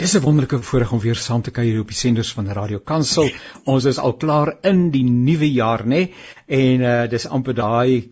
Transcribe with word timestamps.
Dis 0.00 0.14
'n 0.16 0.20
wonderlike 0.24 0.62
voorreg 0.62 0.92
om 0.92 1.00
weer 1.00 1.14
saam 1.14 1.42
te 1.42 1.50
kuier 1.50 1.80
op 1.80 1.90
die 1.92 1.96
senders 1.96 2.32
van 2.32 2.46
Radio 2.48 2.78
Kansel. 2.78 3.28
Ons 3.64 3.84
is 3.84 3.98
al 3.98 4.14
klaar 4.16 4.56
in 4.62 4.90
die 4.90 5.04
nuwe 5.04 5.52
jaar, 5.52 5.84
nê? 5.84 6.08
En 6.46 6.80
uh 6.80 7.08
dis 7.08 7.26
amper 7.28 7.54
daai 7.54 8.10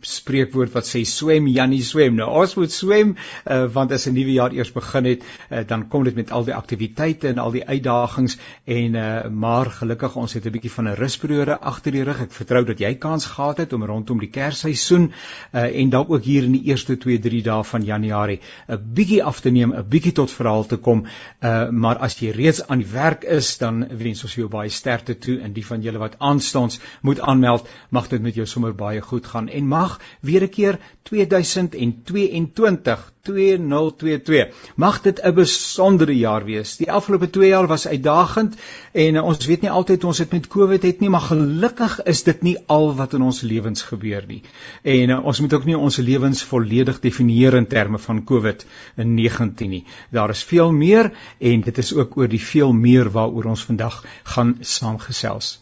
spreekwoord 0.00 0.72
wat 0.74 0.88
sê 0.88 1.04
swem 1.06 1.46
Jannie 1.46 1.82
swem. 1.82 2.16
Nou 2.18 2.26
ons 2.40 2.54
moet 2.58 2.72
swem 2.72 3.14
uh 3.46 3.64
want 3.72 3.92
as 3.92 4.06
'n 4.08 4.14
nuwe 4.14 4.32
jaar 4.32 4.52
eers 4.52 4.72
begin 4.72 5.04
het, 5.04 5.22
uh, 5.50 5.60
dan 5.66 5.88
kom 5.88 6.04
dit 6.04 6.14
met 6.14 6.30
al 6.30 6.44
die 6.44 6.54
aktiwiteite 6.54 7.28
en 7.28 7.38
al 7.38 7.50
die 7.50 7.64
uitdagings 7.64 8.36
en 8.64 8.94
uh 8.94 9.28
maar 9.30 9.70
gelukkig 9.70 10.16
ons 10.16 10.32
het 10.32 10.46
'n 10.46 10.50
bietjie 10.50 10.70
van 10.70 10.88
'n 10.88 10.94
rusperiode 10.94 11.60
agter 11.60 11.92
die 11.92 12.02
rug. 12.02 12.20
Ek 12.20 12.32
vertrou 12.32 12.64
dat 12.64 12.78
jy 12.78 12.94
kans 12.94 13.26
gehad 13.26 13.58
het 13.58 13.72
om 13.72 13.84
rondom 13.84 14.18
die 14.18 14.30
Kersseisoen 14.30 15.12
uh 15.54 15.62
en 15.62 15.90
dalk 15.90 16.10
ook 16.10 16.24
hier 16.24 16.42
in 16.42 16.52
die 16.52 16.64
eerste 16.64 16.98
2, 16.98 17.18
3 17.18 17.42
dae 17.42 17.64
van 17.64 17.84
Januarie 17.84 18.40
'n 18.68 18.92
bietjie 18.94 19.22
af 19.22 19.40
te 19.40 19.50
neem, 19.50 19.72
'n 19.72 19.88
bietjie 19.88 20.12
tot 20.12 20.30
verhaal 20.30 20.66
te 20.66 20.76
kom. 20.76 21.06
Uh 21.40 21.68
maar 21.70 21.98
as 21.98 22.18
jy 22.18 22.30
reeds 22.34 22.66
aan 22.66 22.78
die 22.78 22.92
werk 22.92 23.24
is, 23.24 23.58
dan 23.58 23.86
wens 23.98 24.24
ons 24.24 24.34
jou 24.34 24.48
baie 24.48 24.70
sterkte 24.70 25.18
toe 25.18 25.40
en 25.40 25.52
die 25.52 25.66
van 25.66 25.82
julle 25.82 25.98
wat 25.98 26.18
aanstaans 26.18 26.80
moet 27.02 27.20
aanmeld, 27.20 27.68
mag 27.90 28.08
dit 28.08 28.22
met 28.22 28.34
jou 28.34 28.46
sommer 28.46 28.74
baie 28.74 29.00
goed 29.00 29.26
gaan. 29.26 29.48
En 29.48 29.66
mag 29.66 30.00
weer 30.20 30.42
'n 30.42 30.48
keer 30.48 30.78
2022 31.02 33.12
2022 33.22 34.74
mag 34.76 35.00
dit 35.02 35.20
'n 35.22 35.34
besondere 35.34 36.16
jaar 36.16 36.44
wees. 36.44 36.76
Die 36.76 36.92
afgelope 36.92 37.30
2 37.30 37.48
jaar 37.48 37.66
was 37.66 37.86
uitdagend 37.86 38.56
en 38.92 39.14
uh, 39.14 39.24
ons 39.24 39.46
weet 39.46 39.60
nie 39.60 39.70
altyd 39.70 40.04
ons 40.04 40.18
het 40.18 40.32
met 40.32 40.46
Covid 40.46 40.82
het 40.82 41.00
nie, 41.00 41.08
maar 41.08 41.26
gelukkig 41.26 42.02
is 42.02 42.22
dit 42.22 42.42
nie 42.42 42.56
al 42.66 42.94
wat 42.94 43.12
in 43.12 43.22
ons 43.22 43.40
lewens 43.40 43.82
gebeur 43.82 44.24
nie. 44.26 44.42
En 44.82 45.10
uh, 45.10 45.24
ons 45.24 45.40
moet 45.40 45.52
ook 45.52 45.64
nie 45.64 45.78
ons 45.78 45.96
lewens 45.96 46.42
volledig 46.42 47.00
definieer 47.00 47.54
in 47.54 47.66
terme 47.66 47.98
van 47.98 48.24
COVID-19 48.24 49.68
nie. 49.68 49.84
Daar 50.10 50.30
is 50.30 50.44
veel 50.44 50.72
meer 50.72 51.12
en 51.38 51.60
dit 51.60 51.78
is 51.78 51.94
ook 51.94 52.16
oor 52.16 52.28
die 52.28 52.42
veel 52.42 52.72
meer 52.72 53.10
waaroor 53.10 53.44
ons 53.44 53.64
vandag 53.64 54.04
gaan 54.22 54.56
saamgesels. 54.60 55.58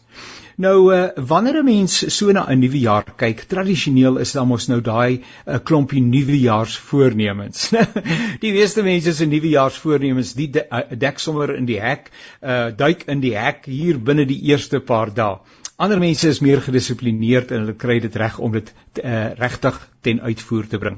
Nou 0.57 0.89
uh, 0.89 1.09
wanneer 1.29 1.59
'n 1.61 1.65
mens 1.65 1.95
so 2.17 2.31
na 2.33 2.47
'n 2.49 2.59
nuwe 2.59 2.79
jaar 2.79 3.05
kyk, 3.15 3.43
tradisioneel 3.45 4.15
is 4.17 4.31
daar 4.33 4.47
mos 4.49 4.65
nou 4.67 4.79
daai 4.81 5.11
'n 5.13 5.21
uh, 5.21 5.53
eh, 5.53 5.59
klompie 5.63 6.01
nuwejaarsvoornemens. 6.01 7.69
die 8.43 8.53
meeste 8.55 8.81
mense 8.81 9.13
se 9.13 9.25
nuwejaarsvoornemens, 9.25 10.33
die 10.33 10.49
de, 10.49 10.65
uh, 10.71 10.81
dek 10.97 11.19
sommer 11.19 11.53
in 11.55 11.69
die 11.69 11.77
hek, 11.77 12.09
uh, 12.41 12.71
duik 12.73 13.05
in 13.05 13.21
die 13.21 13.35
hek 13.37 13.69
hier 13.69 14.01
binne 14.01 14.25
die 14.25 14.41
eerste 14.49 14.79
paar 14.79 15.13
dae. 15.13 15.37
Ander 15.77 15.99
mense 16.01 16.25
is 16.33 16.39
meer 16.41 16.57
gedissiplineerd 16.65 17.51
en 17.53 17.59
hulle 17.61 17.73
kry 17.81 17.99
dit 18.01 18.15
reg 18.17 18.37
om 18.41 18.53
dit 18.55 18.69
uh, 18.71 19.09
regtig 19.37 19.75
ten 20.07 20.21
uitvoer 20.25 20.65
te 20.71 20.79
bring. 20.81 20.95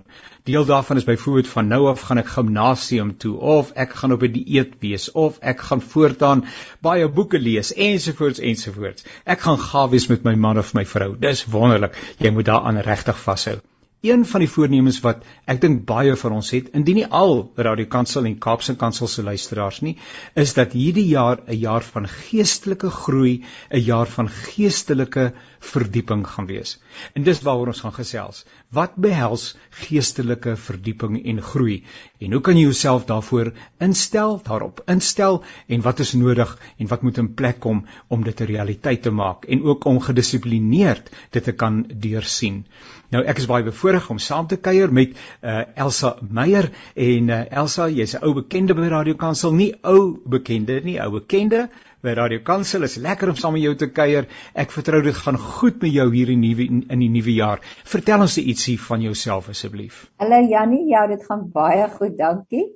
Deel 0.47 0.67
daarvan 0.69 1.01
is 1.01 1.07
byvoorbeeld 1.09 1.49
van 1.51 1.67
nou 1.67 1.79
af 1.91 2.05
gaan 2.07 2.21
ek 2.21 2.29
gimnasium 2.31 3.09
toe 3.23 3.33
of 3.55 3.73
ek 3.85 3.97
gaan 3.99 4.15
op 4.15 4.23
'n 4.23 4.31
dieet 4.37 4.77
wees 4.85 5.09
of 5.11 5.41
ek 5.53 5.65
gaan 5.71 5.83
voortaan 5.83 6.45
baie 6.87 7.09
boeke 7.17 7.41
lees 7.43 7.73
ensovoorts 7.75 8.39
ensovoorts. 8.39 9.03
Ek 9.25 9.43
gaan 9.49 9.59
gaaf 9.65 9.91
wees 9.91 10.07
met 10.07 10.23
my 10.23 10.35
man 10.47 10.63
of 10.63 10.71
my 10.73 10.85
vrou. 10.85 11.11
Dis 11.27 11.43
wonderlik. 11.57 11.99
Jy 12.17 12.31
moet 12.31 12.47
daaraan 12.47 12.79
regtig 12.79 13.19
vashou. 13.27 13.59
Een 14.01 14.21
van 14.25 14.39
die 14.39 14.47
voornemens 14.47 15.01
wat 15.03 15.25
ek 15.51 15.57
dink 15.59 15.81
baie 15.87 16.13
van 16.21 16.37
ons 16.37 16.49
het, 16.55 16.69
indien 16.79 17.01
nie 17.01 17.07
al 17.19 17.33
Radio 17.59 17.89
Kansel 17.91 18.29
en 18.29 18.37
Kaapse 18.45 18.77
Kansel 18.79 19.09
se 19.11 19.25
luisteraars 19.27 19.81
nie, 19.83 19.97
is 20.39 20.53
dat 20.55 20.71
hierdie 20.71 21.07
jaar 21.09 21.41
'n 21.47 21.59
jaar 21.59 21.83
van 21.83 22.07
geestelike 22.07 22.91
groei, 23.01 23.43
'n 23.69 23.83
jaar 23.83 24.07
van 24.07 24.29
geestelike 24.29 25.33
verdieping 25.59 26.27
gaan 26.27 26.47
wees. 26.49 26.77
En 27.13 27.23
dis 27.23 27.41
waaroor 27.41 27.71
ons 27.73 27.81
gaan 27.83 27.93
gesels. 27.93 28.45
Wat 28.75 28.95
behels 28.95 29.55
geestelike 29.81 30.55
verdieping 30.55 31.19
en 31.25 31.41
groei? 31.41 31.83
En 32.19 32.31
hoe 32.35 32.41
kan 32.41 32.57
jy 32.57 32.67
jouself 32.67 33.05
daarvoor 33.05 33.51
instel, 33.79 34.39
daarop 34.43 34.83
instel 34.87 35.43
en 35.67 35.81
wat 35.81 35.99
is 35.99 36.13
nodig 36.13 36.55
en 36.77 36.87
wat 36.87 37.01
moet 37.01 37.17
in 37.17 37.33
plek 37.33 37.59
kom 37.59 37.85
om 38.07 38.23
dit 38.23 38.41
'n 38.41 38.51
realiteit 38.53 39.01
te 39.01 39.11
maak 39.11 39.45
en 39.45 39.63
ook 39.63 39.85
om 39.85 39.99
gedissiplineerd 39.99 41.09
dit 41.31 41.43
te 41.43 41.51
kan 41.51 41.85
deursien? 41.93 42.65
Nou 43.09 43.23
ek 43.25 43.39
is 43.41 43.47
baie 43.49 43.63
bevoorreg 43.65 44.09
om 44.09 44.19
saam 44.21 44.47
te 44.47 44.57
kuier 44.57 44.91
met 44.93 45.15
uh, 45.41 45.61
Elsa 45.75 46.17
Meyer 46.21 46.69
en 46.93 47.29
uh, 47.29 47.51
Elsa, 47.61 47.87
jy's 47.89 48.13
'n 48.15 48.23
ou 48.23 48.33
bekende 48.33 48.75
by 48.77 48.89
Radio 48.93 49.15
Kansel, 49.15 49.53
nie 49.53 49.73
ou 49.81 50.19
bekende 50.25 50.81
nie, 50.83 50.99
ou 51.01 51.09
bekende 51.17 51.69
by 52.05 52.13
Radio 52.17 52.39
Kansel. 52.45 52.85
Is 52.87 52.95
lekker 52.95 53.31
om 53.31 53.37
saam 53.39 53.55
met 53.57 53.63
jou 53.65 53.73
te 53.79 53.89
kuier. 53.91 54.27
Ek 54.53 54.71
vertrou 54.75 55.01
dit 55.05 55.15
gaan 55.15 55.37
goed 55.37 55.81
met 55.83 55.93
jou 55.93 56.05
hier 56.13 56.31
in 56.33 56.43
nuwe 56.43 56.67
in 56.69 57.01
die 57.03 57.09
nuwe 57.11 57.33
jaar. 57.35 57.63
Vertel 57.93 58.25
ons 58.25 58.37
ietsie 58.41 58.77
van 58.89 59.03
jouself 59.03 59.49
asseblief. 59.53 60.05
Hallo 60.23 60.39
Jannie, 60.47 60.85
ja, 60.91 61.07
dit 61.11 61.25
gaan 61.25 61.47
baie 61.55 61.89
goed, 61.97 62.15
dankie. 62.19 62.67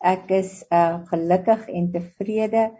Ek 0.00 0.30
is 0.32 0.62
uh, 0.72 1.02
gelukkig 1.10 1.68
en 1.68 1.90
tevrede 1.92 2.70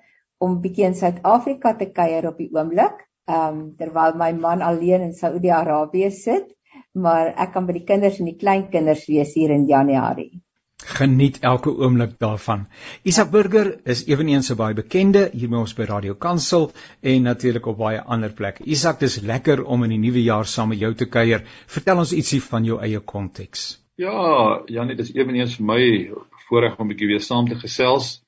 om 0.40 0.60
bietjie 0.62 0.88
in 0.88 0.96
Suid-Afrika 0.96 1.74
te 1.76 1.90
kuier 1.92 2.30
op 2.32 2.40
die 2.40 2.48
oomblik. 2.56 3.04
Um, 3.30 3.76
terwyl 3.78 4.16
my 4.18 4.32
man 4.34 4.64
alleen 4.64 5.04
in 5.10 5.12
Saudi-Arabië 5.14 6.08
sit 6.16 6.48
maar 6.92 7.34
ek 7.38 7.52
kan 7.54 7.66
by 7.66 7.76
die 7.76 7.86
kinders 7.86 8.18
en 8.20 8.28
die 8.30 8.38
kleinkinders 8.38 9.06
wees 9.10 9.34
hier 9.36 9.52
in 9.54 9.66
Januarie. 9.68 10.40
Geniet 10.86 11.38
elke 11.44 11.70
oomblik 11.70 12.18
daarvan. 12.18 12.66
Isak 13.02 13.30
Burger 13.30 13.80
is 13.84 14.06
ewenigs 14.06 14.50
'n 14.50 14.56
baie 14.56 14.74
bekende 14.74 15.30
hier 15.32 15.48
by 15.48 15.56
ons 15.56 15.74
by 15.74 15.84
Radio 15.84 16.14
Kansel 16.14 16.72
en 17.02 17.22
natuurlik 17.22 17.66
op 17.66 17.76
baie 17.76 18.00
ander 18.00 18.32
plekke. 18.32 18.64
Isak, 18.64 19.00
dis 19.00 19.20
lekker 19.20 19.64
om 19.64 19.84
in 19.84 19.90
die 19.90 19.98
nuwe 19.98 20.22
jaar 20.22 20.46
saam 20.46 20.68
met 20.68 20.78
jou 20.78 20.94
te 20.94 21.06
kuier. 21.06 21.44
Vertel 21.66 21.98
ons 21.98 22.12
ietsie 22.12 22.42
van 22.42 22.64
jou 22.64 22.80
eie 22.80 23.00
konteks. 23.00 23.78
Ja, 23.96 24.62
Janie, 24.66 24.96
dis 24.96 25.12
ewenigs 25.14 25.56
vir 25.56 25.66
my 25.66 26.10
voorreg 26.48 26.78
om 26.78 26.86
'n 26.86 26.92
bietjie 26.92 27.08
weer 27.08 27.20
saam 27.20 27.48
te 27.48 27.54
gesels. 27.54 28.22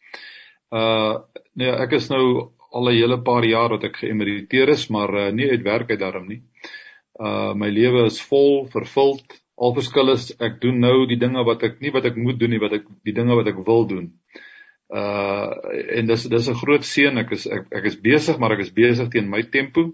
Uh 0.70 1.20
nee, 1.54 1.70
ek 1.70 1.92
is 1.92 2.08
nou 2.08 2.52
al 2.70 2.88
'n 2.88 2.94
hele 2.94 3.18
paar 3.22 3.44
jaar 3.44 3.70
wat 3.70 3.84
ek 3.84 3.96
geëmeriteer 3.96 4.68
is, 4.68 4.88
maar 4.88 5.14
uh, 5.14 5.30
nie 5.32 5.50
uit 5.50 5.62
werk 5.62 5.90
uit 5.90 6.00
daarom 6.00 6.28
nie. 6.28 6.42
Uh 7.20 7.54
my 7.54 7.68
lewe 7.68 8.04
is 8.06 8.20
vol, 8.20 8.66
vervuld. 8.66 9.41
Al 9.56 9.74
verskil 9.76 10.12
is 10.14 10.30
ek 10.40 10.60
doen 10.60 10.80
nou 10.80 11.06
die 11.06 11.18
dinge 11.20 11.44
wat 11.44 11.62
ek 11.62 11.80
nie 11.80 11.92
wat 11.92 12.06
ek 12.08 12.16
moet 12.16 12.38
doen 12.40 12.50
nie, 12.50 12.62
wat 12.62 12.72
ek 12.78 12.86
die 13.04 13.14
dinge 13.16 13.36
wat 13.36 13.50
ek 13.52 13.60
wil 13.66 13.84
doen. 13.86 14.12
Uh 14.92 15.50
en 15.98 16.06
dis 16.06 16.24
dis 16.28 16.48
'n 16.48 16.60
groot 16.62 16.84
seën. 16.84 17.18
Ek 17.18 17.32
is 17.32 17.46
ek, 17.46 17.68
ek 17.72 17.84
is 17.84 17.96
besig, 17.96 18.38
maar 18.38 18.52
ek 18.52 18.64
is 18.66 18.72
besig 18.72 19.10
teen 19.10 19.28
my 19.28 19.42
tempo. 19.42 19.92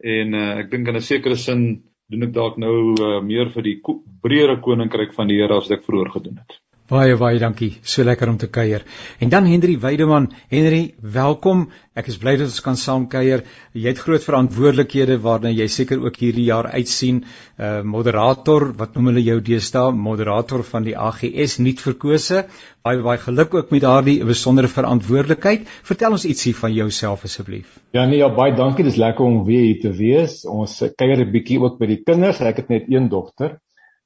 En 0.00 0.34
uh 0.34 0.58
ek 0.62 0.70
dink 0.70 0.88
in 0.88 0.96
'n 0.96 1.00
sekere 1.00 1.36
sin 1.36 1.84
doen 2.08 2.24
ek 2.24 2.32
dalk 2.32 2.56
nou 2.56 2.94
uh, 2.96 3.20
meer 3.20 3.50
vir 3.52 3.62
die 3.62 3.76
breëre 4.24 4.60
koninkryk 4.64 5.12
van 5.16 5.28
die 5.28 5.36
Here 5.36 5.58
as 5.58 5.68
wat 5.68 5.78
ek 5.78 5.84
vroeër 5.84 6.10
gedoen 6.14 6.38
het. 6.40 6.56
Baie 6.88 7.18
baie 7.20 7.36
dankie. 7.36 7.74
So 7.84 8.00
lekker 8.00 8.30
om 8.30 8.38
te 8.40 8.46
kuier. 8.48 8.80
En 9.20 9.28
dan 9.28 9.44
Henry 9.44 9.74
Weideman. 9.80 10.30
Henry, 10.48 10.94
welkom. 11.16 11.66
Ek 11.92 12.06
is 12.08 12.16
bly 12.16 12.32
dat 12.40 12.48
ons 12.48 12.62
kan 12.64 12.78
saam 12.80 13.04
kuier. 13.12 13.42
Jy 13.76 13.92
het 13.92 14.00
groot 14.00 14.24
verantwoordelikhede 14.24 15.18
waarna 15.20 15.52
jy 15.52 15.66
seker 15.68 16.00
ook 16.00 16.16
hierdie 16.16 16.46
jaar 16.46 16.70
uitsien. 16.72 17.18
Uh 17.60 17.82
moderator, 17.84 18.70
wat 18.80 18.96
noem 18.96 19.12
hulle 19.12 19.26
jou 19.26 19.36
deesdae? 19.50 19.92
Moderator 20.08 20.64
van 20.70 20.88
die 20.88 20.96
AGS 20.96 21.58
nuut 21.60 21.84
verkose. 21.84 22.46
Baie 22.80 23.04
baie 23.04 23.20
geluk 23.26 23.60
ook 23.60 23.76
met 23.76 23.84
daardie 23.84 24.16
besondere 24.24 24.72
verantwoordelikheid. 24.72 25.68
Vertel 25.92 26.16
ons 26.16 26.24
ietsie 26.24 26.56
van 26.56 26.72
jouself 26.72 27.28
asseblief. 27.28 27.76
Ja 27.92 28.08
nee, 28.08 28.22
ja 28.24 28.32
baie 28.32 28.56
dankie. 28.56 28.88
Dis 28.88 28.96
lekker 28.96 29.28
om 29.28 29.42
weer 29.44 29.68
hier 29.68 29.84
te 29.84 29.92
wees. 29.92 30.40
Ons 30.48 30.80
kuier 30.96 31.20
'n 31.20 31.32
bietjie 31.36 31.60
ook 31.60 31.76
by 31.84 31.92
die 31.92 32.00
kinders. 32.00 32.40
Ek 32.40 32.64
het 32.64 32.72
net 32.72 32.88
een 32.88 33.12
dogter 33.12 33.58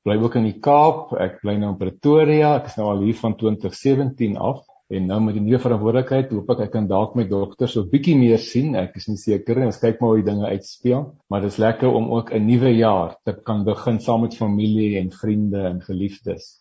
bly 0.06 0.18
ook 0.22 0.36
in 0.40 0.48
die 0.48 0.58
Kaap. 0.62 1.12
Ek 1.20 1.40
bly 1.42 1.56
nou 1.60 1.72
in 1.74 1.80
Pretoria. 1.80 2.56
Ek 2.60 2.70
is 2.72 2.78
nou 2.80 2.90
al 2.92 3.02
hier 3.06 3.18
van 3.20 3.36
2017 3.38 4.36
af 4.36 4.64
en 4.92 5.06
nou 5.08 5.18
met 5.24 5.38
die 5.38 5.40
nuwe 5.40 5.60
verantwoordelikheid 5.62 6.32
hoop 6.34 6.50
ek 6.52 6.66
ek 6.66 6.72
kan 6.74 6.86
dalk 6.90 7.14
my 7.16 7.24
dogter 7.24 7.70
so 7.70 7.86
bietjie 7.88 8.16
meer 8.18 8.42
sien. 8.42 8.74
Ek 8.76 8.98
is 9.00 9.08
nie 9.08 9.16
seker 9.20 9.56
nie. 9.56 9.70
Ons 9.70 9.80
kyk 9.80 10.02
maar 10.02 10.12
hoe 10.12 10.20
die 10.20 10.28
dinge 10.28 10.50
uitspeel, 10.52 11.06
maar 11.32 11.46
dit 11.46 11.54
is 11.54 11.60
lekker 11.62 11.88
om 11.88 12.10
ook 12.12 12.32
'n 12.32 12.44
nuwe 12.46 12.74
jaar 12.76 13.16
te 13.24 13.32
kan 13.32 13.64
begin 13.64 14.00
saam 14.00 14.26
met 14.26 14.36
familie 14.36 14.98
en 15.00 15.10
vriende 15.10 15.64
en 15.70 15.80
geliefdes 15.80 16.58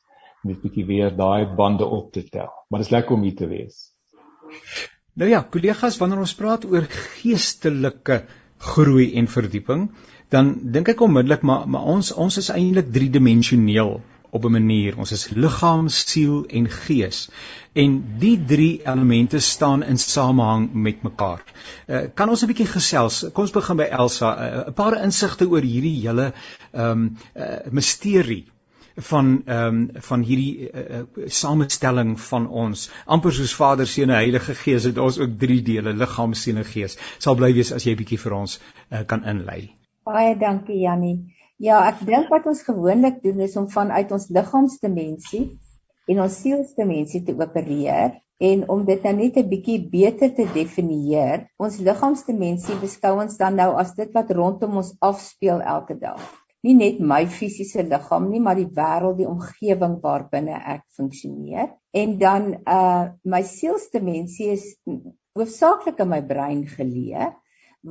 net 0.48 0.62
bietjie 0.64 0.86
weer 0.86 1.12
daai 1.16 1.46
bande 1.58 1.86
op 1.86 2.12
te 2.14 2.24
tel. 2.24 2.50
Maar 2.70 2.82
dit 2.82 2.88
is 2.88 2.96
lekker 2.96 3.16
om 3.16 3.26
hier 3.26 3.36
te 3.38 3.48
wees. 3.48 3.92
Nou 5.20 5.30
ja, 5.30 5.42
kollegas, 5.44 6.00
wanneer 6.02 6.24
ons 6.24 6.36
praat 6.40 6.66
oor 6.66 6.88
geestelike 7.22 8.24
groei 8.62 9.12
en 9.20 9.28
verdieping, 9.28 9.90
dan 10.32 10.56
dink 10.76 10.88
ek 10.94 11.02
onmiddellik 11.02 11.44
maar 11.48 11.68
maar 11.68 11.90
ons 11.96 12.14
ons 12.14 12.38
is 12.38 12.50
eintlik 12.50 12.92
driedimensioneel 12.94 14.00
op 14.32 14.46
'n 14.46 14.52
manier. 14.52 14.98
Ons 14.98 15.12
is 15.12 15.30
liggaam, 15.30 15.88
siel 15.90 16.46
en 16.46 16.70
gees. 16.70 17.30
En 17.74 18.04
die 18.20 18.46
drie 18.46 18.82
elemente 18.86 19.40
staan 19.40 19.84
in 19.84 19.98
samehang 19.98 20.74
met 20.74 21.02
mekaar. 21.02 21.44
Uh, 21.88 22.00
kan 22.14 22.30
ons 22.30 22.44
'n 22.44 22.48
bietjie 22.48 22.66
gesels? 22.66 23.26
Kom 23.34 23.44
ons 23.44 23.52
begin 23.52 23.76
by 23.76 23.84
Elsa. 23.84 24.36
Eh, 24.38 24.56
'n 24.56 24.68
uh, 24.68 24.74
Paar 24.74 25.04
insigte 25.04 25.50
oor 25.50 25.62
hierdie 25.62 26.00
hele 26.08 26.34
ehm 26.72 26.92
um, 26.92 27.18
uh, 27.36 27.46
misterie 27.72 28.46
van 28.96 29.42
ehm 29.46 29.68
um, 29.68 29.90
van 29.94 30.22
hierdie 30.22 30.70
uh, 30.72 31.02
samestelling 31.28 32.20
van 32.20 32.48
ons 32.48 32.90
amper 33.06 33.34
soos 33.34 33.54
Vader, 33.56 33.88
Seun 33.88 34.10
en 34.10 34.16
Heilige 34.16 34.56
Gees 34.56 34.84
het 34.84 34.98
ons 34.98 35.20
ook 35.20 35.40
drie 35.40 35.62
dele 35.62 35.94
liggaam, 35.94 36.34
siel 36.34 36.56
en 36.56 36.66
gees. 36.66 36.98
Sal 37.18 37.36
bly 37.36 37.54
wees 37.54 37.72
as 37.72 37.84
jy 37.84 37.96
bietjie 37.96 38.20
vir 38.20 38.34
ons 38.34 38.60
uh, 38.92 39.04
kan 39.06 39.24
inlei. 39.24 39.81
Baie 40.06 40.36
dankie 40.40 40.82
Jannie. 40.82 41.20
Ja, 41.62 41.84
ek 41.88 42.02
dink 42.06 42.30
wat 42.34 42.48
ons 42.50 42.64
gewoonlik 42.66 43.22
doen 43.24 43.40
is 43.46 43.58
om 43.58 43.70
vanuit 43.70 44.12
ons 44.12 44.30
liggaamsdimensie 44.34 45.46
en 46.10 46.24
ons 46.26 46.42
sielsdimensie 46.42 47.22
te 47.26 47.38
opereer 47.38 48.18
En 48.42 48.64
om 48.74 48.86
dit 48.86 49.04
nou 49.06 49.14
net 49.14 49.36
'n 49.38 49.50
bietjie 49.50 49.78
beter 49.90 50.32
te 50.34 50.48
definieer, 50.54 51.44
ons 51.62 51.76
liggaamsdimensie 51.78 52.78
beskou 52.82 53.12
ons 53.22 53.36
dan 53.38 53.56
nou 53.56 53.76
as 53.78 53.92
dit 54.00 54.10
wat 54.18 54.32
rondom 54.34 54.80
ons 54.82 54.96
afspeel 55.10 55.62
elke 55.74 55.98
dag. 56.00 56.24
Nie 56.66 56.74
net 56.74 56.98
my 57.00 57.28
fisiese 57.28 57.86
liggaam 57.86 58.32
nie, 58.32 58.42
maar 58.42 58.58
die 58.58 58.72
wêreld, 58.80 59.20
die 59.20 59.30
omgewing 59.30 60.00
waarbinne 60.02 60.58
ek 60.74 60.82
funksioneer. 60.98 61.70
En 61.94 62.18
dan 62.18 62.50
uh 62.66 63.14
my 63.24 63.44
sielsdimensie 63.44 64.50
is 64.58 64.66
hoofsaaklik 65.38 66.02
in 66.02 66.10
my 66.10 66.22
brein 66.34 66.66
geleë 66.66 67.30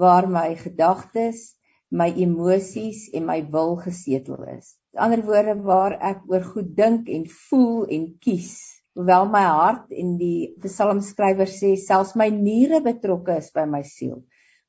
waar 0.02 0.26
my 0.26 0.54
gedagtes, 0.56 1.54
my 1.90 2.08
emosies 2.22 3.08
en 3.14 3.26
my 3.26 3.40
wil 3.50 3.76
gesetel 3.82 4.44
is. 4.56 4.76
Met 4.94 5.02
ander 5.06 5.24
woorde 5.26 5.56
waar 5.62 5.96
ek 6.12 6.22
oor 6.30 6.44
goed 6.52 6.76
dink 6.76 7.08
en 7.08 7.26
voel 7.48 7.86
en 7.90 8.06
kies 8.22 8.80
hoewel 8.98 9.28
my 9.30 9.42
hart 9.46 9.92
en 9.94 10.16
die 10.18 10.50
psalmskrywer 10.64 11.50
sê 11.50 11.76
selfs 11.78 12.16
my 12.18 12.28
niere 12.34 12.80
betrokke 12.84 13.38
is 13.38 13.50
by 13.54 13.64
my 13.70 13.82
siel 13.86 14.20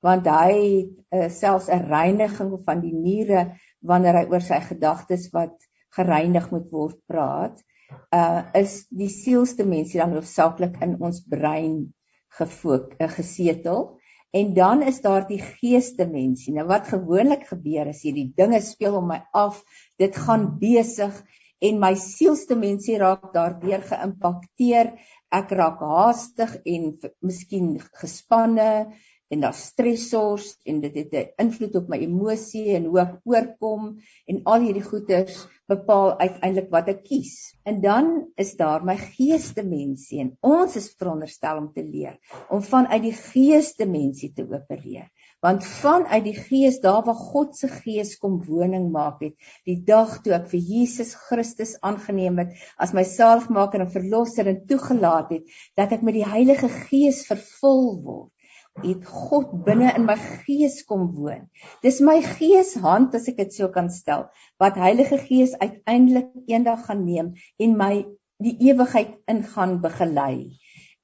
want 0.06 0.28
hy 0.30 0.54
het 0.54 0.94
uh, 1.14 1.28
selfs 1.34 1.70
'n 1.70 1.88
reiniging 1.90 2.54
van 2.68 2.82
die 2.86 2.94
niere 2.94 3.42
wanneer 3.82 4.22
hy 4.22 4.26
oor 4.34 4.46
sy 4.46 4.60
gedagtes 4.68 5.28
wat 5.34 5.58
gereinig 5.98 6.50
moet 6.54 6.70
word 6.72 7.00
praat 7.08 7.58
uh 8.18 8.42
is 8.62 8.86
die 8.90 9.10
sielsdimensie 9.10 10.00
dan 10.00 10.14
hoofsaaklik 10.16 10.78
in 10.86 10.96
ons 11.02 11.24
brein 11.36 11.94
gefook 12.38 12.96
uh, 13.00 13.10
gesetel 13.18 13.84
en 14.32 14.54
dan 14.56 14.82
is 14.88 15.02
daar 15.04 15.28
die 15.28 15.42
geesdimensie 15.44 16.54
nou 16.56 16.68
wat 16.70 16.88
gewoonlik 16.92 17.48
gebeur 17.50 17.92
is 17.92 18.04
hierdie 18.08 18.30
dinge 18.38 18.62
speel 18.64 18.96
om 19.02 19.10
my 19.12 19.20
af 19.36 19.60
dit 20.00 20.16
gaan 20.16 20.48
besig 20.62 21.18
en 21.62 21.80
my 21.82 21.94
sielsdimensie 22.00 22.98
raak 22.98 23.30
daardeur 23.36 23.84
geïmpakteer. 23.86 24.96
Ek 25.32 25.52
raak 25.56 25.80
haastig 25.86 26.58
en 26.68 26.88
miskien 27.24 27.76
gespanne 28.02 28.72
en 29.32 29.46
daar 29.46 29.56
stressors 29.56 30.48
en 30.68 30.82
dit 30.84 30.98
het 31.00 31.14
'n 31.20 31.46
invloed 31.46 31.76
op 31.80 31.88
my 31.90 31.98
emosie 32.04 32.76
en 32.76 32.86
hoe 32.92 33.00
ek 33.00 33.14
oorkom 33.24 33.88
en 34.28 34.42
al 34.44 34.66
hierdie 34.66 34.84
goeters 34.84 35.48
bepaal 35.72 36.18
uiteindelik 36.20 36.70
wat 36.70 36.88
ek 36.88 37.04
kies. 37.04 37.56
En 37.64 37.82
dan 37.82 38.28
is 38.36 38.56
daar 38.60 38.84
my 38.84 38.98
geesdimensie 38.98 40.20
en 40.20 40.38
ons 40.42 40.76
is 40.76 40.94
veronderstel 41.00 41.58
om 41.58 41.72
te 41.74 41.84
leer 41.84 42.20
om 42.50 42.62
vanuit 42.62 43.02
die 43.02 43.16
geesdimensie 43.16 44.34
te 44.34 44.44
opereer 44.44 45.10
want 45.42 45.66
vanuit 45.66 46.24
die 46.24 46.36
gees 46.38 46.78
daar 46.84 47.02
waar 47.06 47.18
God 47.18 47.56
se 47.58 47.68
gees 47.68 48.14
kom 48.22 48.38
woning 48.46 48.92
maak 48.94 49.24
het 49.26 49.54
die 49.70 49.78
dag 49.88 50.20
toe 50.26 50.36
ek 50.38 50.52
vir 50.52 50.68
Jesus 50.74 51.16
Christus 51.30 51.74
aangeneem 51.90 52.38
het 52.44 52.54
as 52.86 52.94
my 52.98 53.04
saligmaker 53.08 53.82
en 53.82 53.94
verlosser 53.96 54.52
en 54.52 54.62
toegelaat 54.70 55.34
het 55.38 55.58
dat 55.80 55.98
ek 55.98 56.06
met 56.06 56.20
die 56.20 56.28
Heilige 56.28 56.70
Gees 56.76 57.24
vervul 57.30 57.90
word 58.06 58.30
het 58.82 59.06
God 59.08 59.52
binne 59.66 59.92
in 59.98 60.06
my 60.08 60.16
gees 60.46 60.82
kom 60.88 61.10
woon. 61.16 61.50
Dis 61.84 62.00
my 62.02 62.20
geeshand 62.24 63.16
as 63.18 63.28
ek 63.32 63.42
dit 63.44 63.54
so 63.60 63.68
kan 63.74 63.92
stel, 63.92 64.30
wat 64.62 64.80
Heilige 64.80 65.20
Gees 65.20 65.58
uiteindelik 65.60 66.32
eendag 66.48 66.88
gaan 66.88 67.06
neem 67.06 67.34
en 67.60 67.78
my 67.78 67.94
die 68.42 68.56
ewigheid 68.72 69.20
ingaan 69.30 69.82
begelei 69.84 70.58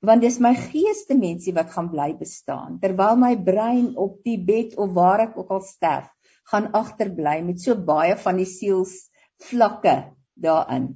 want 0.07 0.21
dis 0.21 0.37
my 0.41 0.53
geesdimensie 0.53 1.53
wat 1.57 1.71
gaan 1.73 1.89
bly 1.89 2.11
bestaan 2.19 2.77
terwyl 2.81 3.17
my 3.17 3.31
brein 3.47 3.95
op 3.97 4.19
die 4.25 4.37
bed 4.49 4.75
of 4.77 4.93
waar 4.93 5.23
ek 5.25 5.39
ook 5.41 5.55
al 5.55 5.63
sterf 5.65 6.05
gaan 6.51 6.69
agterbly 6.79 7.39
met 7.43 7.61
so 7.61 7.75
baie 7.89 8.15
van 8.21 8.37
die 8.39 8.47
siels 8.47 8.93
vlakke 9.49 9.97
daarin. 10.45 10.87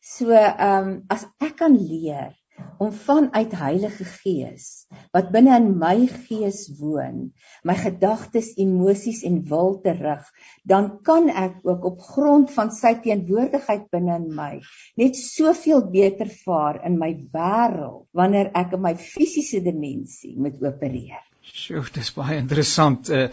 So 0.00 0.32
ehm 0.32 0.88
um, 0.88 0.92
as 1.08 1.24
ek 1.40 1.56
kan 1.62 1.76
leer 1.76 2.34
om 2.80 2.92
vanuit 2.92 3.52
Heilige 3.60 4.04
Gees 4.04 4.66
wat 5.14 5.30
binne 5.34 5.56
in 5.60 5.68
my 5.78 6.06
gees 6.26 6.64
woon, 6.80 7.30
my 7.66 7.76
gedagtes, 7.78 8.52
emosies 8.62 9.22
en 9.28 9.40
wil 9.50 9.76
te 9.84 9.94
rig, 9.98 10.26
dan 10.66 10.90
kan 11.06 11.28
ek 11.30 11.60
ook 11.68 11.86
op 11.92 12.04
grond 12.12 12.52
van 12.56 12.72
sy 12.74 12.94
teenwoordigheid 13.04 13.88
binne 13.94 14.18
in 14.22 14.28
my 14.36 14.52
net 15.00 15.18
soveel 15.18 15.86
beter 15.92 16.30
vaar 16.44 16.82
in 16.86 16.98
my 17.00 17.12
wêreld 17.34 18.06
wanneer 18.16 18.52
ek 18.58 18.78
in 18.78 18.86
my 18.86 18.94
fisiese 18.98 19.62
dimensie 19.64 20.36
moet 20.38 20.58
opereer. 20.62 21.29
Sjoe, 21.40 21.82
dis 21.94 22.10
baie 22.12 22.36
interessant. 22.38 23.08
Uh 23.08 23.28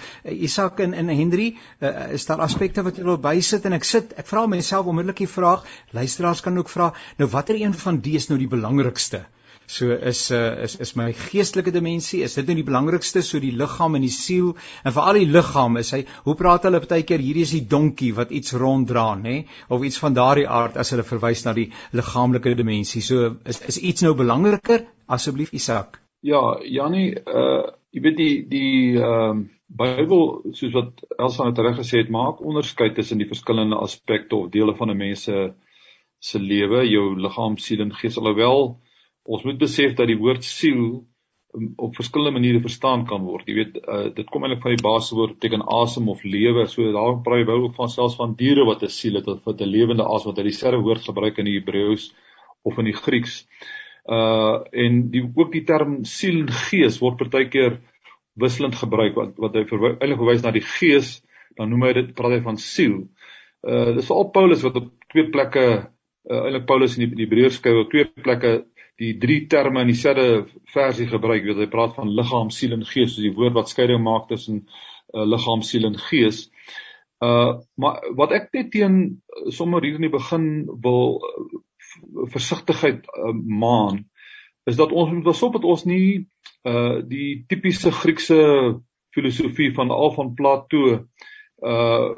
Isak 0.48 0.80
en 0.83 0.94
en 0.94 1.09
Henry, 1.12 1.48
uh, 1.81 2.13
is 2.15 2.25
daar 2.25 2.44
aspekte 2.45 2.83
wat 2.83 2.98
jy 2.98 3.04
wil 3.07 3.19
bysit 3.21 3.65
en 3.68 3.75
ek 3.77 3.88
sit, 3.88 4.13
ek 4.18 4.27
vra 4.30 4.45
myself 4.48 4.88
onmiddellik 4.88 5.25
die 5.25 5.31
vraag, 5.31 5.65
luisteraars 5.98 6.42
kan 6.45 6.57
ook 6.57 6.71
vra, 6.71 6.94
nou 7.19 7.27
watter 7.33 7.59
een 7.59 7.75
van 7.75 8.00
die 8.04 8.15
is 8.19 8.30
nou 8.31 8.39
die 8.39 8.50
belangrikste? 8.51 9.25
So 9.68 9.92
is 9.92 10.21
uh 10.31 10.63
is 10.63 10.77
is 10.80 10.95
my 10.95 11.09
geestelike 11.12 11.74
dimensie, 11.75 12.21
is 12.24 12.38
dit 12.39 12.48
nou 12.48 12.56
die 12.56 12.68
belangrikste, 12.69 13.21
so 13.21 13.42
die 13.44 13.51
liggaam 13.51 14.00
en 14.00 14.06
die 14.07 14.13
siel 14.15 14.54
en 14.83 14.95
veral 14.95 15.19
die 15.19 15.27
liggaam 15.27 15.75
is 15.81 15.92
hy, 15.92 16.06
hoe 16.24 16.36
praat 16.39 16.63
hulle 16.69 16.80
baie 16.86 17.04
keer 17.09 17.19
hierdie 17.19 17.44
is 17.44 17.51
die 17.57 17.65
donkie 17.75 18.13
wat 18.15 18.31
iets 18.31 18.56
ronddra, 18.56 19.09
nê, 19.19 19.42
of 19.68 19.83
iets 19.83 20.00
van 20.00 20.15
daardie 20.15 20.48
aard 20.48 20.80
as 20.80 20.95
hulle 20.95 21.04
verwys 21.04 21.44
na 21.44 21.54
die 21.57 21.74
liggaamlike 22.00 22.56
dimensie. 22.56 23.04
So 23.04 23.36
is 23.44 23.59
is 23.74 23.81
iets 23.92 24.07
nou 24.07 24.15
belangriker? 24.15 24.88
Asseblief 25.07 25.51
Isak. 25.51 26.00
Ja, 26.24 26.45
Jannie, 26.63 27.12
uh 27.27 27.75
jy 27.97 28.03
weet 28.05 28.17
die 28.17 28.33
die 28.55 28.73
ehm 29.01 29.45
uh, 29.45 29.53
Bybel 29.67 30.53
soos 30.55 30.71
wat 30.71 31.01
Elsa 31.19 31.44
net 31.44 31.57
reg 31.59 31.75
gesê 31.81 31.99
het, 31.99 32.11
maak 32.13 32.39
onderskeid 32.39 32.94
tussen 32.95 33.19
die 33.19 33.27
verskillende 33.27 33.75
aspekte 33.83 34.38
of 34.38 34.51
dele 34.53 34.75
van 34.77 34.91
'n 34.94 34.97
mens 34.97 35.23
se 35.27 35.53
se 36.19 36.39
lewe, 36.39 36.85
jou 36.88 37.15
liggaam, 37.19 37.57
siel 37.57 37.81
en 37.81 37.91
gees. 37.94 38.17
Alhoewel 38.17 38.79
ons 39.25 39.44
moet 39.44 39.59
besef 39.59 39.94
dat 39.95 40.07
die 40.07 40.17
woord 40.17 40.44
siel 40.44 41.03
um, 41.53 41.73
op 41.75 41.95
verskillende 41.95 42.39
maniere 42.39 42.61
verstaan 42.61 43.05
kan 43.05 43.21
word. 43.27 43.47
Jy 43.47 43.55
weet, 43.55 43.77
uh, 43.83 44.07
dit 44.15 44.29
kom 44.31 44.44
eintlik 44.44 44.63
van 44.63 44.75
die 44.75 44.88
basiswoord 44.88 45.35
beteken 45.35 45.67
asem 45.81 46.07
of 46.09 46.23
lewe. 46.23 46.65
So 46.67 46.91
daar 46.91 47.19
praat 47.23 47.44
jy 47.44 47.59
ook 47.59 47.75
van 47.75 47.89
selfs 47.89 48.15
van 48.15 48.35
diere 48.39 48.65
wat 48.65 48.83
'n 48.83 48.89
siel 48.99 49.19
het 49.19 49.27
wat 49.27 49.61
'n 49.61 49.73
lewende 49.77 50.07
asem 50.07 50.31
wat 50.31 50.38
hy 50.38 50.47
dieselfde 50.47 50.79
woord 50.88 51.03
gebruik 51.03 51.38
in 51.38 51.45
die 51.45 51.59
Hebreëus 51.59 52.13
of 52.63 52.77
in 52.77 52.85
die 52.85 52.99
Grieks 53.03 53.45
uh 54.07 54.63
en 54.71 55.01
die 55.12 55.24
ook 55.25 55.51
die 55.51 55.65
term 55.68 56.04
siel 56.07 56.42
en 56.45 56.51
gees 56.69 57.01
word 57.04 57.19
partykeer 57.19 57.80
wisselend 58.39 58.77
gebruik 58.80 59.18
wat 59.19 59.36
wat 59.42 59.57
hy 59.57 59.65
eintlik 59.65 60.21
verwys 60.21 60.45
na 60.45 60.54
die 60.56 60.63
gees 60.63 61.18
dan 61.57 61.71
noem 61.74 61.88
hy 61.88 61.94
dit 61.98 62.15
praat 62.15 62.38
hy 62.38 62.42
van 62.45 62.59
siel. 62.62 62.98
Uh 63.65 63.98
dis 63.98 64.07
veral 64.07 64.31
Paulus 64.36 64.63
wat 64.63 64.80
op 64.80 64.89
twee 65.12 65.27
plekke 65.33 65.65
uh, 65.68 66.42
eintlik 66.45 66.68
Paulus 66.69 66.98
in 66.98 67.06
die, 67.06 67.12
die 67.18 67.25
Hebreërs 67.25 67.59
skryf 67.59 67.83
op 67.83 67.94
twee 67.94 68.07
plekke 68.07 68.54
die 68.98 69.13
drie 69.21 69.44
terme 69.50 69.83
in 69.86 69.92
dieselfde 69.92 70.48
versie 70.74 71.07
gebruik. 71.09 71.44
Jy 71.44 71.51
weet 71.51 71.65
hy 71.65 71.69
praat 71.74 71.94
van 71.98 72.09
liggaam, 72.18 72.49
siel 72.54 72.73
en 72.73 72.85
gees, 72.87 73.14
soos 73.14 73.26
die 73.26 73.35
woord 73.35 73.54
wat 73.57 73.69
skeiding 73.69 74.02
maak 74.02 74.26
tussen 74.31 74.64
uh, 74.64 75.26
liggaam, 75.26 75.61
siel 75.66 75.90
en 75.90 75.97
gees. 76.07 76.47
Uh 77.23 77.57
maar 77.81 78.02
wat 78.18 78.33
ek 78.37 78.52
net 78.54 78.71
teen 78.73 78.97
sommer 79.54 79.85
hier 79.85 79.97
in 79.97 80.06
die 80.06 80.14
begin 80.14 80.68
wil 80.83 81.18
versigtigheid 82.33 83.06
uh, 83.07 83.33
maan 83.33 84.06
is 84.67 84.75
dat 84.75 84.91
ons 84.91 85.11
moet 85.11 85.23
pas 85.23 85.44
op 85.47 85.53
dat 85.53 85.63
ons 85.63 85.85
nie 85.87 86.27
uh 86.67 86.99
die 87.07 87.45
tipiese 87.47 87.91
Griekse 87.91 88.39
filosofie 89.15 89.71
van 89.73 89.91
al 89.91 90.11
van 90.15 90.33
Plato 90.35 90.81
uh 91.65 92.09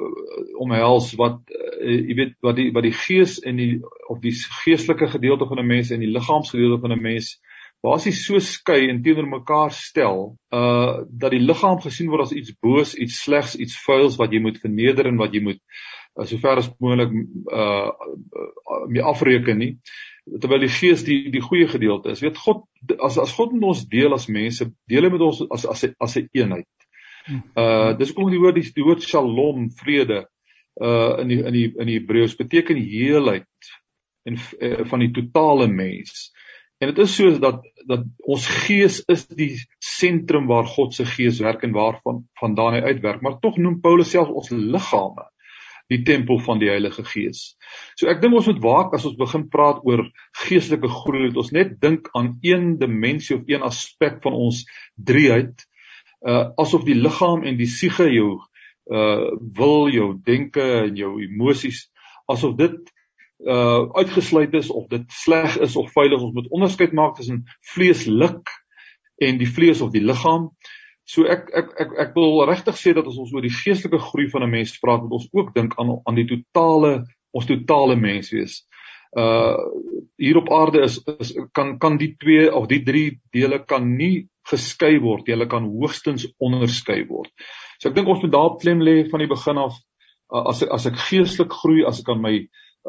omhels 0.60 1.12
wat 1.16 1.38
uh, 1.48 1.86
jy 1.86 2.16
weet 2.18 2.34
wat 2.44 2.58
die 2.58 2.70
wat 2.74 2.84
die 2.84 2.96
gees 2.96 3.38
en 3.46 3.56
die 3.56 3.78
of 4.08 4.18
die 4.20 4.34
geestelike 4.64 5.08
gedeelte 5.14 5.46
van 5.48 5.62
'n 5.62 5.66
mens 5.66 5.90
en 5.90 6.02
die 6.02 6.10
liggaamsgedeelte 6.10 6.80
van 6.82 6.92
'n 6.96 7.02
mens 7.02 7.38
basies 7.80 8.24
so 8.26 8.38
skei 8.38 8.88
en 8.90 9.00
teenoor 9.02 9.28
mekaar 9.28 9.72
stel 9.72 10.36
uh 10.52 11.06
dat 11.08 11.32
die 11.32 11.40
liggaam 11.40 11.80
gesien 11.80 12.10
word 12.10 12.26
as 12.26 12.36
iets 12.36 12.52
boos, 12.60 12.94
iets 12.94 13.22
slegs, 13.24 13.56
iets 13.56 13.78
vuils 13.86 14.18
wat 14.20 14.32
jy 14.32 14.40
moet 14.40 14.60
verneder 14.60 15.06
en 15.06 15.16
wat 15.16 15.34
jy 15.34 15.42
moet 15.46 15.60
uh, 16.18 16.26
sover 16.26 16.62
as 16.62 16.70
moontlik 16.78 17.12
uh, 17.52 17.90
uh 17.90 18.86
mee 18.88 19.02
afreken 19.02 19.58
nie 19.58 19.74
terwyl 20.38 20.62
die 20.62 20.72
gees 20.72 21.04
die 21.06 21.30
die 21.32 21.42
goeie 21.42 21.68
gedeelte 21.68 22.12
is. 22.14 22.22
Weet 22.22 22.38
God 22.38 22.66
as 23.02 23.18
as 23.18 23.32
God 23.34 23.54
met 23.56 23.66
ons 23.70 23.86
deel 23.90 24.14
as 24.14 24.28
mense 24.28 24.68
deel 24.90 25.06
hy 25.06 25.12
met 25.14 25.24
ons 25.26 25.42
as 25.50 25.66
as 25.66 25.86
as 25.98 26.16
'n 26.18 26.28
eenheid. 26.36 26.68
Uh 27.56 27.96
dis 27.98 28.12
kom 28.12 28.30
die 28.30 28.40
woord 28.42 28.58
die, 28.58 28.66
die 28.74 28.84
woord 28.86 29.02
shalom 29.02 29.70
vrede 29.82 30.26
uh 30.80 31.20
in 31.22 31.28
die 31.28 31.40
in 31.42 31.56
die 31.56 31.66
in 31.76 31.86
die 31.86 31.98
Hebreëus 31.98 32.36
beteken 32.36 32.76
heelheid 32.76 33.72
en 34.28 34.36
uh, 34.36 34.84
van 34.84 35.00
die 35.00 35.10
totale 35.10 35.66
mens. 35.66 36.30
En 36.80 36.88
dit 36.88 36.98
is 36.98 37.14
so 37.16 37.38
dat 37.38 37.64
dat 37.86 38.04
ons 38.18 38.46
gees 38.66 39.02
is 39.08 39.26
die 39.26 39.56
sentrum 39.78 40.46
waar 40.46 40.68
God 40.68 40.94
se 40.94 41.04
gees 41.04 41.40
werk 41.40 41.64
en 41.64 41.72
waarvan 41.76 42.24
vandaan 42.40 42.78
hy 42.78 42.80
uitwerk. 42.92 43.20
Maar 43.20 43.40
tog 43.40 43.56
noem 43.56 43.80
Paulus 43.80 44.10
self 44.10 44.28
ons 44.28 44.50
liggame 44.50 45.26
die 45.90 46.02
tempel 46.06 46.38
van 46.46 46.60
die 46.62 46.70
Heilige 46.70 47.04
Gees. 47.04 47.56
So 47.98 48.08
ek 48.10 48.22
dink 48.22 48.36
ons 48.38 48.48
moet 48.50 48.62
waak 48.62 48.94
as 48.96 49.06
ons 49.08 49.18
begin 49.18 49.48
praat 49.50 49.82
oor 49.86 50.04
geestelike 50.44 50.90
groei, 51.00 51.28
dat 51.28 51.40
ons 51.42 51.52
net 51.56 51.74
dink 51.82 52.08
aan 52.16 52.36
een 52.46 52.76
dimensie 52.78 53.36
of 53.36 53.50
een 53.50 53.66
aspek 53.66 54.20
van 54.24 54.36
ons 54.38 54.62
drieheid, 54.94 55.66
uh 56.20 56.50
asof 56.60 56.84
die 56.84 56.98
liggaam 56.98 57.46
en 57.48 57.56
die 57.56 57.68
siege 57.70 58.06
jou 58.12 58.38
uh 58.92 59.30
wil 59.56 59.88
jou 59.92 60.12
denke 60.26 60.64
en 60.84 60.96
jou 60.98 61.14
emosies 61.24 61.86
asof 62.30 62.56
dit 62.58 62.78
uh 63.46 63.88
uitgesluit 63.96 64.54
is 64.54 64.70
of 64.70 64.88
dit 64.92 65.06
sleg 65.12 65.56
is 65.64 65.76
of 65.80 65.92
veilig 65.96 66.20
ons 66.20 66.34
moet 66.36 66.50
onderskeid 66.52 66.92
maak 66.92 67.16
tussen 67.16 67.46
vleeslik 67.72 68.52
en 69.20 69.40
die 69.40 69.48
vlees 69.48 69.80
of 69.80 69.92
die 69.92 70.04
liggaam. 70.04 70.50
So 71.10 71.26
ek 71.26 71.48
ek 71.56 71.70
ek 71.82 71.94
ek 72.04 72.10
wil 72.14 72.44
regtig 72.46 72.76
sê 72.78 72.92
dat 72.94 73.06
as 73.10 73.18
ons 73.18 73.32
oor 73.34 73.42
die 73.42 73.54
geestelike 73.54 73.98
groei 74.10 74.28
van 74.30 74.44
'n 74.46 74.50
mens 74.50 74.76
praat, 74.78 75.02
moet 75.02 75.18
ons 75.18 75.30
ook 75.32 75.54
dink 75.54 75.74
aan 75.78 75.96
aan 76.06 76.18
die 76.18 76.28
totale 76.28 76.92
ons 77.34 77.46
totale 77.46 77.96
mens 77.96 78.30
wees. 78.34 78.60
Uh 79.18 79.56
hier 80.20 80.36
op 80.38 80.50
aarde 80.52 80.82
is, 80.86 81.00
is 81.18 81.32
kan 81.52 81.78
kan 81.78 81.96
die 81.98 82.14
twee 82.20 82.46
of 82.54 82.68
die 82.70 82.82
drie 82.86 83.20
dele 83.32 83.58
kan 83.64 83.96
nie 83.96 84.28
geskei 84.50 85.00
word. 85.02 85.26
Hulle 85.26 85.48
kan 85.50 85.66
hoogstens 85.66 86.28
onderskei 86.38 87.02
word. 87.08 87.30
So 87.80 87.90
ek 87.90 87.96
dink 87.96 88.08
ons 88.08 88.22
moet 88.22 88.34
daar 88.36 88.56
klem 88.62 88.82
lê 88.82 89.02
van 89.10 89.24
die 89.24 89.30
begin 89.30 89.58
af 89.58 89.74
uh, 90.30 90.44
as 90.46 90.62
as 90.62 90.86
ek 90.86 90.98
geestelik 91.08 91.52
groei, 91.62 91.84
as 91.86 92.02
ek 92.04 92.10
aan 92.14 92.22
my 92.22 92.36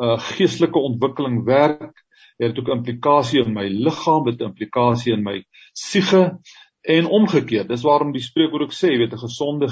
uh 0.02 0.18
geestelike 0.38 0.80
ontwikkeling 0.80 1.42
werk, 1.46 2.06
het 2.38 2.54
dit 2.54 2.60
ook 2.62 2.70
implikasie 2.78 3.42
in 3.42 3.54
my 3.54 3.66
liggaam, 3.68 4.30
dit 4.30 4.46
implikasie 4.46 5.14
in 5.18 5.24
my 5.26 5.40
siege 5.74 6.38
en 6.82 7.06
omgekeerd. 7.06 7.68
Dis 7.68 7.84
waarom 7.86 8.12
die 8.12 8.24
spreekwoord 8.24 8.64
ook 8.70 8.74
sê, 8.74 8.92
jy 8.92 8.98
weet 8.98 9.14
'n 9.14 9.26
gesonde 9.26 9.68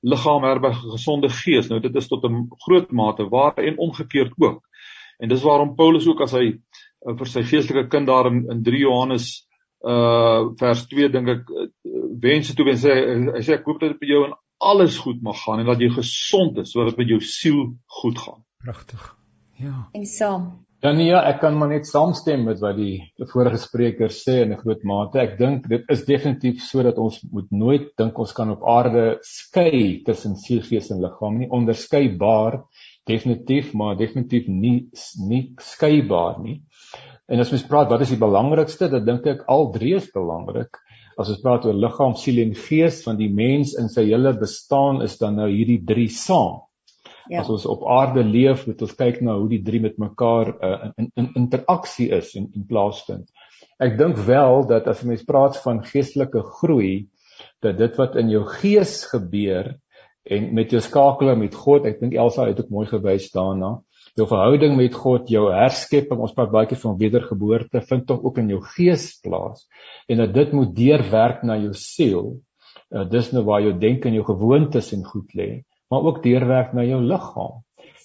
liggaam 0.00 0.44
herberg 0.44 0.84
'n 0.84 0.90
gesonde 0.96 1.28
gees. 1.28 1.68
Nou 1.68 1.80
dit 1.80 1.94
is 1.94 2.08
tot 2.08 2.24
'n 2.24 2.48
groot 2.66 2.90
mate 2.90 3.28
waar 3.28 3.56
en 3.56 3.78
omgekeerd 3.78 4.32
ook. 4.36 4.62
En 5.18 5.28
dis 5.28 5.42
waarom 5.42 5.74
Paulus 5.74 6.06
ook 6.06 6.20
as 6.20 6.32
hy 6.32 6.46
uh, 7.06 7.16
vir 7.16 7.26
sy 7.26 7.42
geestelike 7.42 7.88
kind 7.88 8.06
daar 8.06 8.26
in, 8.26 8.46
in 8.50 8.62
3 8.62 8.78
Johannes 8.78 9.46
uh 9.80 10.52
vers 10.60 10.86
2 10.86 11.08
dink 11.08 11.28
ek 11.28 11.50
uh, 11.50 11.66
wense 12.20 12.54
toe 12.54 12.64
wens 12.64 12.82
hy 12.84 12.96
hy 13.32 13.40
sê 13.40 13.54
ek 13.56 13.64
hoop 13.64 13.80
dat 13.80 13.94
dit 13.94 14.00
by 14.00 14.06
jou 14.06 14.24
in 14.26 14.34
alles 14.60 14.98
goed 14.98 15.22
mag 15.22 15.38
gaan 15.40 15.60
en 15.60 15.66
dat 15.66 15.80
jy 15.80 15.88
gesond 15.88 16.58
is 16.58 16.72
sodat 16.72 16.90
dit 16.90 16.98
met 16.98 17.08
jou 17.08 17.20
siel 17.20 17.62
goed 17.86 18.18
gaan. 18.18 18.44
Pragtig. 18.60 19.16
Ja. 19.56 19.88
En 19.92 20.04
saam. 20.06 20.66
Ja 20.80 20.94
nee, 20.96 21.10
ja, 21.10 21.18
ek 21.28 21.42
kan 21.42 21.58
maar 21.60 21.68
net 21.68 21.84
saamstem 21.84 22.46
met 22.48 22.60
wat 22.64 22.78
die, 22.78 23.02
vorige 23.28 23.58
spreker 23.60 24.08
sê 24.16 24.38
in 24.46 24.54
'n 24.54 24.60
groot 24.62 24.84
mate. 24.88 25.18
Ek 25.20 25.34
dink 25.36 25.66
dit 25.68 25.82
is 25.92 26.06
definitief 26.08 26.62
sodat 26.64 26.96
ons 26.96 27.18
moet 27.32 27.50
nooit 27.52 27.90
dink 28.00 28.18
ons 28.18 28.32
kan 28.32 28.48
op 28.50 28.64
aarde 28.64 29.18
skei 29.20 30.00
tussen 30.06 30.38
siel, 30.40 30.62
gees 30.64 30.88
en 30.90 31.02
liggaam 31.02 31.36
nie. 31.38 31.50
Onderskeibaar 31.50 32.62
definitief, 33.04 33.74
maar 33.74 33.98
definitief 34.00 34.48
nie 34.48 34.88
nie 35.28 35.42
skeibaar 35.60 36.40
nie. 36.40 36.62
En 37.28 37.40
as 37.40 37.52
mens 37.52 37.68
praat 37.68 37.90
wat 37.90 38.00
is 38.00 38.16
die 38.16 38.24
belangrikste? 38.24 38.88
Dan 38.88 39.04
dink 39.04 39.26
ek 39.26 39.44
al 39.48 39.72
drie 39.76 39.94
is 40.00 40.08
belangrik 40.14 40.80
as 41.20 41.28
ons 41.28 41.42
praat 41.44 41.66
oor 41.68 41.76
liggaam, 41.76 42.16
siel 42.16 42.40
en 42.40 42.54
gees 42.56 43.02
van 43.04 43.20
die 43.20 43.28
mens 43.28 43.76
in 43.76 43.92
sy 43.92 44.06
hele 44.08 44.32
bestaan 44.32 45.02
is 45.04 45.18
dan 45.20 45.36
nou 45.36 45.50
hierdie 45.50 45.82
drie 45.84 46.08
saam. 46.08 46.62
Ja. 47.28 47.42
As 47.42 47.50
ons 47.52 47.66
op 47.66 47.84
aarde 47.88 48.24
leef, 48.24 48.66
moet 48.66 48.82
ons 48.82 48.96
kyk 48.96 49.20
na 49.20 49.36
hoe 49.38 49.48
die 49.48 49.62
drie 49.62 49.80
met 49.80 49.98
mekaar 49.98 50.54
uh, 50.56 50.90
in, 50.96 51.10
in 51.20 51.28
interaksie 51.44 52.08
is 52.16 52.34
en 52.38 52.48
in 52.54 52.66
plaasvind. 52.66 53.28
Ek 53.80 53.98
dink 53.98 54.18
wel 54.26 54.66
dat 54.68 54.88
as 54.88 55.02
'n 55.02 55.12
mens 55.12 55.24
praat 55.24 55.56
van 55.64 55.84
geestelike 55.84 56.42
groei, 56.60 57.08
dat 57.64 57.78
dit 57.78 57.96
wat 57.96 58.16
in 58.16 58.30
jou 58.32 58.42
gees 58.44 59.04
gebeur 59.08 59.76
en 60.24 60.50
met 60.54 60.70
jou 60.70 60.80
skakeling 60.80 61.38
met 61.40 61.54
God, 61.54 61.86
ek 61.88 62.00
dink 62.00 62.14
Elsa 62.14 62.46
het 62.48 62.60
ook 62.60 62.72
mooi 62.72 62.86
gewys 62.86 63.30
daarna, 63.32 63.78
jou 64.18 64.26
verhouding 64.28 64.76
met 64.76 64.94
God, 64.94 65.30
jou 65.32 65.46
herskepping, 65.52 66.20
ons 66.20 66.34
praat 66.36 66.52
baie 66.52 66.68
keer 66.68 66.80
van 66.82 66.98
wedergeboorte, 67.00 67.80
vind 67.88 68.06
tog 68.06 68.22
ook 68.26 68.38
in 68.42 68.52
jou 68.52 68.60
gees 68.74 69.12
plaas 69.24 69.66
en 70.08 70.20
dat 70.24 70.34
dit 70.34 70.52
moet 70.52 70.74
deurwerk 70.76 71.42
na 71.42 71.56
jou 71.56 71.72
siel. 71.74 72.30
Uh, 72.90 73.04
dis 73.06 73.30
nou 73.32 73.44
waar 73.46 73.62
jou 73.62 73.72
denke 73.78 74.08
en 74.10 74.16
jou 74.18 74.24
gewoontes 74.26 74.92
en 74.96 75.04
goed 75.06 75.34
lê, 75.38 75.62
maar 75.90 76.06
ook 76.06 76.22
deurwerk 76.22 76.72
na 76.76 76.84
jou 76.86 77.00
liggaam. 77.02 77.60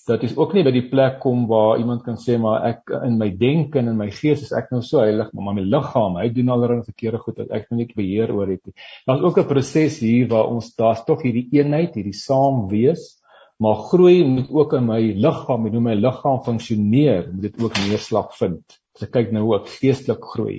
Dat 0.05 0.23
is 0.23 0.35
ook 0.37 0.53
nie 0.53 0.61
by 0.63 0.69
die 0.69 0.85
plek 0.85 1.17
kom 1.23 1.47
waar 1.49 1.79
iemand 1.81 2.03
kan 2.05 2.17
sê 2.21 2.37
maar 2.37 2.65
ek 2.67 2.91
in 3.07 3.17
my 3.17 3.31
denke 3.37 3.79
en 3.81 3.89
in 3.89 3.97
my 3.97 4.11
gees 4.13 4.43
is 4.45 4.53
ek 4.53 4.69
nou 4.73 4.83
so 4.85 5.01
heilig, 5.01 5.31
maar 5.33 5.57
my 5.57 5.65
liggaam, 5.65 6.19
hy 6.21 6.29
doen 6.33 6.51
allerlei 6.53 6.85
verkeerde 6.85 7.23
goed 7.23 7.41
wat 7.41 7.53
ek 7.57 7.71
nou 7.71 7.79
nie 7.79 7.89
beheer 7.89 8.33
oor 8.35 8.51
het 8.53 8.61
nie. 8.65 8.75
Daar's 9.09 9.25
ook 9.25 9.39
'n 9.41 9.49
proses 9.49 9.99
hier 9.99 10.27
waar 10.29 10.49
ons 10.49 10.75
daar's 10.75 11.05
tog 11.05 11.23
hierdie 11.25 11.49
eenheid, 11.57 11.95
hierdie 11.95 12.13
saam 12.13 12.67
wees 12.69 13.15
maar 13.57 13.75
groei 13.75 14.23
moet 14.27 14.49
ook 14.51 14.73
in 14.73 14.85
my 14.85 14.99
liggaam 15.15 15.67
en 15.67 15.77
hoe 15.77 15.83
my 15.83 15.95
liggaam 15.95 16.41
funksioneer 16.43 17.29
moet 17.31 17.47
dit 17.47 17.61
ook 17.63 17.77
neerslag 17.87 18.33
vind 18.39 18.79
as 18.95 19.07
ek 19.07 19.13
kyk 19.15 19.31
nou 19.35 19.45
hoe 19.47 19.57
ek 19.61 19.71
geestelik 19.77 20.27
groei 20.33 20.57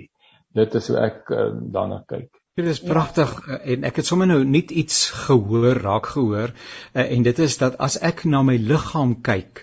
dit 0.56 0.76
is 0.80 0.88
hoe 0.92 0.99
ek 1.02 1.33
uh, 1.35 1.50
daarna 1.75 2.02
kyk 2.09 2.30
Dit 2.56 2.68
is 2.72 2.78
pragtig 2.80 3.32
ja. 3.46 3.56
en 3.72 3.82
ek 3.84 3.98
het 4.00 4.06
sommer 4.08 4.28
nou 4.30 4.38
net 4.48 4.70
iets 4.82 5.00
gehoor, 5.26 5.76
raak 5.84 6.06
gehoor 6.14 6.54
uh, 6.54 7.02
en 7.02 7.26
dit 7.26 7.40
is 7.44 7.56
dat 7.60 7.75
as 7.86 7.98
ek 8.00 8.22
na 8.25 8.40
my 8.48 8.54
liggaam 8.70 9.12
kyk, 9.26 9.60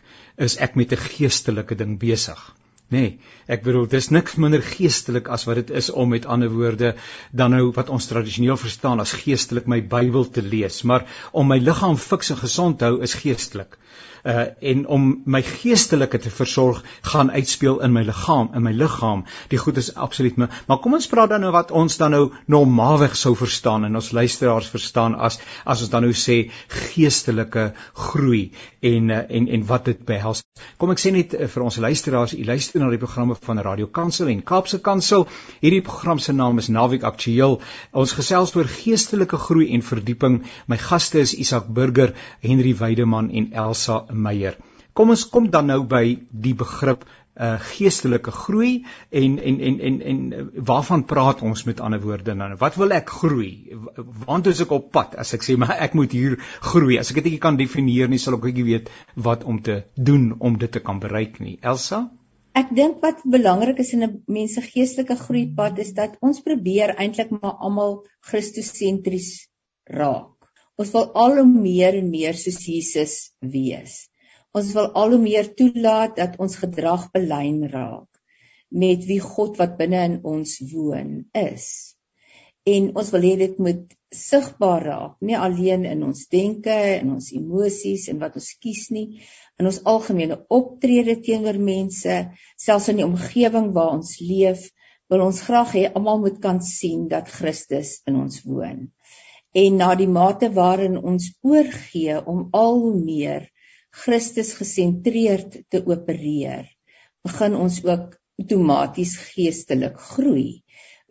is 0.48 0.60
ek 0.62 0.76
met 0.78 0.94
'n 0.94 1.02
geestelike 1.02 1.74
ding 1.80 1.96
besig. 2.04 2.44
Nee, 2.94 3.14
ek 3.50 3.64
bedoel 3.66 3.88
dis 3.90 4.12
niks 4.14 4.36
minder 4.38 4.62
geestelik 4.62 5.30
as 5.34 5.48
wat 5.50 5.62
dit 5.62 5.72
is 5.82 5.90
om 5.90 6.12
met 6.14 6.28
ander 6.30 6.52
woorde 6.54 6.94
dan 7.32 7.56
nou 7.56 7.72
wat 7.76 7.90
ons 7.94 8.10
tradisioneel 8.10 8.60
verstaan 8.60 9.02
as 9.02 9.16
geestelik 9.24 9.70
my 9.72 9.82
Bybel 9.82 10.28
te 10.30 10.44
lees, 10.46 10.84
maar 10.84 11.08
om 11.32 11.50
my 11.50 11.58
liggaam 11.64 11.98
fiks 11.98 12.34
en 12.36 12.44
gesond 12.44 12.86
hou 12.86 13.00
is 13.06 13.18
geestelik. 13.24 13.80
Uh 14.24 14.46
en 14.72 14.86
om 14.88 15.08
my 15.28 15.42
geestelike 15.44 16.18
te 16.24 16.30
versorg 16.32 16.78
gaan 17.12 17.32
uitspeel 17.32 17.82
in 17.84 17.92
my 17.92 18.06
liggaam 18.08 18.54
in 18.56 18.64
my 18.64 18.72
liggaam 18.72 19.26
die 19.52 19.60
goed 19.60 19.82
is 19.82 19.90
absoluut 20.06 20.38
my, 20.40 20.48
maar 20.68 20.80
kom 20.80 20.96
ons 20.96 21.10
praat 21.12 21.34
dan 21.34 21.44
nou 21.44 21.52
wat 21.52 21.74
ons 21.76 21.98
dan 22.00 22.16
nou 22.16 22.22
normaalweg 22.56 23.18
sou 23.20 23.34
verstaan 23.36 23.84
en 23.84 24.00
ons 24.00 24.12
luisteraars 24.16 24.70
verstaan 24.72 25.18
as 25.28 25.42
as 25.66 25.84
ons 25.84 25.92
dan 25.92 26.08
nou 26.08 26.14
sê 26.16 26.38
geestelike 26.94 27.66
groei 28.06 28.46
en 28.80 29.12
uh, 29.12 29.20
en 29.28 29.50
en 29.58 29.68
wat 29.74 29.92
dit 29.92 30.08
behels. 30.08 30.46
Kom 30.80 30.96
ek 30.96 31.04
sê 31.04 31.12
net 31.12 31.36
uh, 31.36 31.52
vir 31.52 31.68
ons 31.68 31.82
luisteraars 31.88 32.38
u 32.40 32.48
luister 32.48 32.83
na 32.84 32.92
die 32.92 33.02
programme 33.02 33.36
van 33.48 33.62
Radio 33.64 33.88
Kansel 33.88 34.30
en 34.34 34.44
Kaapse 34.44 34.82
Kansel 34.84 35.26
hierdie 35.62 35.84
program 35.88 36.20
se 36.20 36.36
naam 36.36 36.60
is 36.60 36.68
Naweek 36.68 37.08
Aktueel 37.08 37.60
ons 38.04 38.16
gesels 38.18 38.54
oor 38.58 38.68
geestelike 38.68 39.40
groei 39.48 39.72
en 39.78 39.86
verdieping 39.94 40.42
my 40.68 40.78
gaste 40.82 41.24
is 41.24 41.34
Isak 41.46 41.72
Burger 41.80 42.14
Henry 42.44 42.76
Weideman 42.76 43.32
en 43.32 43.52
Elsa 43.66 44.04
Meyer. 44.12 44.60
Kom 44.94 45.10
ons 45.10 45.26
kom 45.26 45.50
dan 45.50 45.72
nou 45.72 45.82
by 45.90 46.06
die 46.30 46.54
begrip 46.58 47.06
uh 47.34 47.56
geestelike 47.58 48.32
groei 48.32 48.86
en 49.10 49.40
en 49.42 49.60
en 49.60 49.80
en 49.80 49.96
en 50.12 50.20
uh, 50.34 50.44
waarvan 50.70 51.06
praat 51.10 51.42
ons 51.42 51.64
met 51.66 51.80
ander 51.80 52.02
woorde 52.02 52.36
nou? 52.38 52.52
Wat 52.62 52.76
wil 52.78 52.94
ek 52.94 53.10
groei? 53.10 53.74
Waant 54.28 54.48
is 54.52 54.62
ek 54.62 54.76
op 54.78 54.92
pad 54.94 55.16
as 55.18 55.34
ek 55.34 55.48
sê 55.48 55.58
maar 55.58 55.74
ek 55.82 55.98
moet 55.98 56.14
hier 56.14 56.38
groei? 56.62 57.00
As 57.02 57.10
ek 57.10 57.24
dit 57.24 57.32
nie 57.34 57.42
kan 57.42 57.58
definieer 57.58 58.12
nie, 58.12 58.22
sal 58.22 58.38
ek 58.38 58.46
ook 58.46 58.60
nie 58.62 58.68
weet 58.70 58.92
wat 59.16 59.44
om 59.50 59.62
te 59.62 59.82
doen 59.96 60.36
om 60.40 60.60
dit 60.62 60.72
te 60.72 60.80
kan 60.80 61.02
bereik 61.02 61.40
nie. 61.42 61.58
Elsa? 61.62 62.06
Ek 62.54 62.70
dink 62.78 63.00
wat 63.02 63.24
belangrik 63.26 63.80
is 63.82 63.94
in 63.96 64.04
'n 64.06 64.24
mens 64.36 64.54
se 64.56 64.62
geestelike 64.62 65.16
groeipad 65.18 65.80
is 65.84 65.94
dat 66.00 66.18
ons 66.28 66.42
probeer 66.48 66.94
eintlik 67.02 67.32
maar 67.34 67.56
almal 67.68 67.96
Christosentries 68.30 69.30
raak. 70.00 70.38
Ons 70.78 70.92
wil 70.94 71.08
al 71.24 71.40
hoe 71.40 71.48
meer 71.50 71.98
en 71.98 72.10
meer 72.10 72.38
soos 72.38 72.60
Jesus 72.66 73.16
wees. 73.56 73.96
Ons 74.54 74.70
wil 74.78 74.92
al 75.02 75.16
hoe 75.16 75.22
meer 75.24 75.50
toelaat 75.58 76.16
dat 76.22 76.38
ons 76.46 76.60
gedrag 76.62 77.10
belyn 77.16 77.64
raak 77.74 78.10
met 78.84 79.06
wie 79.10 79.20
God 79.22 79.58
wat 79.62 79.78
binne 79.78 80.06
in 80.12 80.20
ons 80.36 80.60
woon 80.74 81.12
is. 81.34 81.68
En 82.70 82.94
ons 82.96 83.10
wil 83.14 83.26
hê 83.28 83.34
dit 83.42 83.58
moet 83.60 83.98
sigbaar 84.14 84.86
raak, 84.88 85.16
nie 85.26 85.38
alleen 85.38 85.86
in 85.90 86.04
ons 86.06 86.28
denke 86.32 86.74
en 86.74 87.16
ons 87.18 87.32
emosies 87.34 88.08
en 88.14 88.22
wat 88.22 88.38
ons 88.40 88.52
kies 88.62 88.88
nie, 88.94 89.08
in 89.60 89.70
ons 89.70 89.82
algemene 89.90 90.40
optrede 90.58 91.20
teenoor 91.26 91.60
mense, 91.62 92.16
selfs 92.58 92.90
in 92.92 93.02
die 93.02 93.08
omgewing 93.08 93.72
waar 93.76 93.94
ons 93.98 94.18
leef, 94.22 94.66
wil 95.12 95.26
ons 95.28 95.42
graag 95.46 95.76
hê 95.78 95.84
almal 95.92 96.22
moet 96.24 96.40
kan 96.42 96.62
sien 96.66 97.08
dat 97.12 97.30
Christus 97.30 98.00
in 98.10 98.18
ons 98.24 98.42
woon. 98.48 98.88
En 99.54 99.78
na 99.78 99.92
die 100.00 100.10
mate 100.10 100.50
waarin 100.54 100.98
ons 100.98 101.30
oorgee 101.46 102.18
om 102.18 102.48
al 102.58 102.80
hoe 102.82 102.96
meer 102.98 103.50
Christus 104.04 104.56
gesentreerd 104.58 105.60
te 105.70 105.84
opereer, 105.86 106.66
begin 107.24 107.56
ons 107.56 107.78
ook 107.86 108.18
outomaties 108.42 109.14
geestelik 109.30 110.00
groei 110.16 110.64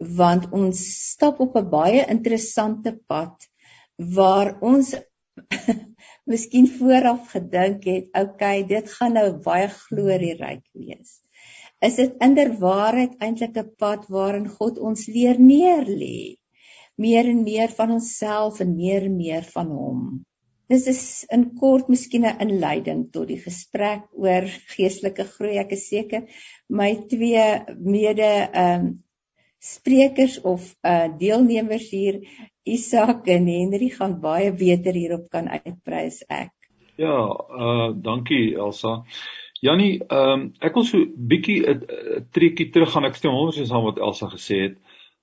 want 0.03 0.49
ons 0.51 0.79
stap 1.13 1.39
op 1.41 1.57
'n 1.57 1.69
baie 1.71 2.03
interessante 2.15 2.93
pad 3.07 3.47
waar 4.17 4.57
ons 4.61 4.95
miskien 6.25 6.69
vooraf 6.79 7.33
gedink 7.35 7.85
het, 7.85 8.13
okay, 8.19 8.63
dit 8.67 8.93
gaan 8.99 9.19
nou 9.19 9.29
baie 9.45 9.69
glorieryk 9.69 10.65
wees. 10.73 11.19
Is 11.83 11.97
dit 11.99 12.15
inderwaarheid 12.23 13.19
eintlik 13.19 13.57
'n 13.59 13.75
pad 13.79 14.07
waarin 14.09 14.49
God 14.49 14.79
ons 14.79 15.07
leer 15.07 15.41
neerlê? 15.41 16.43
meer 16.95 17.29
en 17.29 17.43
meer 17.43 17.73
van 17.77 17.91
onsself 17.99 18.61
en 18.61 18.77
meer 18.77 19.09
en 19.09 19.17
meer 19.17 19.47
van 19.55 19.71
hom. 19.71 20.03
Dis 20.73 20.87
is 20.89 21.03
in 21.35 21.51
kort 21.61 21.89
miskien 21.93 22.25
'n 22.29 22.41
inleiding 22.47 23.11
tot 23.13 23.29
die 23.29 23.41
gesprek 23.41 24.05
oor 24.13 24.47
geestelike 24.75 25.25
groei. 25.35 25.59
Ek 25.59 25.73
is 25.77 25.89
seker 25.89 26.29
my 26.69 26.91
twee 27.09 27.47
mede 27.79 28.33
ehm 28.53 28.87
um, 28.87 28.93
sprekers 29.63 30.41
of 30.43 30.63
uh 30.83 31.07
deelnemers 31.19 31.91
hier 31.91 32.17
Isak 32.65 33.27
en 33.27 33.47
Henry 33.51 33.89
gaan 33.91 34.21
baie 34.21 34.53
beter 34.53 34.95
hierop 34.95 35.29
kan 35.31 35.49
uitbrei 35.49 36.07
as 36.07 36.23
ek. 36.29 36.53
Ja, 37.01 37.17
uh 37.65 37.91
dankie 37.95 38.55
Elsa. 38.55 39.03
Jannie, 39.63 40.01
ehm 40.03 40.33
um, 40.33 40.45
ek 40.61 40.75
wil 40.75 40.85
so 40.87 40.99
bietjie 41.33 41.63
'n 41.71 42.27
treukie 42.35 42.71
terug 42.75 42.91
gaan 42.93 43.07
ek 43.07 43.19
stem 43.19 43.35
honderd 43.35 43.67
saam 43.67 43.85
wat 43.87 43.99
Elsa 43.99 44.29
gesê 44.31 44.61
het. 44.63 44.77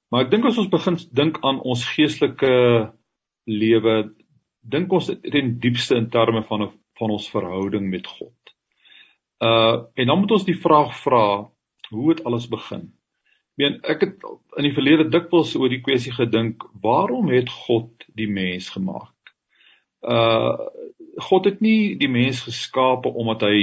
Maar 0.09 0.25
ek 0.25 0.31
dink 0.31 0.45
as 0.45 0.57
ons 0.57 0.71
begin 0.71 0.97
dink 1.11 1.39
aan 1.43 1.59
ons 1.59 1.85
geestelike 1.85 2.53
lewe, 3.45 3.95
dink 4.61 4.91
ons 4.93 5.07
ten 5.07 5.59
diepste 5.59 5.95
in 5.95 6.09
terme 6.09 6.43
van 6.43 6.71
van 6.99 7.11
ons 7.11 7.29
verhouding 7.31 7.89
met 7.89 8.07
God. 8.07 8.55
Uh 9.39 9.87
en 9.95 10.07
dan 10.07 10.19
moet 10.19 10.31
ons 10.31 10.45
die 10.45 10.59
vraag 10.59 10.95
vra, 11.03 11.49
hoe 11.89 12.09
het 12.09 12.23
alles 12.23 12.47
begin? 12.47 12.89
Ek 13.59 13.65
meen, 13.65 13.79
ek 13.83 14.03
het 14.05 14.21
in 14.55 14.63
die 14.69 14.71
verlede 14.71 15.09
dikwels 15.11 15.49
oor 15.59 15.67
die 15.67 15.81
kwessie 15.83 16.13
gedink, 16.15 16.63
waarom 16.79 17.27
het 17.27 17.49
God 17.51 18.05
die 18.15 18.29
mens 18.31 18.69
gemaak? 18.71 19.11
Uh 19.99 20.71
God 21.19 21.49
het 21.49 21.59
nie 21.59 21.97
die 21.99 22.07
mens 22.07 22.39
geskape 22.45 23.11
omdat 23.11 23.41
hy 23.43 23.57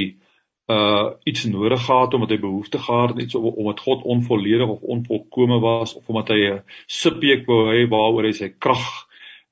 uh 0.68 1.14
iets 1.24 1.46
nodig 1.48 1.80
gehad 1.86 2.12
omdat 2.12 2.34
hy 2.34 2.38
behoefte 2.42 2.82
gehad 2.82 3.14
het 3.14 3.22
iets 3.24 3.38
omdat 3.40 3.80
God 3.80 4.04
onvolledig 4.04 4.68
of 4.68 4.84
onvolkome 4.84 5.62
was 5.64 5.94
of 5.96 6.04
omdat 6.12 6.34
hy 6.34 6.40
'n 6.50 6.60
subjek 6.86 7.48
wou 7.48 7.72
hê 7.72 7.88
waaroor 7.88 8.28
hy 8.28 8.34
sy 8.36 8.50
krag 8.52 8.84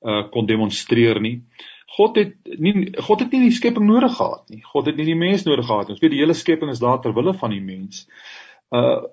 uh 0.05 0.29
kon 0.29 0.45
demonstreer 0.45 1.21
nie. 1.21 1.41
God 1.97 2.21
het 2.21 2.37
nie 2.45 2.93
God 2.93 3.25
het 3.25 3.31
nie 3.33 3.49
die 3.49 3.57
skepping 3.57 3.89
nodig 3.89 4.13
gehad 4.13 4.45
nie. 4.53 4.61
God 4.61 4.85
het 4.85 4.95
nie 4.95 5.09
die 5.09 5.21
mens 5.25 5.49
nodig 5.49 5.65
gehad 5.65 5.87
nie. 5.87 5.97
Ons 5.97 6.05
weet 6.05 6.13
die 6.13 6.21
hele 6.21 6.37
skepping 6.37 6.69
is 6.69 6.85
daar 6.85 7.01
ter 7.01 7.17
wille 7.17 7.33
van 7.33 7.49
die 7.49 7.65
mens. 7.65 8.05
Uh 8.05 8.45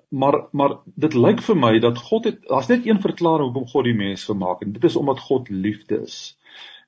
maar 0.09 0.47
maar 0.51 0.77
dit 0.95 1.13
lyk 1.13 1.41
vir 1.41 1.55
my 1.55 1.79
dat 1.79 1.97
God 1.97 2.25
het 2.25 2.41
daar's 2.47 2.67
net 2.67 2.85
een 2.85 3.01
verklaring 3.01 3.51
hoekom 3.51 3.67
God 3.67 3.85
die 3.85 3.97
mens 3.97 4.25
gemaak 4.25 4.59
het. 4.59 4.73
Dit 4.73 4.83
is 4.83 4.95
omdat 4.95 5.19
God 5.19 5.49
liefde 5.49 6.01
is. 6.01 6.37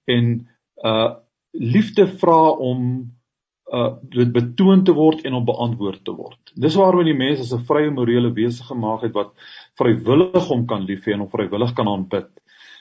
En 0.05 0.47
uh 0.83 1.13
liefde 1.51 2.07
vra 2.07 2.49
om 2.49 3.11
uh 3.73 3.93
dit 4.01 4.31
betoon 4.31 4.83
te 4.83 4.93
word 4.93 5.21
en 5.25 5.33
om 5.33 5.45
beantwoord 5.45 6.03
te 6.03 6.11
word. 6.11 6.51
Dis 6.53 6.75
waarom 6.75 7.05
die 7.05 7.17
mens 7.17 7.39
as 7.39 7.53
'n 7.53 7.65
vrye 7.65 7.91
morele 7.91 8.33
wese 8.33 8.63
gemaak 8.63 9.01
het 9.01 9.13
wat 9.13 9.31
vrywillig 9.79 10.47
hom 10.47 10.65
kan 10.65 10.85
lief 10.85 11.05
hê 11.05 11.13
en 11.13 11.19
hom 11.19 11.29
vrywillig 11.29 11.73
kan 11.73 11.87
aanbid. 11.87 12.29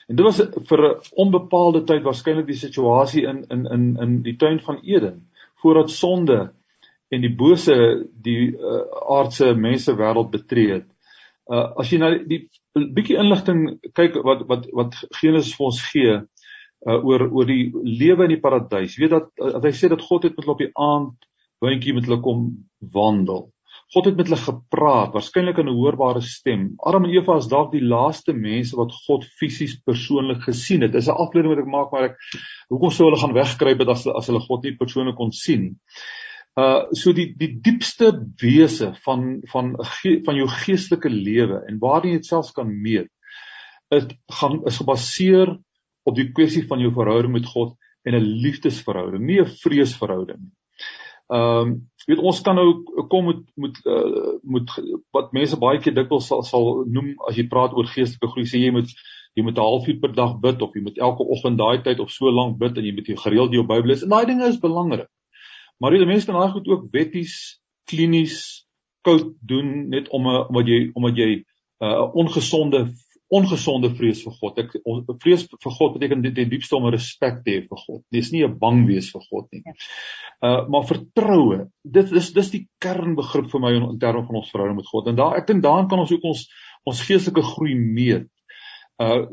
En 0.07 0.15
dit 0.15 0.25
was 0.25 0.41
vir 0.69 0.81
'n 0.89 0.99
onbepaalde 1.15 1.83
tyd 1.83 2.03
waarskynlik 2.03 2.45
die 2.45 2.61
situasie 2.65 3.25
in 3.27 3.45
in 3.49 3.65
in 3.65 3.97
in 4.01 4.21
die 4.21 4.35
tuin 4.35 4.59
van 4.59 4.79
Eden 4.83 5.29
voordat 5.55 5.91
sonde 5.91 6.53
en 7.15 7.23
die 7.23 7.33
bose 7.35 7.75
die 8.27 8.51
uh, 8.51 8.83
aardse 9.17 9.53
mense 9.55 9.95
wêreld 9.95 10.31
betree 10.33 10.79
het. 10.79 10.87
Uh 11.51 11.67
as 11.81 11.91
jy 11.91 11.99
na 12.01 12.11
die 12.17 12.45
bietjie 12.75 13.19
inligting 13.21 13.65
kyk 13.97 14.19
wat 14.27 14.45
wat 14.49 14.69
wat 14.75 14.97
Genesis 15.19 15.55
vir 15.57 15.67
ons 15.69 15.81
gee, 15.91 16.15
uh, 16.85 16.99
oor 16.99 17.27
oor 17.31 17.49
die 17.49 17.71
lewe 17.73 18.27
in 18.27 18.35
die 18.35 18.41
paradys. 18.41 18.95
Jy 18.95 19.05
weet 19.05 19.17
dat, 19.17 19.31
dat 19.39 19.67
hy 19.67 19.73
sê 19.75 19.91
dat 19.91 20.03
God 20.05 20.27
het 20.27 20.35
met 20.35 20.45
hulle 20.45 20.55
op 20.57 20.63
die 20.63 20.73
aand 20.75 21.29
windjie 21.63 21.95
met 21.97 22.07
hulle 22.09 22.21
kom 22.23 22.47
wandel. 22.93 23.47
God 23.93 24.09
het 24.09 24.17
met 24.17 24.29
hulle 24.29 24.41
gepraat, 24.41 25.13
waarskynlik 25.13 25.59
in 25.61 25.69
'n 25.69 25.77
hoorbare 25.77 26.21
stem. 26.21 26.73
Adam 26.83 27.05
en 27.05 27.13
Eva 27.13 27.37
is 27.37 27.47
dalk 27.47 27.71
die 27.71 27.85
laaste 27.85 28.33
mense 28.33 28.75
wat 28.75 28.91
God 29.05 29.25
fisies 29.39 29.77
persoonlik 29.85 30.41
gesien 30.41 30.81
het. 30.81 30.91
Dis 30.91 31.07
'n 31.07 31.21
afleiding 31.25 31.53
wat 31.53 31.63
ek 31.63 31.71
maak, 31.71 31.91
maar 31.91 32.03
ek 32.09 32.17
hoekom 32.69 32.91
sou 32.91 33.07
hulle 33.07 33.21
gaan 33.21 33.33
wegkruip 33.33 33.79
het 33.79 33.89
as 33.89 34.07
as 34.07 34.27
hulle 34.27 34.39
God 34.39 34.63
nie 34.63 34.75
persoonlik 34.77 35.15
kon 35.15 35.31
sien 35.31 35.61
nie. 35.61 35.75
Uh 36.55 36.87
so 36.95 37.11
die 37.11 37.33
die 37.35 37.51
diepste 37.59 38.13
wese 38.41 38.93
van 39.03 39.41
van 39.51 39.73
van 40.25 40.37
jou 40.39 40.47
geestelike 40.47 41.09
lewe 41.11 41.63
en 41.67 41.79
waar 41.81 42.05
jy 42.07 42.15
dit 42.19 42.25
selfs 42.25 42.53
kan 42.55 42.69
meet, 42.71 43.11
is 43.91 44.07
gaan 44.39 44.61
is 44.69 44.79
gebaseer 44.79 45.57
op 46.05 46.15
die 46.15 46.29
kwessie 46.31 46.63
van 46.69 46.79
jou 46.79 46.93
verhouding 46.95 47.33
met 47.33 47.49
God 47.49 47.75
en 48.05 48.15
'n 48.15 48.23
liefdesverhouding, 48.45 49.25
nie 49.25 49.41
'n 49.41 49.51
vreesverhouding 49.63 50.39
nie. 50.39 50.55
Ehm 51.33 51.67
um, 51.67 51.75
weet 52.05 52.19
ons 52.21 52.41
kan 52.45 52.55
nou 52.55 52.85
kom 53.09 53.25
met 53.25 53.41
met 53.57 53.77
uh, 53.89 54.37
moet 54.43 54.69
wat 55.11 55.31
mense 55.33 55.57
baie 55.57 55.79
keer 55.81 55.95
dikwels 55.95 56.27
sal 56.29 56.43
sal 56.45 56.83
noem 56.85 57.15
as 57.27 57.35
jy 57.35 57.47
praat 57.49 57.73
oor 57.73 57.87
geestelike 57.89 58.29
groei 58.31 58.45
sê 58.45 58.61
jy 58.61 58.71
moet 58.75 58.91
jy 59.33 59.43
moet 59.43 59.57
'n 59.57 59.65
halfuur 59.65 59.99
per 59.99 60.13
dag 60.13 60.35
bid 60.39 60.61
of 60.61 60.75
jy 60.75 60.83
moet 60.85 61.01
elke 61.07 61.25
oggend 61.35 61.57
daai 61.57 61.81
tyd 61.81 61.99
of 61.99 62.11
so 62.11 62.29
lank 62.29 62.59
bid 62.59 62.77
en 62.77 62.85
jy 62.85 62.93
moet 62.93 63.07
jy 63.09 63.17
gereeld 63.17 63.57
jou 63.57 63.63
Bybel 63.63 63.89
lees. 63.89 64.03
En 64.03 64.13
daai 64.13 64.25
dinge 64.25 64.47
is 64.47 64.59
belangrik. 64.61 65.09
Maar 65.79 65.93
jy 65.93 66.05
mense 66.05 66.25
kan 66.25 66.39
daai 66.39 66.53
goed 66.53 66.67
ook 66.71 66.87
wetties, 66.91 67.59
klinies 67.89 68.65
koud 69.05 69.33
doen 69.45 69.89
net 69.89 70.09
om 70.09 70.27
'n 70.27 70.47
omdat 70.49 70.67
jy 70.67 70.79
omdat 70.93 71.17
jy 71.17 71.31
uh, 71.81 71.87
'n 71.87 71.91
uh, 71.91 72.15
ongesonde 72.15 72.87
ongesonde 73.33 73.89
vrees 73.97 74.21
vir 74.23 74.35
God. 74.39 74.59
Ek 74.61 74.75
vrees 75.23 75.45
vir 75.49 75.73
God 75.77 75.95
beteken 75.95 76.21
dit 76.21 76.35
die 76.37 76.45
diepste 76.49 76.77
om 76.77 76.85
respek 76.93 77.41
te 77.43 77.55
hê 77.55 77.63
vir 77.65 77.81
God. 77.81 78.03
Dis 78.13 78.31
nie 78.31 78.43
'n 78.45 78.57
bang 78.59 78.85
wees 78.87 79.09
vir 79.11 79.23
God 79.31 79.47
nie. 79.51 79.63
Uh 80.41 80.67
maar 80.69 80.85
vertroue. 80.85 81.67
Dit 81.83 82.11
is 82.11 82.31
dis 82.33 82.51
die 82.51 82.67
kernbegrip 82.79 83.49
vir 83.51 83.61
my 83.61 83.73
in, 83.73 83.89
in 83.89 83.99
terme 83.99 84.25
van 84.25 84.35
ons 84.35 84.51
verhouding 84.51 84.77
met 84.77 84.87
God. 84.87 85.07
En 85.07 85.15
daar 85.15 85.37
ek 85.37 85.47
dink 85.47 85.63
daarin 85.63 85.89
kan 85.89 85.99
ons 85.99 86.11
ook 86.11 86.23
ons 86.23 86.47
ons 86.85 87.01
geestelike 87.01 87.41
groei 87.41 87.75
meet. 87.75 88.29
Uh 89.01 89.25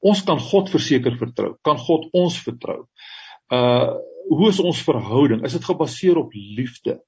ons 0.00 0.22
kan 0.22 0.38
God 0.38 0.70
verseker 0.70 1.16
vertrou. 1.18 1.56
Kan 1.62 1.78
God 1.78 2.08
ons 2.12 2.38
vertrou? 2.42 2.86
Uh 3.52 3.92
hoe 4.28 4.48
is 4.48 4.60
ons 4.60 4.82
verhouding? 4.84 5.44
Is 5.44 5.56
dit 5.56 5.64
gebaseer 5.64 6.16
op 6.20 6.32
liefde? 6.32 7.00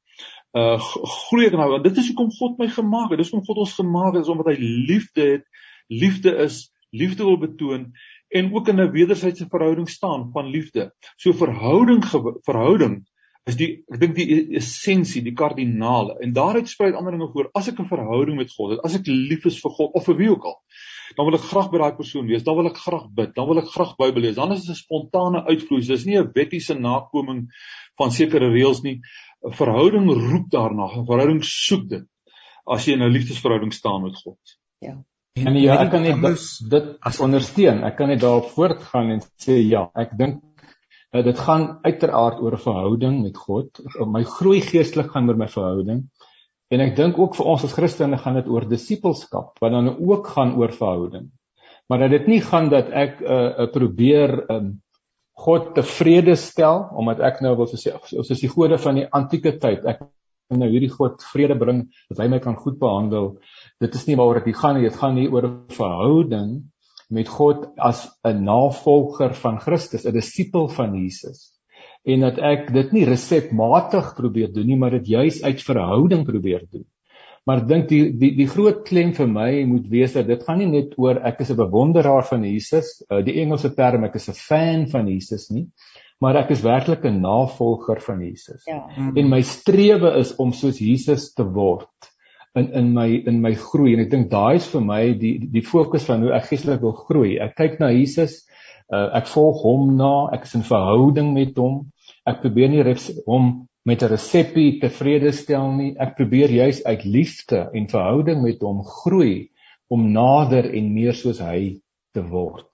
Uh 0.56 0.78
groei 0.80 1.46
ek 1.46 1.54
nou 1.54 1.78
dit 1.82 1.96
is 1.96 2.10
hoekom 2.10 2.30
God 2.34 2.58
my 2.58 2.68
gemaak 2.68 3.12
het. 3.12 3.20
Dis 3.22 3.30
hoekom 3.30 3.46
God 3.46 3.64
ons 3.66 3.74
gemaak 3.78 4.14
het, 4.16 4.24
is 4.24 4.32
omdat 4.32 4.52
hy 4.52 4.58
liefde 4.60 5.26
het 5.36 5.46
liefde 5.90 6.36
is, 6.46 6.70
liefde 6.90 7.26
wil 7.26 7.38
betoon 7.38 7.92
en 8.30 8.52
ook 8.54 8.68
in 8.68 8.80
'n 8.80 8.90
wederwysige 8.90 9.50
verhouding 9.50 9.88
staan 9.88 10.30
van 10.32 10.46
liefde. 10.46 10.92
So 11.16 11.32
verhouding 11.32 12.04
verhouding 12.46 13.06
is 13.48 13.56
die 13.56 13.70
ek 13.92 14.00
dink 14.00 14.14
die 14.16 14.56
essensie, 14.58 15.22
die 15.24 15.34
kardinale. 15.36 16.18
En 16.20 16.32
daaruit 16.36 16.68
spruit 16.68 16.94
ander 16.94 17.16
dinge 17.16 17.30
voor. 17.32 17.50
As 17.54 17.68
ek 17.68 17.80
'n 17.80 17.88
verhouding 17.88 18.36
met 18.36 18.52
God 18.52 18.76
het, 18.76 18.84
as 18.84 18.94
ek 18.94 19.06
lief 19.06 19.46
is 19.46 19.60
vir 19.60 19.70
God 19.70 19.94
of 19.94 20.04
vir 20.04 20.16
wie 20.16 20.30
ook 20.30 20.44
al, 20.44 20.58
dan 21.16 21.26
wil 21.26 21.34
ek 21.34 21.48
graag 21.48 21.70
by 21.70 21.78
daai 21.78 21.96
persoon 21.96 22.26
wees. 22.26 22.44
Dan 22.46 22.56
wil 22.56 22.70
ek 22.70 22.78
graag 22.78 23.08
bid. 23.10 23.34
Dan 23.34 23.48
wil 23.48 23.58
ek 23.58 23.72
graag 23.72 23.96
Bybel 23.98 24.22
lees. 24.22 24.36
Dan 24.36 24.52
is 24.52 24.62
dit 24.66 24.70
'n 24.70 24.78
spontane 24.78 25.44
uitvloei. 25.46 25.86
Dis 25.86 26.04
nie 26.04 26.18
'n 26.18 26.30
wettiese 26.34 26.74
nakoming 26.74 27.48
van 27.96 28.10
sekere 28.10 28.50
reëls 28.50 28.82
nie. 28.82 29.00
'n 29.44 29.52
Verhouding 29.52 30.06
roep 30.08 30.50
daarna. 30.50 30.86
'n 30.86 31.06
Verhouding 31.06 31.42
soek 31.42 31.88
dit 31.88 32.06
as 32.66 32.86
jy 32.86 32.92
in 32.92 33.02
'n 33.02 33.12
liefdesverhouding 33.12 33.72
staan 33.72 34.02
met 34.02 34.16
God. 34.16 34.38
Ja. 34.80 35.02
En 35.34 35.54
ja, 35.56 35.78
ek 35.84 35.90
kan 35.90 36.02
net 36.02 36.20
dit, 36.20 36.70
dit 36.70 36.96
as 37.00 37.20
ondersteun. 37.20 37.84
Ek 37.84 37.96
kan 37.96 38.08
net 38.08 38.20
daarop 38.20 38.50
voortgaan 38.50 39.10
en 39.10 39.20
sê 39.38 39.60
ja, 39.62 39.90
ek 39.94 40.16
dink 40.18 40.42
dat 41.10 41.24
dit 41.26 41.38
gaan 41.38 41.78
uiteraard 41.82 42.40
oor 42.40 42.54
'n 42.54 42.64
verhouding 42.66 43.22
met 43.22 43.36
God. 43.36 43.80
My 44.06 44.22
groei 44.24 44.60
geestelik 44.60 45.10
gaan 45.10 45.28
oor 45.28 45.36
my 45.36 45.48
verhouding. 45.48 46.04
En 46.70 46.80
ek 46.80 46.96
dink 46.96 47.18
ook 47.18 47.34
vir 47.34 47.46
ons 47.46 47.64
as 47.64 47.72
Christene 47.72 48.18
gaan 48.18 48.34
dit 48.34 48.46
oor 48.48 48.68
disippelskap, 48.68 49.58
wat 49.58 49.72
dan 49.72 49.96
ook 49.98 50.26
gaan 50.26 50.54
oor 50.56 50.72
verhouding. 50.72 51.30
Maar 51.88 51.98
dat 51.98 52.10
dit 52.10 52.26
nie 52.26 52.40
gaan 52.40 52.68
dat 52.70 52.90
ek 52.90 53.20
'n 53.20 53.24
uh, 53.24 53.58
uh, 53.58 53.70
probeer 53.72 54.50
um, 54.50 54.80
God 55.34 55.74
tevrede 55.74 56.36
stel 56.36 56.90
omdat 56.94 57.20
ek 57.20 57.40
nou 57.40 57.56
wil 57.56 57.66
sê 57.66 57.92
ons 57.92 58.30
is 58.30 58.40
die 58.40 58.52
gode 58.52 58.78
van 58.78 58.94
die 58.94 59.08
antieke 59.10 59.58
tyd. 59.58 59.84
Ek 59.84 60.00
nou 60.48 60.68
hierdie 60.70 60.92
God 60.92 61.22
vrede 61.32 61.56
bring 61.58 61.88
dat 62.10 62.18
hy 62.18 62.28
my 62.28 62.38
kan 62.38 62.56
goed 62.56 62.78
behandel 62.78 63.38
dit 63.80 63.94
is 63.94 64.06
nie 64.06 64.16
waaroor 64.16 64.44
dit 64.44 64.56
gaan 64.56 64.76
nie, 64.76 64.88
dit 64.88 64.98
gaan 64.98 65.14
nie 65.14 65.28
oor 65.28 65.46
'n 65.46 65.66
verhouding 65.68 66.70
met 67.10 67.28
God 67.28 67.66
as 67.76 68.06
'n 68.24 68.44
navolger 68.44 69.34
van 69.34 69.58
Christus, 69.60 70.06
'n 70.06 70.12
disipel 70.12 70.68
van 70.68 70.94
Jesus. 70.94 71.50
En 72.04 72.20
dat 72.20 72.38
ek 72.38 72.72
dit 72.72 72.92
nie 72.92 73.04
resepmatig 73.04 74.14
probeer 74.14 74.52
doen 74.52 74.66
nie, 74.66 74.76
maar 74.76 74.90
dit 74.90 75.06
juis 75.06 75.42
uit 75.42 75.62
verhouding 75.62 76.24
probeer 76.24 76.64
doen. 76.70 76.86
Maar 77.44 77.66
dink 77.66 77.88
die 77.88 78.12
die 78.18 78.36
die 78.36 78.46
groot 78.48 78.84
klem 78.84 79.12
vir 79.16 79.28
my 79.28 79.64
moet 79.64 79.88
wees 79.88 80.12
dat 80.12 80.26
dit 80.26 80.42
gaan 80.42 80.58
nie 80.58 80.70
net 80.70 80.98
oor 80.98 81.20
ek 81.24 81.40
is 81.40 81.50
'n 81.50 81.56
bewonderaar 81.56 82.24
van 82.24 82.44
Jesus, 82.44 83.02
uh, 83.10 83.24
die 83.24 83.40
Engelse 83.42 83.74
term 83.74 84.04
ek 84.04 84.14
is 84.14 84.28
'n 84.28 84.32
fan 84.32 84.86
van 84.88 85.08
Jesus 85.08 85.50
nie, 85.50 85.66
maar 86.20 86.36
ek 86.36 86.50
is 86.50 86.62
werklik 86.62 87.04
'n 87.04 87.20
navolger 87.20 88.00
van 88.00 88.20
Jesus. 88.20 88.62
Ja. 88.66 88.86
En 89.14 89.28
my 89.28 89.40
strewe 89.40 90.18
is 90.18 90.36
om 90.36 90.52
soos 90.52 90.78
Jesus 90.78 91.32
te 91.32 91.44
word 91.44 92.09
in 92.58 92.72
in 92.74 92.92
my 92.94 93.08
in 93.30 93.40
my 93.42 93.52
groei 93.54 93.94
en 93.94 94.02
ek 94.04 94.10
dink 94.10 94.30
daai 94.30 94.58
is 94.58 94.68
vir 94.72 94.82
my 94.82 95.00
die 95.18 95.36
die 95.54 95.64
fokus 95.66 96.06
van 96.08 96.24
hoe 96.24 96.32
ek 96.34 96.48
geestelik 96.50 96.82
wil 96.82 96.96
groei. 97.06 97.38
Ek 97.38 97.54
kyk 97.58 97.78
na 97.82 97.90
Jesus, 97.94 98.40
uh, 98.90 99.08
ek 99.20 99.30
volg 99.30 99.62
hom 99.62 99.94
na, 99.98 100.30
ek 100.34 100.48
is 100.48 100.56
in 100.58 100.66
verhouding 100.66 101.32
met 101.36 101.58
hom. 101.60 101.84
Ek 102.26 102.42
probeer 102.42 102.72
nie 102.72 102.96
hom 103.26 103.68
met 103.86 104.02
'n 104.02 104.12
resepie 104.12 104.80
tevrede 104.80 105.32
stel 105.32 105.70
nie. 105.76 105.94
Ek 105.98 106.16
probeer 106.16 106.50
juis 106.50 106.82
uit 106.84 107.04
liefde 107.04 107.70
en 107.72 107.88
verhouding 107.88 108.42
met 108.42 108.60
hom 108.60 108.82
groei 108.84 109.50
om 109.88 110.12
nader 110.12 110.70
en 110.74 110.94
meer 110.94 111.14
soos 111.14 111.40
hy 111.42 111.80
te 112.14 112.22
word. 112.22 112.66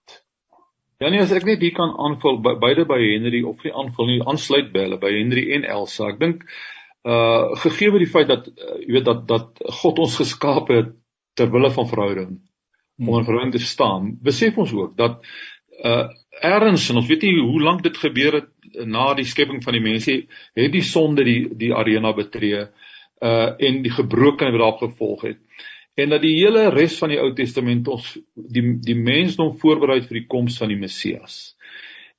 Ja 1.01 1.11
nee, 1.13 1.21
as 1.21 1.33
ek 1.33 1.45
net 1.45 1.61
hier 1.61 1.75
kan 1.77 1.93
aanvul 1.93 2.41
beide 2.41 2.87
by 2.89 2.97
Henry 2.97 3.43
of 3.45 3.61
nie 3.65 3.73
aanvul 3.73 4.07
nie, 4.07 4.21
aansluit 4.25 4.73
by 4.73 4.87
hulle 4.87 4.99
by 5.01 5.13
Henry 5.13 5.53
en 5.53 5.65
Elsa. 5.69 6.09
Ek 6.09 6.21
dink 6.23 6.47
uh 7.07 7.57
gegee 7.63 7.91
word 7.93 8.03
die 8.03 8.13
feit 8.13 8.29
dat 8.29 8.49
uh, 8.51 8.79
jy 8.83 8.99
weet 8.99 9.09
dat 9.09 9.27
dat 9.31 9.63
God 9.81 10.03
ons 10.05 10.17
geskaap 10.21 10.73
het 10.75 10.95
ter 11.39 11.51
wille 11.53 11.71
van 11.71 11.89
verhouding 11.89 12.33
om 12.99 13.13
in 13.19 13.29
verhouding 13.29 13.53
te 13.55 13.63
staan 13.63 14.15
besef 14.23 14.59
ons 14.59 14.73
ook 14.75 14.97
dat 14.99 15.23
uh 15.85 16.07
erns 16.47 16.91
en 16.91 16.99
ons 17.01 17.09
weet 17.09 17.23
nie 17.25 17.39
hoe 17.39 17.63
lank 17.63 17.83
dit 17.85 17.97
gebeur 17.97 18.41
het 18.41 18.51
na 18.85 19.15
die 19.17 19.25
skepping 19.25 19.63
van 19.65 19.73
die 19.73 19.85
mense 19.85 20.17
het 20.59 20.73
die 20.73 20.85
sonde 20.85 21.25
die 21.25 21.41
die 21.65 21.73
arena 21.73 22.13
betree 22.17 22.67
uh 22.67 23.49
en 23.69 23.83
die 23.87 23.95
gebrokenheid 23.95 24.53
wat 24.53 24.63
daarop 24.65 24.85
gevolg 24.85 25.23
het 25.31 25.41
en 25.97 26.13
dat 26.13 26.23
die 26.23 26.35
hele 26.37 26.69
res 26.75 26.99
van 27.01 27.13
die 27.13 27.21
Ou 27.21 27.31
Testament 27.37 27.89
ons 27.89 28.13
die 28.35 28.65
die 28.85 28.97
mensdom 28.99 29.55
voorberei 29.61 30.03
vir 30.05 30.21
die 30.21 30.27
koms 30.29 30.59
van 30.61 30.69
die 30.73 30.81
Messias. 30.81 31.56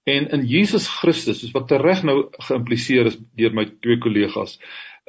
En 0.08 0.30
in 0.38 0.46
Jesus 0.48 0.88
Christus, 0.88 1.42
soos 1.42 1.56
wat 1.56 1.68
tereg 1.68 2.04
nou 2.08 2.20
geïmpliseer 2.48 3.10
is 3.12 3.18
deur 3.40 3.56
my 3.56 3.66
twee 3.84 4.00
kollegas, 4.04 4.56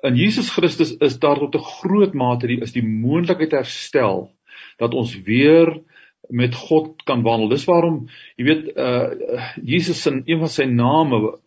in 0.07 0.19
Jesus 0.19 0.51
Christus 0.55 0.95
is 1.03 1.19
daar 1.23 1.39
tot 1.39 1.55
'n 1.55 1.69
groot 1.83 2.15
mate 2.15 2.47
die 2.47 2.61
is 2.63 2.75
die 2.75 2.83
moontlikheid 2.83 3.53
herstel 3.53 4.31
dat 4.79 4.95
ons 4.95 5.15
weer 5.27 5.81
met 6.29 6.55
God 6.55 7.03
kan 7.05 7.23
wandel. 7.23 7.49
Dis 7.49 7.67
waarom 7.67 8.09
jy 8.37 8.45
weet 8.45 8.77
uh 8.77 9.55
Jesus 9.63 10.07
in 10.07 10.23
een 10.27 10.39
van 10.39 10.49
sy 10.49 10.65
name 10.65 11.39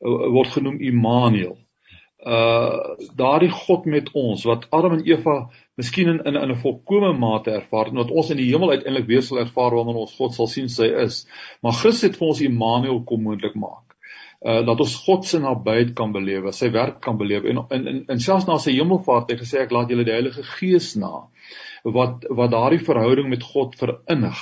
word 0.00 0.50
genoem 0.54 0.80
Immanuel 0.80 1.58
uh 2.26 2.96
daardie 3.16 3.50
God 3.50 3.86
met 3.88 4.10
ons 4.12 4.44
wat 4.44 4.66
Adam 4.70 4.98
en 4.98 5.04
Eva 5.08 5.36
miskien 5.80 6.08
in 6.08 6.18
in, 6.28 6.36
in 6.36 6.50
'n 6.52 6.62
volkomme 6.62 7.12
mate 7.12 7.50
ervaar 7.50 7.88
en 7.88 8.00
wat 8.02 8.10
ons 8.10 8.30
in 8.30 8.36
die 8.36 8.50
hemel 8.52 8.70
uiteindelik 8.70 9.06
weer 9.06 9.22
sal 9.22 9.38
ervaar 9.38 9.74
wanneer 9.74 10.02
ons 10.02 10.16
God 10.16 10.34
sal 10.34 10.46
sien 10.46 10.68
sy 10.68 10.90
is. 11.04 11.26
Maar 11.62 11.72
Christus 11.72 12.10
het 12.10 12.18
vir 12.18 12.28
ons 12.28 12.40
Immanuel 12.40 13.02
kom 13.04 13.22
moontlik 13.22 13.54
maak. 13.54 13.96
Uh 14.40 14.60
dat 14.66 14.80
ons 14.80 14.96
God 15.06 15.24
se 15.24 15.38
nabyheid 15.38 15.94
kan 15.94 16.12
belewe, 16.12 16.52
sy 16.52 16.70
werk 16.70 17.00
kan 17.00 17.16
belewe 17.16 17.48
en 17.48 17.64
in 17.70 17.86
in, 17.86 18.04
in 18.08 18.20
selfs 18.20 18.46
na 18.46 18.58
sy 18.58 18.72
hemelvaart 18.76 19.30
het 19.30 19.38
hy 19.38 19.44
gesê 19.44 19.64
ek 19.64 19.72
laat 19.72 19.88
julle 19.88 20.04
die 20.04 20.16
Heilige 20.18 20.42
Gees 20.42 20.96
na 20.96 21.28
wat 21.84 22.24
wat 22.28 22.52
daardie 22.52 22.82
verhouding 22.84 23.28
met 23.28 23.42
God 23.42 23.76
verinnig. 23.78 24.40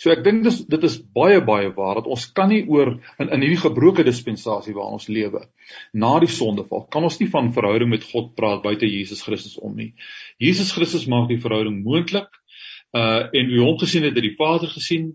So 0.00 0.10
ek 0.12 0.24
dink 0.24 0.44
dis 0.44 0.62
dit 0.70 0.84
is 0.86 0.98
baie 1.16 1.40
baie 1.44 1.70
waar 1.76 2.00
dat 2.00 2.08
ons 2.10 2.26
kan 2.36 2.48
nie 2.52 2.62
oor 2.68 2.94
in 3.18 3.28
in 3.28 3.44
hierdie 3.44 3.60
gebroke 3.60 4.04
dispensasie 4.06 4.74
waarin 4.74 4.98
ons 4.98 5.08
lewe 5.08 5.44
na 5.92 6.12
die 6.20 6.30
sondeval 6.30 6.86
kan 6.90 7.04
ons 7.04 7.20
nie 7.20 7.30
van 7.30 7.52
verhouding 7.52 7.90
met 7.92 8.06
God 8.12 8.34
praat 8.36 8.64
buite 8.64 8.88
Jesus 8.88 9.22
Christus 9.26 9.58
om 9.58 9.76
nie. 9.76 9.92
Jesus 10.38 10.72
Christus 10.72 11.06
maak 11.06 11.28
die 11.28 11.40
verhouding 11.40 11.82
moontlik. 11.84 12.28
Uh 12.96 13.28
en 13.36 13.52
wie 13.52 13.62
hom 13.62 13.78
gesien 13.78 14.02
het, 14.02 14.16
het 14.16 14.26
die 14.26 14.36
Vader 14.38 14.68
gesien 14.72 15.14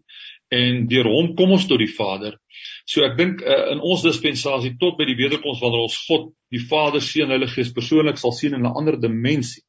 en 0.54 0.86
deur 0.88 1.10
hom 1.10 1.34
kom 1.36 1.52
ons 1.56 1.66
tot 1.68 1.82
die 1.82 1.92
Vader. 1.92 2.38
So 2.86 3.04
ek 3.04 3.18
dink 3.18 3.42
uh, 3.42 3.72
in 3.74 3.82
ons 3.82 4.06
dispensasie 4.06 4.76
tot 4.80 5.00
by 5.00 5.08
die 5.10 5.18
wederkoms 5.18 5.62
wanneer 5.64 5.88
ons 5.88 5.98
God, 6.06 6.30
die 6.54 6.62
Vader, 6.62 7.02
Seun, 7.02 7.34
Heilige 7.34 7.58
Gees 7.58 7.74
persoonlik 7.74 8.22
sal 8.22 8.36
sien 8.38 8.54
in 8.54 8.64
'n 8.64 8.78
ander 8.78 9.00
dimensie 9.02 9.66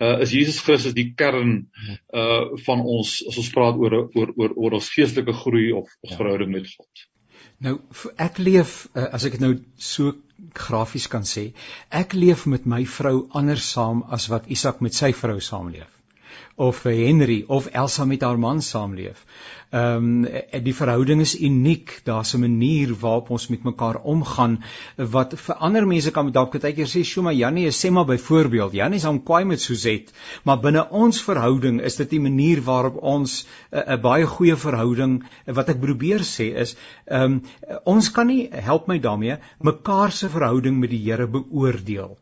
uh, 0.00 0.16
is 0.24 0.32
Jesus 0.34 0.60
Christus 0.64 0.96
die 0.96 1.10
kern 1.16 1.68
uh 2.22 2.56
van 2.66 2.82
ons 2.96 3.20
as 3.28 3.38
ons 3.42 3.52
praat 3.54 3.78
oor 3.78 4.00
oor 4.02 4.34
oor 4.34 4.56
oor 4.56 4.80
ons 4.80 4.90
geestelike 4.96 5.36
groei 5.44 5.70
of 5.72 5.86
ons 6.02 6.14
ja. 6.14 6.18
verhouding 6.18 6.52
met 6.56 6.72
God. 6.72 7.06
Nou 7.60 7.76
ek 8.16 8.40
leef 8.40 8.74
uh, 8.94 9.06
as 9.12 9.28
ek 9.28 9.38
dit 9.38 9.46
nou 9.46 9.54
so 9.76 10.16
grafies 10.56 11.06
kan 11.12 11.26
sê, 11.28 11.50
ek 11.92 12.16
leef 12.16 12.46
met 12.48 12.66
my 12.66 12.84
vrou 12.88 13.28
anders 13.36 13.66
saam 13.76 14.04
as 14.08 14.30
wat 14.32 14.48
Isak 14.48 14.80
met 14.80 14.96
sy 14.96 15.12
vrou 15.16 15.38
saamleef 15.44 15.99
of 16.60 16.82
Henry 16.84 17.44
of 17.48 17.66
Elsa 17.72 18.04
met 18.04 18.20
haar 18.26 18.38
man 18.38 18.60
saamleef. 18.62 19.24
Ehm 19.70 20.26
um, 20.26 20.64
die 20.66 20.74
verhouding 20.74 21.20
is 21.24 21.32
uniek. 21.48 21.92
Daar's 22.04 22.34
'n 22.34 22.40
manier 22.40 22.92
waarop 23.04 23.30
ons 23.36 23.46
met 23.48 23.62
mekaar 23.68 24.00
omgaan 24.12 24.58
wat 25.14 25.34
vir 25.44 25.54
ander 25.68 25.86
mense 25.86 26.10
kan 26.10 26.32
dalk 26.32 26.58
baie 26.60 26.74
keer 26.74 26.90
sê, 26.92 27.04
"Sjoe, 27.04 27.22
maar 27.22 27.38
Jannie, 27.38 27.70
sê 27.70 27.90
maar 27.90 28.04
byvoorbeeld, 28.04 28.72
Jannie 28.72 28.98
is 28.98 29.06
aan 29.06 29.22
kwaai 29.22 29.44
met 29.44 29.60
Suzette." 29.60 30.12
Maar 30.44 30.60
binne 30.60 30.88
ons 30.90 31.22
verhouding 31.22 31.80
is 31.80 31.96
dit 31.96 32.10
die 32.10 32.20
manier 32.20 32.62
waarop 32.62 33.02
ons 33.02 33.46
'n 33.72 33.92
uh, 33.92 34.00
baie 34.02 34.26
goeie 34.26 34.56
verhouding 34.56 35.22
wat 35.46 35.68
ek 35.68 35.80
probeer 35.80 36.20
sê 36.20 36.52
is, 36.66 36.76
ehm 37.06 37.22
um, 37.22 37.42
ons 37.84 38.10
kan 38.10 38.26
nie 38.26 38.48
help 38.52 38.86
my 38.86 38.98
daarmee 38.98 39.38
mekaar 39.60 40.12
se 40.12 40.28
verhouding 40.28 40.78
met 40.78 40.90
die 40.90 41.04
Here 41.04 41.26
beoordeel 41.26 42.18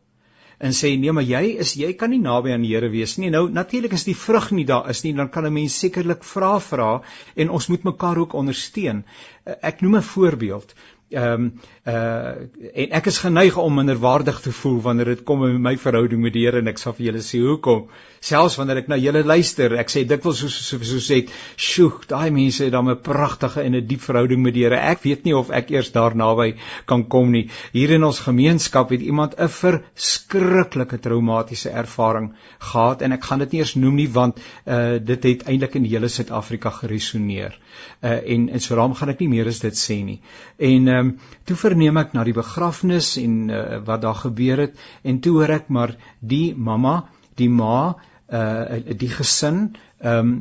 en 0.59 0.75
sê 0.75 0.91
nee 0.99 1.11
maar 1.15 1.27
jy 1.27 1.57
is 1.63 1.73
jy 1.79 1.93
kan 1.99 2.11
nie 2.13 2.21
naby 2.21 2.51
aan 2.53 2.65
die 2.65 2.73
Here 2.73 2.89
wees 2.91 3.17
nie. 3.17 3.31
Nou 3.33 3.47
natuurlik 3.49 3.93
is 3.95 4.03
die 4.03 4.15
vrug 4.15 4.51
nie 4.51 4.65
daar 4.65 4.89
is 4.89 5.03
nie, 5.03 5.13
dan 5.13 5.29
kan 5.29 5.45
'n 5.45 5.53
mens 5.53 5.79
sekerlik 5.79 6.23
vra 6.23 6.59
vra 6.59 7.01
en 7.35 7.49
ons 7.49 7.67
moet 7.67 7.83
mekaar 7.83 8.17
ook 8.17 8.33
ondersteun. 8.33 9.03
Ek 9.45 9.81
noem 9.81 9.95
'n 9.97 10.09
voorbeeld 10.13 10.75
ehm 11.09 11.33
um, 11.33 11.53
uh 11.89 12.47
en 12.79 12.93
ek 12.97 13.07
is 13.09 13.17
geneig 13.23 13.57
om 13.57 13.73
minderwaardig 13.75 14.39
te 14.43 14.51
voel 14.51 14.79
wanneer 14.83 15.13
dit 15.13 15.21
kom 15.27 15.43
in 15.47 15.61
my 15.63 15.75
verhouding 15.79 16.21
met 16.21 16.33
die 16.35 16.45
Here 16.45 16.61
en 16.61 16.69
ek 16.71 16.79
sal 16.81 16.93
vir 16.97 17.09
julle 17.09 17.21
sê 17.25 17.39
hoekom. 17.43 17.87
Selfs 18.23 18.57
wanneer 18.59 18.81
ek 18.81 18.89
na 18.91 18.97
julle 18.99 19.23
luister 19.23 19.75
ek 19.79 19.91
sê 19.91 20.03
dikwels 20.07 20.41
so 20.43 20.49
so 20.51 20.79
so 20.83 20.99
sê 21.03 21.21
sjoe 21.55 22.05
daai 22.09 22.29
mense 22.35 22.63
het 22.65 22.73
dan 22.75 22.89
'n 22.89 22.97
pragtige 23.03 23.63
en 23.63 23.75
'n 23.75 23.87
diep 23.87 24.01
verhouding 24.01 24.43
met 24.43 24.53
die 24.53 24.63
Here. 24.63 24.75
Ek 24.75 25.03
weet 25.03 25.25
nie 25.25 25.35
of 25.35 25.49
ek 25.49 25.71
eers 25.71 25.91
daar 25.91 26.15
naby 26.15 26.55
kan 26.85 27.07
kom 27.07 27.31
nie. 27.31 27.49
Hier 27.71 27.91
in 27.91 28.03
ons 28.03 28.19
gemeenskap 28.19 28.89
het 28.89 29.01
iemand 29.01 29.35
'n 29.39 29.47
verskriklike 29.47 30.99
traumatiese 30.99 31.69
ervaring 31.69 32.33
gehad 32.59 33.01
en 33.01 33.11
ek 33.11 33.23
gaan 33.23 33.39
dit 33.39 33.51
nie 33.51 33.59
eers 33.59 33.75
noem 33.75 33.95
nie 33.95 34.09
want 34.09 34.39
uh 34.67 34.99
dit 34.99 35.23
het 35.23 35.47
eintlik 35.47 35.75
in 35.75 35.85
hele 35.85 36.07
Suid-Afrika 36.07 36.69
geresoneer. 36.69 37.57
Uh 38.03 38.19
en 38.25 38.49
en 38.49 38.59
so 38.59 38.75
daarom 38.75 38.95
gaan 38.95 39.09
ek 39.09 39.19
nie 39.19 39.29
meer 39.29 39.47
as 39.47 39.59
dit 39.59 39.73
sê 39.73 40.03
nie. 40.03 40.21
En 40.57 40.87
ehm 40.87 41.07
um, 41.07 41.19
toe 41.45 41.55
verneem 41.79 41.99
ek 42.01 42.11
na 42.13 42.25
die 42.27 42.35
begrafnis 42.35 43.13
en 43.21 43.35
uh, 43.47 43.79
wat 43.87 44.01
daar 44.03 44.17
gebeur 44.19 44.65
het 44.65 44.79
en 45.07 45.19
toe 45.23 45.37
hoor 45.37 45.53
ek 45.55 45.69
maar 45.71 45.95
die 46.19 46.51
mamma, 46.55 47.05
die 47.39 47.49
ma, 47.49 47.95
uh 48.29 48.81
die 48.99 49.09
gesin 49.09 49.77
ehm 50.03 50.19
um, 50.19 50.33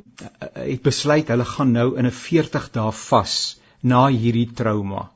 het 0.58 0.82
besluit 0.82 1.30
hulle 1.30 1.46
gaan 1.46 1.70
nou 1.72 1.94
in 1.96 2.06
'n 2.06 2.12
40 2.12 2.66
dae 2.74 2.90
vas 2.92 3.36
na 3.82 4.08
hierdie 4.08 4.50
trauma. 4.54 5.08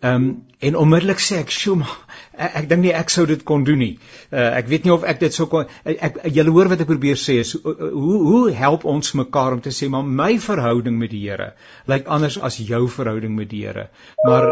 Ehm 0.00 0.14
um, 0.14 0.30
en 0.58 0.76
onmiddellik 0.76 1.20
sê 1.20 1.42
ek, 1.42 1.50
"Sjoe, 1.50 1.84
ek, 2.32 2.54
ek 2.62 2.68
dink 2.68 2.82
nie 2.82 2.94
ek 2.96 3.10
sou 3.10 3.26
dit 3.26 3.44
kon 3.44 3.64
doen 3.64 3.78
nie. 3.78 3.98
Uh, 4.30 4.58
ek 4.58 4.68
weet 4.68 4.84
nie 4.84 4.92
of 4.94 5.04
ek 5.04 5.20
dit 5.20 5.34
sou 5.34 5.46
kon 5.52 5.66
ek 5.84 6.22
julle 6.32 6.50
hoor 6.50 6.70
wat 6.72 6.80
ek 6.80 6.90
probeer 6.90 7.20
sê 7.20 7.38
is 7.42 7.52
hoe 7.62 8.18
hoe 8.28 8.52
help 8.52 8.84
ons 8.84 9.14
mekaar 9.18 9.58
om 9.58 9.60
te 9.60 9.70
sê 9.70 9.88
maar 9.92 10.04
my 10.04 10.38
verhouding 10.38 10.98
met 10.98 11.10
die 11.10 11.22
Here 11.26 11.52
lyk 11.86 12.06
anders 12.06 12.38
as 12.38 12.56
jou 12.56 12.88
verhouding 12.88 13.36
met 13.36 13.50
die 13.50 13.66
Here. 13.66 13.88
Maar 14.24 14.48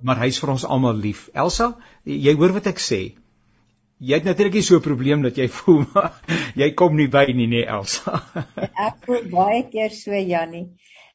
maar 0.00 0.20
hy's 0.24 0.40
vir 0.42 0.52
ons 0.56 0.64
almal 0.64 0.96
lief. 0.96 1.28
Elsa, 1.34 1.72
jy 2.04 2.34
hoor 2.34 2.52
wat 2.56 2.66
ek 2.72 2.82
sê? 2.82 3.00
Jy 3.96 4.18
het 4.18 4.26
natuurlik 4.28 4.62
so 4.62 4.76
'n 4.76 4.84
probleem 4.84 5.22
dat 5.22 5.36
jy 5.36 5.48
voel 5.58 5.84
jy 6.54 6.70
kom 6.74 6.96
nie 6.96 7.08
by 7.08 7.26
nie, 7.32 7.46
nee 7.46 7.64
Elsa. 7.64 8.22
ek 8.88 9.04
voel 9.06 9.28
baie 9.32 9.62
keer 9.70 9.90
so 9.90 10.12
Jannie. 10.12 10.68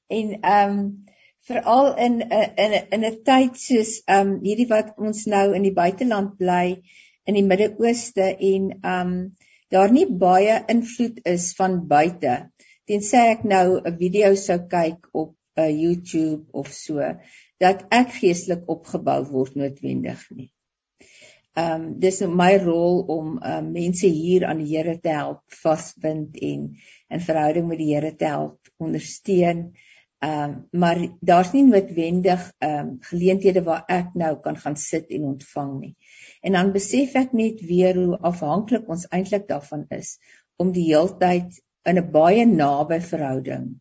En 0.09 0.37
ehm 0.41 0.79
um, 0.79 1.05
veral 1.47 1.95
in 1.97 2.21
in 2.63 2.73
in 2.89 3.05
'n 3.05 3.21
tyd 3.29 3.57
soos 3.57 4.01
um 4.17 4.39
hierdie 4.45 4.69
wat 4.69 4.93
ons 4.97 5.25
nou 5.25 5.53
in 5.57 5.63
die 5.67 5.77
buiteland 5.77 6.37
bly 6.37 6.81
in 7.25 7.37
die 7.37 7.47
Midde-Ooste 7.51 8.27
en 8.51 8.67
um 8.95 9.13
daar 9.73 9.91
nie 9.91 10.05
baie 10.25 10.57
invloed 10.73 11.21
is 11.33 11.53
van 11.59 11.79
buite 11.87 12.35
tensy 12.91 13.23
ek 13.33 13.43
nou 13.53 13.67
'n 13.79 13.97
video 14.03 14.35
sou 14.35 14.59
kyk 14.75 15.09
op 15.13 15.31
'n 15.57 15.61
uh, 15.63 15.71
YouTube 15.83 16.43
of 16.51 16.67
so 16.73 16.99
dat 17.61 17.85
ek 17.93 18.15
geestelik 18.17 18.65
opgebou 18.71 19.19
word 19.29 19.55
noodwendig 19.59 20.23
nie. 20.33 20.49
Um 21.61 21.99
dis 21.99 22.21
my 22.23 22.55
rol 22.63 23.01
om 23.11 23.37
um 23.37 23.71
mense 23.75 24.07
hier 24.07 24.47
aan 24.47 24.63
die 24.63 24.71
Here 24.71 24.97
te 25.03 25.11
help 25.13 25.41
vasbind 25.61 26.37
en 26.39 26.67
in 27.11 27.23
verhouding 27.27 27.67
met 27.67 27.81
die 27.81 27.91
Here 27.93 28.15
te 28.15 28.29
help 28.31 28.71
ondersteun. 28.79 29.71
Ehm 30.21 30.43
um, 30.43 30.55
maar 30.71 30.99
daar's 31.19 31.51
nie 31.51 31.63
noodwendig 31.65 32.47
ehm 32.57 32.79
um, 32.79 32.89
geleenthede 33.09 33.63
waar 33.65 33.83
ek 33.89 34.13
nou 34.13 34.35
kan 34.41 34.57
gaan 34.57 34.77
sit 34.77 35.09
en 35.09 35.23
ontvang 35.33 35.71
nie. 35.79 35.95
En 36.41 36.57
dan 36.57 36.71
besef 36.71 37.15
ek 37.15 37.33
net 37.33 37.61
weer 37.65 37.97
hoe 37.97 38.19
afhanklik 38.31 38.89
ons 38.89 39.07
eintlik 39.09 39.47
daarvan 39.49 39.85
is 39.89 40.17
om 40.57 40.71
die 40.71 40.85
heeltyd 40.91 41.57
in 41.89 41.97
'n 41.97 42.11
baie 42.11 42.45
naby 42.45 42.99
verhouding 43.01 43.80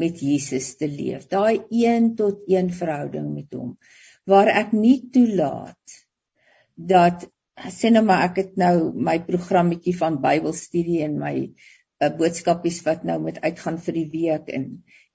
met 0.00 0.20
Jesus 0.24 0.74
te 0.80 0.88
leef. 0.88 1.26
Daai 1.28 1.60
een 1.68 2.14
tot 2.16 2.46
een 2.48 2.72
verhouding 2.74 3.34
met 3.34 3.58
hom 3.58 3.76
waar 4.30 4.50
ek 4.52 4.72
nie 4.76 4.98
toelaat 5.12 6.00
dat 6.74 7.26
sê 7.74 7.90
nou 7.92 8.02
maar 8.06 8.28
ek 8.30 8.40
het 8.40 8.56
nou 8.60 8.92
my 8.94 9.18
programmetjie 9.26 9.96
van 9.96 10.20
Bybelstudie 10.22 11.02
en 11.04 11.18
my 11.20 11.34
uh, 11.44 12.10
boodskapies 12.16 12.80
wat 12.86 13.04
nou 13.08 13.18
met 13.26 13.40
uitgaan 13.44 13.78
vir 13.84 13.98
die 14.00 14.08
week 14.14 14.48
en 14.56 14.70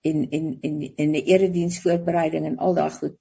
en 0.06 0.26
en 0.38 0.52
en 0.62 0.82
en 0.86 1.12
'n 1.12 1.26
erediens 1.34 1.80
voorbereiding 1.82 2.45
en 2.45 2.58
al 2.58 2.78
daai 2.78 2.91
goed 3.00 3.17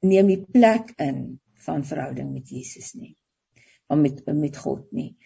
neem 0.00 0.26
die 0.26 0.42
plek 0.56 0.94
in 0.98 1.40
van 1.66 1.84
verhouding 1.84 2.32
met 2.32 2.48
Jesus 2.50 2.94
nie 2.94 3.14
van 3.86 4.02
met 4.02 4.24
met 4.26 4.56
God 4.56 4.88
nie 4.90 5.16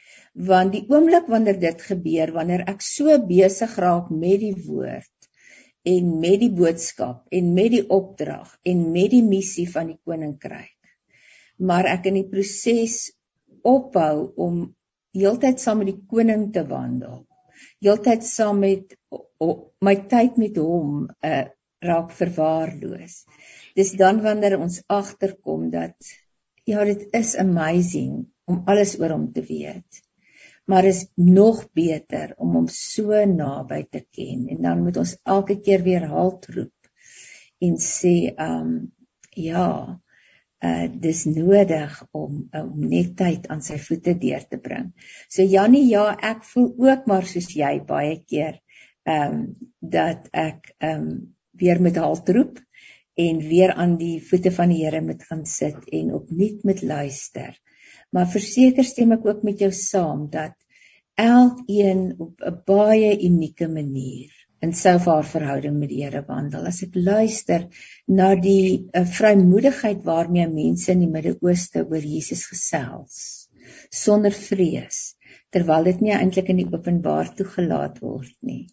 want 0.51 0.73
die 0.73 0.85
oomblik 0.89 1.31
wanneer 1.33 1.61
dit 1.61 1.83
gebeur 1.91 2.33
wanneer 2.33 2.67
ek 2.75 2.83
so 2.85 3.17
besig 3.29 3.77
raak 3.87 4.11
met 4.11 4.41
die 4.41 4.57
woord 4.67 5.16
en 5.93 6.09
met 6.23 6.41
die 6.43 6.53
boodskap 6.61 7.37
en 7.39 7.53
met 7.59 7.71
die 7.77 7.85
opdrag 7.99 8.53
en 8.73 8.83
met 8.95 9.13
die 9.15 9.23
missie 9.27 9.67
van 9.71 9.93
die 9.93 9.99
koninkryk 10.09 10.75
maar 11.71 11.89
ek 11.91 12.11
in 12.11 12.21
die 12.21 12.29
proses 12.31 12.99
ophou 13.67 14.33
om 14.49 14.61
heeltyd 15.17 15.63
saam 15.63 15.83
met 15.83 15.93
die 15.93 16.03
koning 16.11 16.49
te 16.55 16.67
wandel 16.69 17.25
heeltyd 17.85 18.27
saam 18.27 18.61
met 18.65 18.97
o, 19.11 19.73
my 19.81 19.97
tyd 20.11 20.37
met 20.43 20.59
hom 20.61 21.07
uh, 21.07 21.47
raak 21.87 22.13
verwaarloos 22.19 23.23
dis 23.77 23.97
dan 24.01 24.23
wanneer 24.25 24.59
ons 24.59 24.83
agterkom 25.01 25.71
dat 25.73 26.17
ja, 26.67 26.85
dit 26.85 27.07
is 27.15 27.37
amazing 27.39 28.27
om 28.51 28.63
alles 28.67 28.97
oor 28.99 29.15
hom 29.15 29.29
te 29.33 29.43
weet. 29.47 30.03
Maar 30.67 30.85
is 30.85 31.07
nog 31.15 31.61
beter 31.73 32.35
om 32.43 32.57
hom 32.59 32.67
so 32.73 33.25
naby 33.25 33.85
te 33.91 34.03
ken 34.11 34.49
en 34.51 34.63
dan 34.63 34.83
moet 34.83 34.97
ons 35.03 35.15
elke 35.23 35.61
keer 35.61 35.85
weer 35.87 36.09
halt 36.11 36.49
roep 36.55 36.73
en 37.63 37.79
sê 37.81 38.17
um 38.37 38.73
ja, 39.37 39.69
uh 40.65 40.87
dis 40.89 41.25
nodig 41.29 41.97
om 42.17 42.47
om 42.57 42.85
net 42.89 43.17
tyd 43.19 43.49
aan 43.53 43.63
sy 43.63 43.77
voete 43.79 44.17
deur 44.19 44.45
te 44.49 44.59
bring. 44.59 44.93
So 45.29 45.45
Jannie, 45.45 45.85
ja, 45.91 46.09
ek 46.17 46.45
voel 46.53 46.71
ook 46.89 47.07
maar 47.11 47.29
soos 47.29 47.51
jy 47.55 47.75
baie 47.87 48.23
keer 48.25 48.61
ehm 49.07 49.35
um, 49.35 49.43
dat 49.81 50.29
ek 50.33 50.73
ehm 50.79 51.03
um, 51.03 51.11
weer 51.57 51.81
met 51.81 51.97
halt 51.97 52.29
roep 52.29 52.59
en 53.17 53.39
weer 53.49 53.73
aan 53.73 53.95
die 53.97 54.19
voete 54.21 54.51
van 54.53 54.73
die 54.73 54.83
Here 54.85 55.01
moet 55.01 55.23
gaan 55.25 55.47
sit 55.49 55.89
en 55.89 56.13
opnuut 56.15 56.65
moet 56.69 56.83
luister. 56.83 57.55
Maar 58.17 58.31
verseker 58.33 58.87
stem 58.89 59.13
ek 59.17 59.27
ook 59.29 59.43
met 59.45 59.61
jou 59.61 59.69
saam 59.79 60.27
dat 60.33 60.55
elkeen 61.21 62.03
op 62.27 62.45
'n 62.51 62.61
baie 62.71 63.11
unieke 63.29 63.69
manier 63.69 64.33
in 64.65 64.73
sy 64.73 64.95
haar 65.07 65.27
verhouding 65.33 65.77
met 65.79 65.93
die 65.93 66.03
Here 66.05 66.23
wandel. 66.29 66.65
As 66.71 66.83
ek 66.87 66.97
luister 66.97 67.67
na 68.21 68.31
die 68.35 68.89
uh, 68.93 69.05
vrymoedigheid 69.19 70.01
waarmee 70.05 70.49
mense 70.49 70.93
in 70.93 71.05
die 71.05 71.13
Midde-Ooste 71.17 71.85
oor 71.85 72.09
Jesus 72.15 72.47
gesels 72.53 73.21
sonder 73.91 74.33
vrees 74.33 75.03
terwyl 75.53 75.85
dit 75.85 76.01
nie 76.01 76.17
eintlik 76.17 76.49
in 76.53 76.63
die 76.63 76.71
openbaar 76.73 77.35
toegelaat 77.37 78.01
word 78.01 78.33
nie 78.41 78.65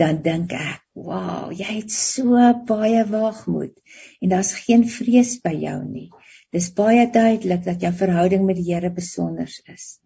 dan 0.00 0.22
dink 0.24 0.52
ek, 0.56 0.80
"Wow, 0.94 1.52
jy 1.52 1.68
het 1.78 1.90
so 1.90 2.38
baie 2.66 3.04
waagmoed 3.04 3.74
en 4.20 4.28
daar's 4.28 4.52
geen 4.64 4.84
vrees 4.88 5.40
by 5.44 5.52
jou 5.52 5.78
nie." 5.84 6.10
Dis 6.52 6.68
baie 6.76 7.06
duidelik 7.08 7.64
dat 7.64 7.80
jou 7.80 7.92
verhouding 7.96 8.44
met 8.44 8.58
die 8.60 8.68
Here 8.68 8.90
besonder 8.92 9.48
is. 9.72 9.98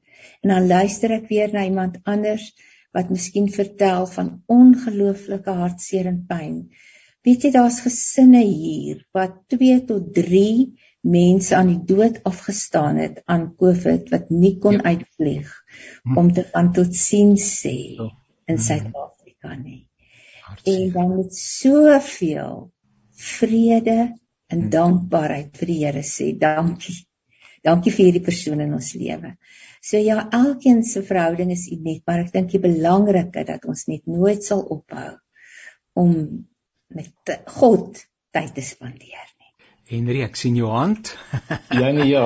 En 0.43 0.53
dan 0.55 0.67
luister 0.71 1.13
ek 1.19 1.29
weer 1.31 1.53
na 1.53 1.65
iemand 1.67 1.99
anders 2.07 2.53
wat 2.97 3.11
miskien 3.13 3.49
vertel 3.53 4.07
van 4.07 4.29
ongelooflike 4.47 5.57
hartseer 5.61 6.07
en 6.13 6.21
pyn. 6.29 6.61
Weet 7.27 7.49
jy 7.49 7.51
daar's 7.57 7.81
gesinne 7.83 8.45
hier 8.47 9.03
wat 9.17 9.41
2 9.53 9.81
tot 9.89 10.13
3 10.15 10.47
mense 11.07 11.57
aan 11.59 11.73
die 11.73 11.97
dood 11.97 12.21
afgestaan 12.31 13.01
het 13.03 13.19
aan 13.31 13.49
COVID 13.59 14.11
wat 14.15 14.31
nie 14.31 14.55
kon 14.63 14.79
ja. 14.79 14.95
uitvlieg 14.95 15.51
hm. 15.51 16.19
om 16.19 16.31
te 16.33 16.47
van 16.53 16.73
tot 16.79 16.95
sien 16.95 17.35
sê 17.43 17.75
ja. 17.99 18.09
in 18.47 18.59
hm. 18.59 18.63
Suid-Afrika 18.69 19.55
nie. 19.59 19.83
En 20.63 20.91
dan 20.95 21.17
met 21.17 21.35
soveel 21.35 22.71
vrede 23.27 23.99
en 24.53 24.61
hmm. 24.61 24.71
dankbaarheid 24.73 25.61
vir 25.61 25.73
die 25.73 25.79
Here 25.85 26.03
sê 26.07 26.33
dankie. 26.39 26.97
Dankie 27.67 27.91
vir 27.91 28.05
hierdie 28.07 28.27
persoon 28.27 28.63
in 28.63 28.75
ons 28.77 28.93
lewe. 28.95 29.35
So 29.83 29.99
ja, 29.99 30.21
elkeen 30.35 30.85
se 30.87 31.03
verhouding 31.07 31.51
is 31.55 31.67
uniek, 31.71 32.03
maar 32.07 32.23
ek 32.23 32.33
dink 32.35 32.53
die 32.55 32.63
belangrike 32.63 33.43
dat 33.49 33.67
ons 33.67 33.87
net 33.91 34.07
nooit 34.07 34.45
sal 34.47 34.63
ophou 34.63 35.09
om 35.99 36.13
met 36.95 37.39
God 37.57 38.05
tyd 38.35 38.53
te 38.55 38.63
spandeer. 38.63 39.27
Henry, 39.87 40.25
ek 40.27 40.35
sien 40.35 40.57
jou 40.59 40.67
hand. 40.75 41.13
ja 41.81 41.93
nee 41.95 42.09
ja. 42.11 42.25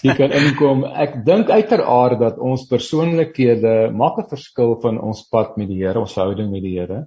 Jy 0.00 0.14
kan 0.16 0.32
inkom. 0.32 0.86
Ek 0.88 1.18
dink 1.26 1.50
uiteraard 1.52 2.16
dat 2.22 2.38
ons 2.40 2.64
persoonlikhede 2.70 3.90
maak 3.92 4.22
'n 4.22 4.30
verskil 4.30 4.72
van 4.80 4.96
ons 4.96 5.20
pad 5.28 5.58
met 5.60 5.68
die 5.68 5.82
Here, 5.82 6.00
ons 6.00 6.16
houding 6.16 6.48
met 6.52 6.64
die 6.64 6.78
Here 6.78 7.04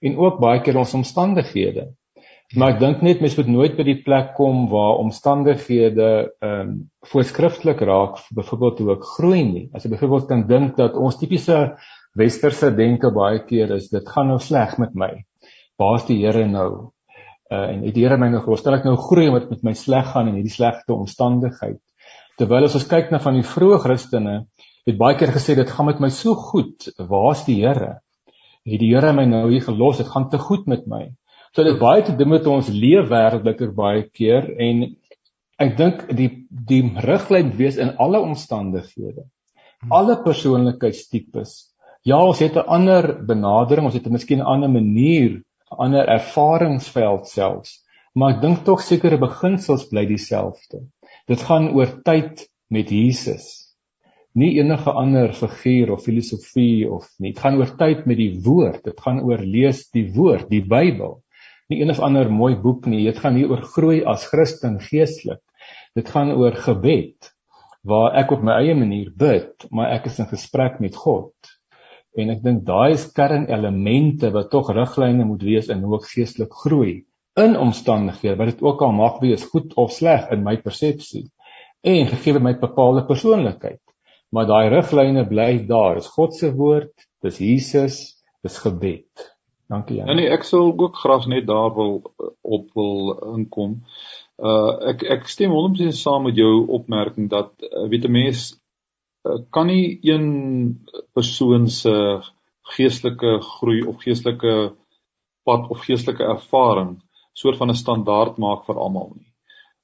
en 0.00 0.16
ook 0.16 0.38
baie 0.40 0.62
keer 0.62 0.78
ons 0.78 0.94
omstandighede. 0.94 1.88
Maar 2.56 2.74
ek 2.74 2.80
dink 2.80 3.02
net 3.04 3.20
mens 3.20 3.36
moet 3.36 3.48
nooit 3.52 3.74
by 3.76 3.84
die 3.84 3.98
plek 4.04 4.32
kom 4.36 4.66
waar 4.72 5.02
omstandighede 5.02 6.10
ehm 6.40 6.60
um, 6.60 6.76
voorskrifklik 7.08 7.80
raak, 7.84 8.22
byvoorbeeld 8.36 8.78
hoe 8.82 8.92
ek 8.96 9.08
groei 9.16 9.42
nie. 9.44 9.64
As 9.72 9.84
jy 9.84 9.92
byvoorbeeld 9.92 10.28
kan 10.28 10.46
dink 10.48 10.76
dat 10.76 10.96
ons 10.96 11.16
tipiese 11.20 11.76
westerse 12.18 12.72
denke 12.76 13.12
baie 13.14 13.44
keer 13.48 13.76
is 13.76 13.88
dit 13.92 14.08
gaan 14.08 14.32
nou 14.32 14.38
sleg 14.40 14.78
met 14.80 14.94
my. 14.94 15.12
Waar 15.78 16.00
is 16.00 16.08
die 16.08 16.22
Here 16.24 16.46
nou? 16.48 16.92
uh, 17.50 17.68
en 17.72 17.84
het 17.86 17.94
die 17.96 18.04
Here 18.04 18.18
my 18.20 18.30
nou 18.32 18.42
gerustel 18.44 18.76
ek 18.78 18.86
nou 18.88 18.96
groei 19.00 19.28
met 19.32 19.48
met 19.52 19.62
my 19.66 19.74
sleg 19.78 20.10
gaan 20.12 20.30
in 20.30 20.38
hierdie 20.38 20.54
slegte 20.54 20.96
omstandigheid 20.96 21.80
terwyl 22.40 22.68
as 22.68 22.76
ons 22.78 22.88
kyk 22.90 23.12
na 23.12 23.20
van 23.22 23.38
die 23.38 23.46
vroeë 23.46 23.80
Christene 23.84 24.36
het 24.88 24.98
baie 25.00 25.16
keer 25.20 25.32
gesê 25.34 25.56
dit 25.58 25.70
gaan 25.70 25.88
met 25.88 26.02
my 26.04 26.10
so 26.14 26.36
goed 26.50 26.90
waar's 26.98 27.46
die 27.48 27.60
Here 27.62 27.94
het 28.68 28.82
die 28.82 28.92
Here 28.92 29.14
my 29.16 29.26
nou 29.30 29.46
hier 29.48 29.64
gelos 29.64 30.02
dit 30.02 30.10
gaan 30.12 30.28
te 30.32 30.40
goed 30.42 30.68
met 30.70 30.86
my 30.90 31.06
so 31.54 31.64
dit 31.64 31.78
baie 31.78 32.02
te 32.02 32.16
doen 32.16 32.28
met 32.34 32.46
ons 32.46 32.68
leefwêreldliker 32.68 33.72
baie 33.74 34.04
keer 34.10 34.50
en 34.58 34.84
ek 35.58 35.76
dink 35.76 36.06
die 36.14 36.30
die 36.50 36.84
riglyn 37.04 37.50
wees 37.58 37.76
in 37.76 37.96
alle 37.98 38.20
omstandighede 38.20 39.26
alle 39.90 40.20
persoonlikheidstipes 40.22 41.58
ja 42.04 42.18
ons 42.24 42.40
het 42.44 42.56
'n 42.56 42.68
ander 42.78 43.12
benadering 43.26 43.86
ons 43.86 43.94
het 43.94 44.06
'n 44.06 44.12
miskien 44.12 44.40
'n 44.40 44.50
ander 44.54 44.70
manier 44.70 45.42
'n 45.70 45.80
ander 45.84 46.08
ervaringsveld 46.08 47.28
selfs, 47.28 47.72
maar 48.16 48.36
ek 48.36 48.42
dink 48.42 48.64
tog 48.64 48.80
sekere 48.82 49.18
beginsels 49.20 49.88
bly 49.90 50.06
dieselfde. 50.08 50.86
Dit 51.28 51.44
gaan 51.44 51.68
oor 51.76 51.90
tyd 52.04 52.46
met 52.72 52.88
Jesus. 52.90 53.68
Nie 54.38 54.54
enige 54.60 54.92
ander 54.92 55.34
figuur 55.36 55.92
of 55.92 56.04
filosofie 56.06 56.88
of 56.88 57.08
nie. 57.18 57.34
Dit 57.34 57.42
gaan 57.44 57.58
oor 57.60 57.74
tyd 57.76 58.06
met 58.06 58.16
die 58.20 58.32
woord. 58.44 58.82
Dit 58.84 59.00
gaan 59.04 59.20
oor 59.26 59.42
lees 59.44 59.88
die 59.92 60.06
woord, 60.14 60.48
die 60.48 60.64
Bybel. 60.64 61.18
Nie 61.68 61.82
een 61.82 61.90
of 61.92 61.98
ander 62.00 62.30
mooi 62.32 62.54
boek 62.56 62.86
nie. 62.88 63.02
Dit 63.04 63.18
gaan 63.20 63.34
hier 63.36 63.50
oor 63.52 63.60
groei 63.74 63.98
as 64.08 64.24
Christen 64.30 64.78
geestelik. 64.80 65.42
Dit 65.98 66.08
gaan 66.14 66.32
oor 66.32 66.56
gebed 66.56 67.28
waar 67.88 68.16
ek 68.20 68.32
op 68.32 68.42
my 68.44 68.56
eie 68.62 68.74
manier 68.76 69.10
bid, 69.16 69.66
maar 69.70 69.92
ek 69.94 70.08
is 70.08 70.18
in 70.20 70.30
gesprek 70.30 70.80
met 70.80 70.96
God. 70.96 71.52
En 72.16 72.32
ek 72.32 72.40
dink 72.44 72.64
daai 72.66 72.96
is 72.96 73.06
kernelemente 73.12 74.32
wat 74.34 74.50
tog 74.52 74.72
riglyne 74.72 75.28
moet 75.28 75.44
wees 75.44 75.68
in 75.72 75.84
hoe 75.84 76.00
ek 76.00 76.08
geestelik 76.14 76.56
groei 76.64 76.94
in 77.38 77.54
omstandighede 77.60 78.40
wat 78.40 78.52
dit 78.54 78.64
ook 78.66 78.82
al 78.82 78.96
mag 78.96 79.20
wees 79.22 79.44
goed 79.52 79.76
of 79.78 79.92
sleg 79.94 80.26
in 80.34 80.42
my 80.48 80.56
persepsie. 80.64 81.26
En 81.84 82.08
gegee 82.10 82.40
my 82.40 82.56
bepaalde 82.58 83.04
persoonlikheid. 83.06 83.82
Maar 84.32 84.48
daai 84.48 84.68
riglyne 84.72 85.28
bly 85.28 85.52
daar. 85.68 86.00
Is 86.00 86.08
God 86.16 86.34
se 86.34 86.50
woord 86.56 86.94
dis 87.24 87.44
Jesus 87.44 87.98
dis 88.42 88.56
gebed 88.64 89.28
dankie 89.68 89.96
Jan 89.96 90.08
ja, 90.08 90.14
nee 90.14 90.30
ek 90.36 90.44
sou 90.44 90.62
ook 90.72 90.96
graag 90.96 91.26
net 91.26 91.46
daar 91.46 91.74
wil 91.74 92.00
op 92.42 92.70
wil 92.74 93.18
inkom 93.34 93.82
uh 94.38 94.72
ek 94.92 95.02
ek 95.16 95.28
stem 95.28 95.50
100% 95.50 95.96
saam 95.98 96.22
met 96.28 96.36
jou 96.36 96.66
opmerking 96.80 97.30
dat 97.30 97.52
uh, 97.62 97.88
weet 97.88 98.04
'n 98.04 98.12
mens 98.12 98.48
Eh, 99.28 99.40
kan 99.50 99.66
nie 99.66 99.98
een 100.02 100.26
persoon 101.12 101.68
se 101.68 101.94
geestelike 102.76 103.40
groei 103.40 103.82
of 103.82 104.02
geestelike 104.02 104.74
pad 105.42 105.68
of 105.72 105.84
geestelike 105.84 106.24
ervaring 106.24 106.98
soort 107.32 107.56
van 107.56 107.70
'n 107.70 107.82
standaard 107.82 108.38
maak 108.38 108.64
vir 108.66 108.76
almal 108.76 109.12
nie. 109.16 109.26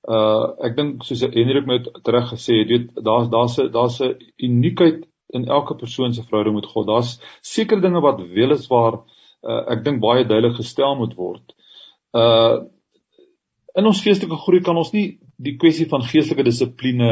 Uh 0.09 0.67
ek 0.67 0.77
dink 0.77 1.05
soos 1.05 1.21
Hendrik 1.21 1.67
nou 1.67 1.79
terug 2.03 2.29
gesê 2.33 2.61
het, 2.61 2.69
weet 2.69 3.05
daar's 3.09 3.29
daar's 3.29 3.59
'n 3.59 3.71
daar's 3.73 4.01
'n 4.01 4.17
uniekheid 4.37 5.07
in 5.29 5.49
elke 5.49 5.75
persoon 5.75 6.15
se 6.15 6.23
verhouding 6.23 6.55
met 6.55 6.67
God. 6.67 6.87
Daar's 6.87 7.21
sekere 7.41 7.81
dinge 7.81 8.01
wat 8.01 8.21
weliswaar 8.21 9.01
uh 9.45 9.63
ek 9.75 9.85
dink 9.85 10.01
baie 10.03 10.25
duidelik 10.25 10.57
gestel 10.61 10.97
moet 11.01 11.15
word. 11.19 11.55
Uh 12.13 12.65
in 13.75 13.89
ons 13.91 14.03
geestelike 14.05 14.39
groei 14.45 14.63
kan 14.63 14.77
ons 14.79 14.93
nie 14.95 15.19
die 15.43 15.57
kwessie 15.59 15.89
van 15.91 16.05
geestelike 16.07 16.47
dissipline 16.47 17.11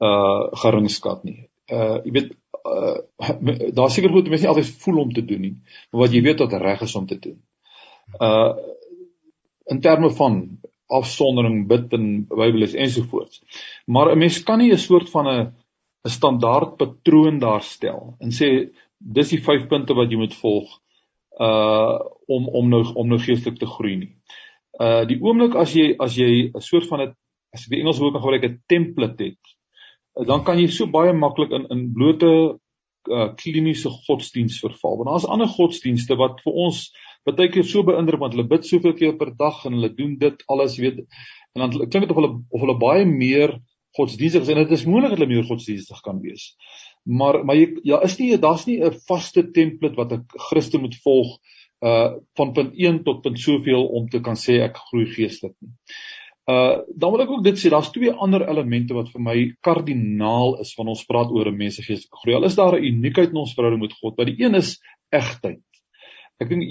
uh 0.00 0.42
geringskat 0.62 1.24
nie. 1.28 1.48
Uh 1.72 1.98
jy 2.04 2.14
weet 2.18 2.32
uh 2.68 3.70
daar 3.78 3.92
seker 3.92 4.12
goed 4.14 4.28
mense 4.30 4.46
nie 4.46 4.52
altyd 4.52 4.82
voel 4.84 5.04
om 5.04 5.12
te 5.12 5.24
doen 5.24 5.44
nie, 5.46 5.54
maar 5.90 6.06
wat 6.06 6.16
jy 6.16 6.22
weet 6.26 6.42
wat 6.44 6.58
reg 6.62 6.84
is 6.86 6.96
om 6.98 7.06
te 7.06 7.20
doen. 7.26 7.38
Uh 8.20 8.52
in 9.68 9.80
terme 9.84 10.08
van 10.16 10.40
afsondering, 10.88 11.66
bid 11.68 11.92
en 11.92 12.04
Bybel 12.30 12.64
is 12.64 12.74
ensovoorts. 12.74 13.42
Maar 13.86 14.12
'n 14.14 14.18
mens 14.18 14.42
kan 14.42 14.58
nie 14.58 14.72
'n 14.72 14.78
soort 14.78 15.10
van 15.10 15.26
'n 15.28 15.52
'n 16.04 16.10
standaard 16.10 16.76
patroon 16.76 17.38
daar 17.38 17.62
stel 17.62 18.16
en 18.20 18.30
sê 18.30 18.70
dis 18.98 19.28
die 19.28 19.42
5 19.42 19.68
punte 19.68 19.94
wat 19.94 20.10
jy 20.10 20.16
moet 20.16 20.34
volg 20.34 20.80
uh 21.38 21.98
om 22.26 22.48
om 22.48 22.68
nou 22.68 22.82
om 22.94 23.08
nou 23.08 23.18
geestelik 23.18 23.58
te 23.58 23.66
groei 23.66 23.96
nie. 23.96 24.12
Uh 24.80 25.04
die 25.08 25.20
oomblik 25.22 25.54
as 25.54 25.74
jy 25.74 25.94
as 25.98 26.16
jy 26.16 26.50
'n 26.54 26.60
soort 26.60 26.88
van 26.90 27.00
'n 27.00 27.14
as 27.54 27.64
ek 27.64 27.70
die 27.70 27.80
Engels 27.80 27.98
woord 27.98 28.12
kan 28.12 28.22
gebruik 28.22 28.44
'n 28.44 28.62
template 28.66 29.24
het 29.24 29.44
dan 30.26 30.42
kan 30.44 30.58
jy 30.58 30.66
so 30.72 30.86
baie 30.86 31.12
maklik 31.12 31.52
in 31.54 31.66
in 31.70 31.92
blote 31.94 32.58
uh, 33.08 33.28
kliniese 33.38 33.90
godsdiens 34.06 34.58
verval. 34.60 34.98
Want 34.98 35.10
daar's 35.12 35.28
ander 35.30 35.48
godsdienste 35.48 36.16
wat 36.18 36.42
vir 36.44 36.52
ons 36.66 36.88
baie 37.28 37.50
keer 37.52 37.66
so 37.66 37.84
beïndruk 37.84 38.20
want 38.22 38.34
hulle 38.34 38.48
bid 38.48 38.66
soveel 38.66 38.94
keer 38.96 39.16
per 39.20 39.34
dag 39.36 39.64
en 39.68 39.76
hulle 39.76 39.92
doen 39.94 40.16
dit 40.18 40.44
alles 40.48 40.78
weet 40.80 41.02
en 41.54 41.64
dan 41.64 41.74
klink 41.90 42.06
dit 42.06 42.14
of 42.14 42.20
hulle 42.20 42.32
of 42.48 42.62
hulle 42.64 42.78
baie 42.80 43.04
meer 43.06 43.58
godsdienstig 43.98 44.46
is 44.46 44.52
en 44.52 44.62
dit 44.62 44.74
is 44.76 44.86
moontlik 44.86 45.12
dat 45.12 45.18
hulle 45.18 45.34
meer 45.34 45.46
godsdienstig 45.48 46.00
kan 46.04 46.22
wees. 46.24 46.54
Maar 47.04 47.44
maar 47.44 47.56
jy 47.56 47.68
ja 47.82 48.00
is 48.02 48.18
nie 48.18 48.36
daar's 48.38 48.66
nie 48.66 48.80
'n 48.84 49.00
vaste 49.08 49.50
template 49.50 49.96
wat 49.96 50.12
'n 50.12 50.24
Christen 50.50 50.80
moet 50.80 50.96
volg 51.04 51.38
uh 51.80 52.18
van 52.34 52.52
punt 52.52 52.72
1 52.74 53.02
tot 53.04 53.22
punt 53.22 53.38
soveel 53.38 53.86
om 53.86 54.08
te 54.08 54.20
kan 54.20 54.34
sê 54.36 54.60
ek 54.62 54.76
groei 54.90 55.06
geestelik 55.06 55.54
nie. 55.60 55.72
Uh 56.48 56.80
dan 56.96 57.12
wil 57.12 57.22
ek 57.22 57.30
ook 57.30 57.44
dit 57.44 57.58
sê 57.58 57.70
daar's 57.70 57.92
twee 57.92 58.10
ander 58.10 58.48
elemente 58.48 58.94
wat 58.94 59.10
vir 59.12 59.20
my 59.20 59.38
kardinaal 59.60 60.58
is 60.60 60.74
wanneer 60.74 60.96
ons 60.96 61.06
praat 61.06 61.30
oor 61.30 61.48
'n 61.48 61.56
mens 61.56 61.76
se 61.76 61.82
geestelike 61.82 62.20
groei. 62.22 62.34
Al 62.34 62.44
is 62.44 62.56
daar 62.56 62.74
'n 62.78 62.84
uniekheid 62.84 63.30
in 63.30 63.42
ons 63.44 63.54
verhouding 63.54 63.82
met 63.82 63.98
God, 64.00 64.16
maar 64.16 64.26
die 64.26 64.44
een 64.44 64.54
is 64.54 64.80
egtheid. 65.10 65.62
Ek 66.38 66.48
dink 66.48 66.62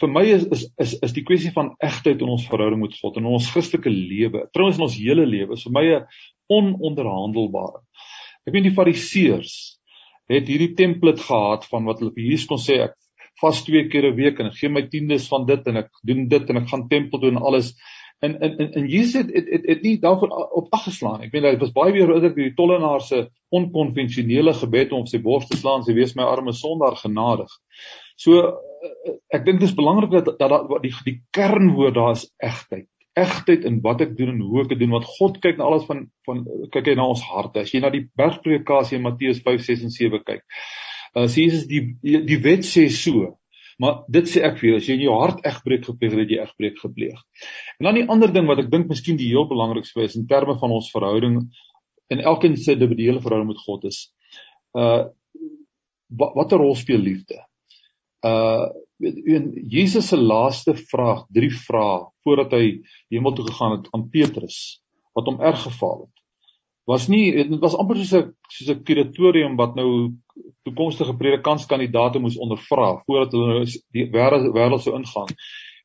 vir 0.00 0.08
my 0.08 0.22
is 0.24 0.44
is 0.56 0.62
is 0.80 0.92
is 1.04 1.12
die 1.12 1.24
kwessie 1.28 1.52
van 1.52 1.74
egtheid 1.84 2.22
in 2.24 2.30
ons 2.32 2.46
verhouding 2.48 2.80
met 2.80 2.94
God 3.00 3.16
en 3.16 3.26
in 3.26 3.34
ons 3.36 3.50
Christelike 3.52 3.90
lewe, 3.90 4.46
trouens 4.52 4.78
in 4.78 4.86
ons 4.86 4.96
hele 4.96 5.26
lewe, 5.26 5.52
is 5.52 5.64
vir 5.64 5.72
my 5.72 5.84
'n 5.96 6.06
ononderhandelbare. 6.48 7.82
Ek 8.46 8.54
weet 8.54 8.68
die 8.68 8.76
Fariseërs 8.76 9.54
het 10.32 10.48
hierdie 10.48 10.74
template 10.78 11.22
gehad 11.22 11.66
van 11.70 11.86
wat 11.88 12.00
hulle 12.02 12.14
Jesus 12.16 12.48
kon 12.50 12.60
sê 12.60 12.80
ek 12.88 12.96
vas 13.42 13.62
twee 13.66 13.88
keer 13.90 14.06
'n 14.10 14.16
week 14.16 14.40
en 14.40 14.50
ek 14.50 14.58
gee 14.60 14.70
my 14.70 14.82
tiendes 14.88 15.28
van 15.28 15.46
dit 15.46 15.66
en 15.66 15.76
ek 15.82 15.90
doen 16.06 16.28
dit 16.28 16.50
en 16.50 16.56
ek 16.62 16.68
gaan 16.70 16.88
tempel 16.88 17.20
doen 17.20 17.36
en 17.36 17.46
alles 17.50 17.72
en 18.22 18.36
en 18.40 18.58
en, 18.58 18.72
en 18.72 18.86
Jesus 18.86 19.22
het 19.22 19.30
het 19.34 19.48
het, 19.50 19.64
het 19.66 19.82
nie 19.82 19.98
daarvoor 19.98 20.30
op 20.60 20.68
afgeslaan. 20.70 21.22
Ek 21.22 21.32
weet 21.32 21.42
dit 21.42 21.60
was 21.60 21.72
baie 21.72 21.92
weer 21.92 22.10
oor 22.10 22.34
die 22.34 22.54
tollenaar 22.54 23.00
se 23.00 23.28
onkonvensionele 23.50 24.54
gebed 24.54 24.92
om 24.92 25.06
sy 25.06 25.18
bors 25.18 25.48
te 25.48 25.56
slaan, 25.56 25.82
sy 25.82 25.94
wees 25.94 26.14
my 26.14 26.22
arme 26.22 26.52
sondaar 26.52 26.96
genadig. 26.96 27.50
So 28.16 28.38
eh, 28.46 29.16
ek 29.34 29.44
dink 29.44 29.60
dit 29.60 29.68
is 29.68 29.76
belangrik 29.78 30.10
dat, 30.10 30.38
dat 30.38 30.82
die 30.82 30.94
die 31.04 31.18
kernwoord 31.30 31.94
daar 31.98 32.14
is 32.18 32.28
egtheid. 32.38 32.91
Egtheid 33.18 33.66
in 33.68 33.80
wat 33.84 34.00
ek 34.04 34.14
doen 34.16 34.32
en 34.32 34.40
hoe 34.40 34.62
ek 34.62 34.72
dit 34.72 34.80
doen 34.80 34.94
want 34.94 35.08
God 35.18 35.36
kyk 35.44 35.58
na 35.58 35.68
alles 35.68 35.84
van 35.88 36.06
van 36.28 36.46
kyk 36.72 36.92
hy 36.92 36.96
na 36.96 37.08
ons 37.12 37.24
harte. 37.28 37.66
As 37.66 37.74
jy 37.74 37.82
na 37.82 37.92
die 37.92 38.06
bergpredikasie 38.16 38.98
in 38.98 39.04
Matteus 39.04 39.42
5, 39.44 39.66
6 39.68 39.86
en 39.88 39.94
7 39.94 40.22
kyk. 40.24 40.42
Uh 41.12 41.28
Jesus 41.28 41.66
die 41.68 41.84
die, 42.00 42.40
wet 42.44 42.64
sê 42.68 42.88
so 42.88 43.36
Maar 43.82 44.02
dit 44.14 44.28
sê 44.28 44.42
ek 44.46 44.58
vir 44.60 44.68
jou, 44.68 44.78
as 44.78 44.86
jy 44.86 44.94
in 44.98 45.04
jou 45.06 45.14
hart 45.16 45.40
egbreek 45.48 45.86
gepleeg 45.88 46.12
het, 46.14 46.30
jy 46.30 46.42
egbreek 46.42 46.76
gepleeg. 46.78 47.22
En 47.80 47.88
dan 47.88 47.96
die 47.98 48.04
ander 48.14 48.30
ding 48.30 48.46
wat 48.46 48.60
ek 48.62 48.68
dink 48.70 48.90
miskien 48.92 49.16
die 49.18 49.30
heel 49.32 49.48
belangrikste 49.50 50.04
is 50.04 50.14
in 50.18 50.28
terme 50.30 50.54
van 50.60 50.74
ons 50.76 50.90
verhouding 50.92 51.40
in 52.12 52.20
elkeen 52.20 52.54
se 52.60 52.76
individuele 52.76 53.22
verhouding 53.24 53.48
met 53.54 53.64
God 53.64 53.88
is 53.90 54.04
uh 54.78 55.08
wat 56.12 56.34
watter 56.36 56.60
rol 56.60 56.74
speel 56.76 57.00
liefde? 57.00 57.38
Uh 58.22 58.70
in 59.02 59.48
Jesus 59.66 60.08
se 60.08 60.16
laaste 60.16 60.76
vraag, 60.78 61.24
drie 61.34 61.50
vrae 61.50 62.04
voordat 62.22 62.52
hy 62.54 62.66
hemel 63.10 63.34
toe 63.34 63.48
gegaan 63.48 63.72
het 63.76 63.88
aan 63.90 64.04
Petrus 64.14 64.58
wat 65.16 65.26
hom 65.26 65.40
erg 65.42 65.64
gefaal 65.64 66.04
het 66.04 66.22
was 66.84 67.08
nie 67.08 67.32
dit 67.34 67.58
was 67.62 67.76
amper 67.78 67.98
soos 67.98 68.12
'n 68.12 68.34
soos 68.48 68.70
'n 68.70 68.84
kuratorium 68.86 69.56
wat 69.56 69.74
nou 69.74 70.14
toekomstige 70.66 71.14
predikantskandidaate 71.16 72.18
moes 72.18 72.38
ondervra 72.38 73.02
voordat 73.06 73.32
hulle 73.32 73.46
nou 73.52 73.66
die 73.92 74.06
wêreld 74.10 74.52
wêreld 74.54 74.82
sou 74.82 74.94
ingaan. 74.96 75.30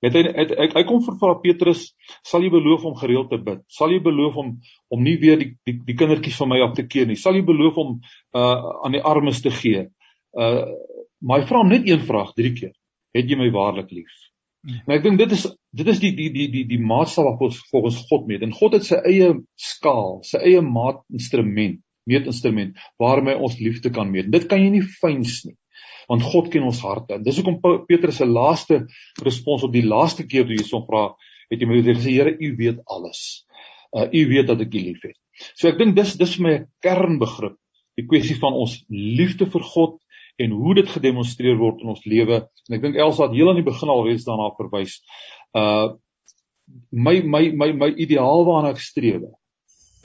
Het 0.02 0.14
hy 0.14 0.22
het, 0.24 0.52
hy, 0.58 0.68
hy 0.76 0.84
kom 0.86 1.02
vir 1.02 1.40
Petrus, 1.42 1.96
sal 2.24 2.44
jy 2.44 2.50
beloof 2.54 2.84
om 2.86 2.96
gereeld 2.96 3.30
te 3.30 3.38
bid? 3.38 3.64
Sal 3.68 3.90
jy 3.92 4.02
beloof 4.02 4.36
om 4.36 4.60
om 4.94 5.04
nie 5.04 5.18
weer 5.18 5.38
die 5.38 5.56
die, 5.66 5.80
die 5.86 5.96
kindertjies 5.96 6.38
van 6.38 6.50
my 6.50 6.62
af 6.62 6.76
te 6.76 6.86
keer 6.88 7.08
nie? 7.08 7.16
Sal 7.16 7.36
jy 7.36 7.44
beloof 7.46 7.78
om 7.78 8.00
uh 8.34 8.84
aan 8.86 8.92
die 8.92 9.02
armes 9.02 9.42
te 9.42 9.50
gee? 9.50 9.88
Uh 10.34 10.66
maar 11.20 11.42
hy 11.42 11.50
vra 11.50 11.62
hom 11.64 11.72
net 11.72 11.88
een 11.88 12.04
vraag 12.06 12.34
drie 12.38 12.54
keer. 12.58 12.74
Het 13.16 13.30
jy 13.30 13.38
my 13.40 13.50
waarlik 13.56 13.92
lief? 13.96 14.14
En 14.68 14.96
ek 14.98 15.04
dink 15.06 15.20
dit 15.22 15.34
is 15.36 15.46
dit 15.78 15.90
is 15.92 16.00
die 16.02 16.12
die 16.18 16.30
die 16.34 16.48
die 16.52 16.64
die 16.68 16.80
maatstaf 16.82 17.28
wat 17.28 17.44
ons 17.48 17.60
volgens 17.72 18.00
God 18.10 18.26
meet. 18.30 18.44
En 18.44 18.56
God 18.56 18.76
het 18.78 18.88
sy 18.88 19.00
eie 19.08 19.30
skaal, 19.60 20.20
sy 20.28 20.42
eie 20.50 20.64
maatinstrument, 20.66 21.80
meetinstrument 22.10 22.76
waarmee 23.02 23.38
ons 23.38 23.60
liefde 23.62 23.92
kan 23.96 24.12
meet. 24.12 24.32
Dit 24.34 24.50
kan 24.52 24.62
jy 24.64 24.74
nie 24.74 24.84
fyns 24.84 25.44
nie. 25.48 25.56
Want 26.08 26.24
God 26.24 26.50
ken 26.52 26.66
ons 26.68 26.80
harte. 26.84 27.20
Dis 27.24 27.40
hoekom 27.40 27.60
Petrus 27.88 28.20
se 28.22 28.28
laaste 28.28 28.86
respons 29.24 29.66
op 29.68 29.74
die 29.76 29.86
laaste 29.86 30.26
keer 30.28 30.48
toe 30.48 30.56
hy 30.56 30.68
hom 30.72 30.86
vra, 30.88 31.04
het 31.52 31.64
hy 31.64 31.70
met 31.70 31.90
gesê 31.92 32.16
Here, 32.16 32.32
U 32.32 32.52
weet 32.60 32.84
alles. 32.88 33.24
Uh 33.96 34.08
U 34.08 34.26
weet 34.32 34.48
dat 34.52 34.64
ek 34.64 34.76
U 34.76 34.84
liefhet. 34.84 35.18
So 35.56 35.70
ek 35.70 35.80
dink 35.80 35.96
dis 35.96 36.16
dis 36.20 36.36
vir 36.38 36.44
my 36.44 36.54
'n 36.58 36.68
kernbegrip, 36.84 37.58
die 38.00 38.08
kwessie 38.08 38.40
van 38.42 38.56
ons 38.56 38.80
liefde 38.90 39.46
vir 39.46 39.64
God 39.64 40.00
en 40.38 40.54
hoe 40.54 40.76
dit 40.78 40.90
gedemonstreer 40.90 41.58
word 41.58 41.82
in 41.82 41.94
ons 41.94 42.06
lewe. 42.06 42.44
En 42.68 42.78
ek 42.78 42.84
dink 42.84 43.00
Elsa 43.02 43.28
het 43.28 43.36
heel 43.38 43.50
aan 43.52 43.60
die 43.60 43.66
begin 43.66 43.92
al 43.94 44.06
reeds 44.06 44.28
daarna 44.28 44.52
verwys. 44.60 45.00
Uh 45.58 45.98
my 46.92 47.22
my 47.24 47.44
my 47.56 47.72
my 47.72 47.88
ideaal 47.96 48.44
waarna 48.48 48.74
ek 48.76 48.82
streef 48.84 49.24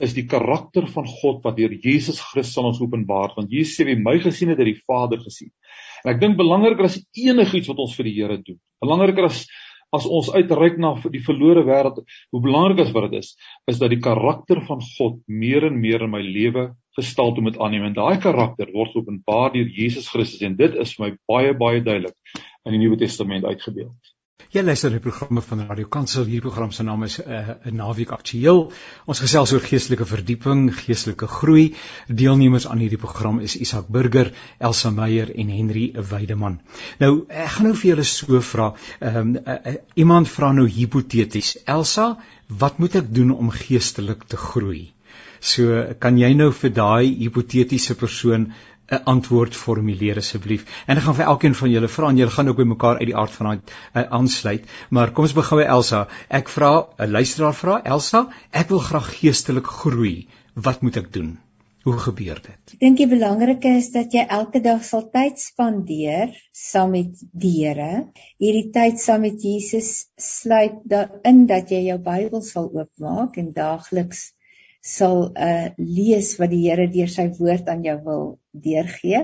is 0.03 0.13
die 0.15 0.25
karakter 0.31 0.87
van 0.91 1.07
God 1.07 1.41
wat 1.43 1.57
deur 1.57 1.73
Jesus 1.83 2.21
Christus 2.31 2.57
aan 2.59 2.69
ons 2.71 2.79
openbaar 2.81 3.35
want 3.35 3.51
Jesus 3.51 3.75
sê 3.77 3.85
wie 3.87 3.99
my 3.99 4.15
gesien 4.23 4.51
het, 4.51 4.61
het 4.61 4.71
die 4.71 4.79
Vader 4.87 5.19
gesien. 5.21 5.51
En 6.03 6.13
ek 6.15 6.21
dink 6.23 6.39
belangriker 6.39 6.87
as 6.87 6.97
enigiets 7.19 7.69
wat 7.71 7.83
ons 7.83 7.93
vir 7.99 8.09
die 8.09 8.15
Here 8.17 8.39
doen. 8.39 8.59
Belangriker 8.83 9.29
as 9.29 9.45
as 9.93 10.07
ons 10.09 10.31
uitreik 10.33 10.79
na 10.81 10.95
die 11.13 11.21
verlore 11.21 11.61
wêreld, 11.67 11.99
hoe 12.33 12.39
belangrik 12.41 12.79
is 12.81 12.93
wat 12.95 13.11
dit 13.11 13.19
is, 13.19 13.35
is 13.69 13.77
dat 13.77 13.91
die 13.93 14.01
karakter 14.01 14.63
van 14.65 14.79
God 14.95 15.19
meer 15.29 15.67
en 15.67 15.77
meer 15.77 16.07
in 16.07 16.09
my 16.09 16.21
lewe 16.25 16.71
gestalte 16.97 17.41
moet 17.41 17.59
aanneem 17.59 17.89
en 17.89 17.99
daai 17.99 18.17
karakter 18.23 18.71
word 18.73 18.97
openbaar 18.99 19.53
deur 19.53 19.69
Jesus 19.81 20.09
Christus 20.13 20.41
en 20.47 20.57
dit 20.59 20.81
is 20.85 20.95
vir 20.97 21.05
my 21.05 21.13
baie 21.33 21.53
baie 21.65 21.85
duidelik 21.85 22.41
in 22.65 22.75
die 22.75 22.81
Nuwe 22.85 22.99
Testament 23.05 23.45
uitgebeeld. 23.45 24.13
Jy 24.53 24.61
luister 24.61 24.91
na 24.91 24.99
die 24.99 25.01
programme 25.01 25.41
van 25.41 25.63
Radio 25.65 25.87
Kansel. 25.89 26.27
Hierdie 26.29 26.43
program 26.45 26.69
se 26.71 26.83
naam 26.85 27.03
is 27.07 27.15
'n 27.17 27.31
uh, 27.33 27.71
naweek 27.73 28.11
aktueel. 28.13 28.59
Ons 29.09 29.21
gesels 29.23 29.53
oor 29.53 29.63
geestelike 29.65 30.05
verdieping, 30.05 30.69
geestelike 30.77 31.25
groei. 31.27 31.73
Deelnemers 32.07 32.67
aan 32.67 32.77
hierdie 32.77 33.01
program 33.01 33.39
is 33.39 33.55
Isak 33.55 33.87
Burger, 33.87 34.29
Elsa 34.59 34.91
Meyer 34.91 35.33
en 35.33 35.49
Henry 35.49 35.91
Weideman. 36.11 36.59
Nou, 36.99 37.25
ek 37.29 37.49
gaan 37.55 37.65
nou 37.71 37.75
vir 37.75 37.89
julle 37.95 38.05
so 38.05 38.41
vra. 38.41 38.73
Ehm 38.99 39.17
um, 39.17 39.35
uh, 39.41 39.57
uh, 39.73 39.75
iemand 39.95 40.29
vra 40.29 40.51
nou 40.53 40.67
hipoteties. 40.69 41.57
Elsa, 41.65 42.19
wat 42.47 42.77
moet 42.77 43.01
ek 43.01 43.09
doen 43.09 43.33
om 43.33 43.49
geestelik 43.49 44.29
te 44.29 44.37
groei? 44.37 44.92
So 45.43 45.79
kan 45.99 46.17
jy 46.21 46.29
nou 46.39 46.51
vir 46.55 46.71
daai 46.71 47.07
hipotetiese 47.19 47.95
persoon 47.99 48.45
'n 48.91 48.99
antwoord 49.13 49.55
formuleer 49.55 50.19
asseblief. 50.21 50.63
En 50.87 50.99
ek 50.99 51.03
gaan 51.05 51.17
vir 51.19 51.29
elkeen 51.31 51.55
van 51.61 51.71
julle 51.71 51.89
vra 51.95 52.09
en 52.09 52.19
julle 52.21 52.35
gaan 52.35 52.51
ook 52.51 52.59
by 52.61 52.67
mekaar 52.71 52.99
uit 52.99 53.09
die 53.09 53.17
aard 53.21 53.33
van 53.37 53.49
daai 53.49 53.59
uh, 53.59 54.03
aansluit. 54.19 54.67
Maar 54.89 55.11
kom 55.11 55.27
ons 55.27 55.35
begin 55.39 55.59
by 55.61 55.65
Elsa. 55.77 56.01
Ek 56.39 56.51
vra 56.55 56.71
'n 57.05 57.15
luisteraar 57.15 57.55
vra 57.61 57.79
Elsa, 57.95 58.21
ek 58.51 58.69
wil 58.75 58.83
graag 58.89 59.09
geestelik 59.19 59.71
groei. 59.79 60.27
Wat 60.67 60.81
moet 60.81 60.99
ek 61.01 61.09
doen? 61.13 61.33
Hoe 61.83 61.97
gebeur 61.99 62.39
dit? 62.43 62.75
Ek 62.75 62.79
dink 62.79 62.97
die 62.97 63.09
belangrike 63.11 63.73
is 63.79 63.89
dat 63.91 64.13
jy 64.15 64.23
elke 64.37 64.61
dag 64.63 64.83
sal 64.87 65.03
tyd 65.15 65.39
spandeer 65.39 66.31
saam 66.55 66.93
met 66.95 67.25
die 67.33 67.51
Here. 67.57 68.05
Hierdie 68.39 68.69
tyd 68.77 69.03
saam 69.03 69.27
met 69.27 69.43
Jesus 69.43 69.89
sluit 70.15 70.79
daarin 70.87 71.43
dat 71.51 71.71
jy 71.75 71.83
jou 71.89 71.99
Bybel 71.99 72.45
sal 72.53 72.71
oopmaak 72.71 73.35
en 73.43 73.51
daagliks 73.57 74.29
sal 74.83 75.29
uh 75.39 75.69
lees 75.79 76.33
wat 76.41 76.51
die 76.51 76.65
Here 76.65 76.89
deur 76.91 77.11
sy 77.11 77.29
woord 77.37 77.69
aan 77.71 77.85
jou 77.87 77.95
wil 78.03 78.25
deurgee. 78.51 79.21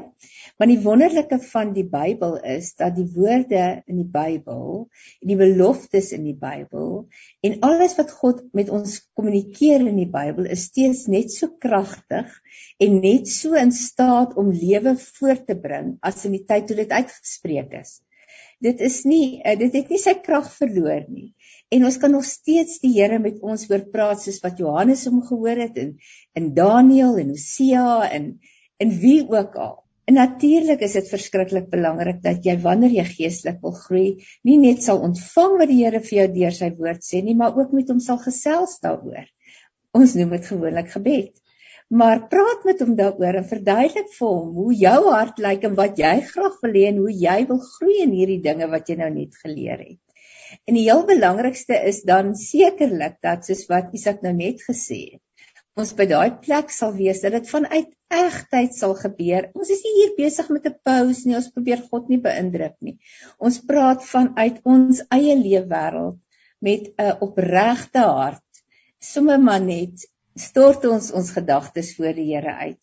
Want 0.60 0.72
die 0.72 0.80
wonderlike 0.86 1.40
van 1.52 1.74
die 1.76 1.84
Bybel 1.88 2.38
is 2.48 2.72
dat 2.80 2.96
die 2.96 3.08
woorde 3.12 3.84
in 3.84 4.00
die 4.00 4.08
Bybel 4.08 4.88
en 5.20 5.32
die 5.34 5.38
beloftes 5.40 6.14
in 6.16 6.24
die 6.30 6.38
Bybel 6.40 7.10
en 7.44 7.60
alles 7.68 7.98
wat 8.00 8.16
God 8.22 8.42
met 8.56 8.72
ons 8.72 8.98
kommunikeer 9.20 9.84
in 9.84 10.00
die 10.00 10.10
Bybel 10.10 10.48
is 10.48 10.70
steeds 10.72 11.06
net 11.12 11.36
so 11.36 11.52
kragtig 11.60 12.32
en 12.80 13.02
net 13.04 13.28
so 13.28 13.60
in 13.60 13.76
staat 13.76 14.38
om 14.40 14.56
lewe 14.56 14.96
voort 14.96 15.44
te 15.48 15.60
bring 15.60 15.98
as 16.00 16.24
in 16.24 16.40
die 16.40 16.46
tyd 16.48 16.72
toe 16.72 16.80
dit 16.80 16.96
uitgespreek 16.96 17.76
is. 17.84 18.00
Dit 18.64 18.80
is 18.84 19.04
nie 19.08 19.40
uh, 19.44 19.60
dit 19.60 19.76
het 19.76 19.92
nie 19.92 20.00
sy 20.00 20.16
krag 20.24 20.48
verloor 20.56 21.04
nie 21.12 21.34
en 21.70 21.86
ons 21.86 21.98
kan 22.02 22.12
nog 22.12 22.26
steeds 22.26 22.80
die 22.84 22.96
Here 22.96 23.20
met 23.22 23.42
ons 23.46 23.68
oor 23.70 23.84
praat 23.94 24.24
soos 24.24 24.40
wat 24.44 24.62
Johannes 24.62 25.06
hom 25.10 25.22
gehoor 25.26 25.62
het 25.66 25.78
en 25.82 25.94
in 26.40 26.54
Daniël 26.58 27.20
en 27.22 27.36
Hosea 27.36 28.10
en 28.10 28.32
en 28.80 28.94
wie 29.02 29.22
ook 29.28 29.56
al. 29.60 29.74
En 30.10 30.16
natuurlik 30.18 30.82
is 30.82 30.96
dit 30.98 31.10
verskriklik 31.12 31.68
belangrik 31.70 32.22
dat 32.24 32.46
jy 32.48 32.56
wanneer 32.64 32.96
jy 32.96 33.04
geestelik 33.10 33.60
wil 33.62 33.76
groei, 33.76 34.08
nie 34.48 34.56
net 34.58 34.82
sal 34.82 35.04
ontvang 35.06 35.58
wat 35.60 35.70
die 35.70 35.82
Here 35.84 36.02
vir 36.06 36.16
jou 36.22 36.26
deur 36.38 36.56
sy 36.56 36.72
woord 36.80 37.06
sê 37.06 37.22
nie, 37.22 37.36
maar 37.38 37.60
ook 37.60 37.76
met 37.78 37.92
hom 37.92 38.00
sal 38.02 38.18
gesels 38.24 38.80
daaroor. 38.82 39.28
Ons 40.00 40.16
noem 40.18 40.34
dit 40.38 40.50
gewoonlik 40.50 40.90
gebed. 40.96 41.30
Maar 41.90 42.26
praat 42.32 42.66
met 42.66 42.82
hom 42.82 42.96
daaroor 42.98 43.42
en 43.44 43.50
verduidelik 43.52 44.10
vir 44.16 44.32
hom 44.32 44.50
hoe 44.58 44.74
jou 44.80 45.00
hart 45.12 45.42
lyk 45.46 45.70
en 45.70 45.78
wat 45.78 46.02
jy 46.02 46.16
graag 46.32 46.58
wil 46.64 46.76
hê 46.80 46.88
en 46.90 47.02
hoe 47.04 47.14
jy 47.28 47.40
wil 47.52 47.62
groei 47.68 48.02
in 48.08 48.18
hierdie 48.18 48.42
dinge 48.50 48.70
wat 48.74 48.90
jy 48.90 48.98
nou 49.04 49.10
net 49.14 49.38
geleer 49.44 49.82
het. 49.84 50.09
En 50.66 50.78
die 50.78 50.86
heel 50.88 51.04
belangrikste 51.06 51.78
is 51.90 52.02
dan 52.08 52.36
sekerlik 52.38 53.20
dat 53.26 53.46
soos 53.46 53.66
wat 53.70 53.94
Isak 53.98 54.24
nou 54.26 54.34
net 54.38 54.64
gesê 54.66 55.00
het, 55.14 55.24
ons 55.80 55.94
by 55.96 56.06
daai 56.10 56.32
plek 56.44 56.74
sal 56.76 56.92
wees 56.98 57.22
dat 57.24 57.36
dit 57.38 57.50
vanuit 57.50 57.90
egtheid 58.20 58.76
sal 58.76 58.96
gebeur. 59.00 59.48
Ons 59.54 59.70
is 59.76 59.84
nie 59.86 59.94
hier 60.00 60.14
besig 60.18 60.50
met 60.56 60.66
'n 60.68 60.76
pose 60.90 61.28
nie, 61.28 61.38
ons 61.40 61.52
probeer 61.56 61.84
God 61.92 62.10
nie 62.10 62.20
beïndruk 62.26 62.76
nie. 62.82 62.98
Ons 63.38 63.60
praat 63.72 64.04
vanuit 64.04 64.60
ons 64.66 65.02
eie 65.18 65.36
leefwêreld 65.40 66.20
met 66.68 66.90
'n 66.98 67.18
opregte 67.28 68.06
hart. 68.06 68.64
Sommige 69.00 69.46
maar 69.50 69.62
net 69.62 70.08
stort 70.36 70.86
ons 70.86 71.12
ons 71.12 71.32
gedagtes 71.32 71.96
voor 71.96 72.14
die 72.14 72.30
Here 72.34 72.56
uit. 72.68 72.82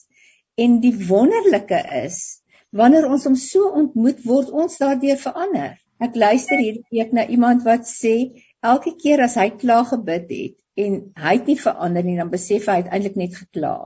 En 0.57 0.80
die 0.80 0.94
wonderlike 1.09 1.82
is, 2.05 2.40
wanneer 2.70 3.09
ons 3.09 3.24
hom 3.24 3.36
so 3.36 3.68
ontmoet, 3.82 4.24
word 4.24 4.51
ons 4.51 4.78
daardeur 4.78 5.18
verander 5.20 5.76
Ek 6.03 6.16
luister 6.18 6.61
hierdie 6.61 6.84
week 6.92 7.12
na 7.16 7.24
iemand 7.32 7.64
wat 7.64 7.88
sê 7.88 8.14
elke 8.61 8.92
keer 9.01 9.22
as 9.24 9.36
hy 9.40 9.49
klaar 9.57 9.86
gebid 9.88 10.32
het 10.32 10.57
en 10.76 10.97
hy 11.16 11.36
het 11.38 11.47
nie 11.49 11.57
verander 11.57 12.05
nie, 12.05 12.16
dan 12.20 12.32
besef 12.32 12.66
hy 12.68 12.82
uiteindelik 12.82 13.16
net 13.16 13.36
gekla. 13.38 13.76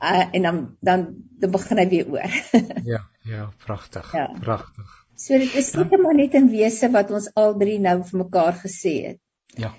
uh, 0.07 0.25
en 0.31 0.45
dan 0.47 0.59
dan 0.79 1.07
dan 1.41 1.51
begin 1.51 1.81
hy 1.81 1.87
weer 1.91 2.11
oor. 2.13 2.37
ja, 2.93 3.01
ja, 3.27 3.49
pragtig. 3.65 4.07
Ja. 4.15 4.29
Pragtig. 4.39 4.93
So 5.19 5.39
dit 5.39 5.55
is 5.59 5.71
seker 5.73 5.99
maar 5.99 6.15
net 6.15 6.35
in 6.39 6.47
wese 6.51 6.91
wat 6.93 7.11
ons 7.15 7.27
al 7.39 7.55
drie 7.59 7.79
nou 7.83 7.97
vir 8.07 8.21
mekaar 8.23 8.55
gesê 8.61 8.95
het. 9.09 9.19
Ja. 9.59 9.73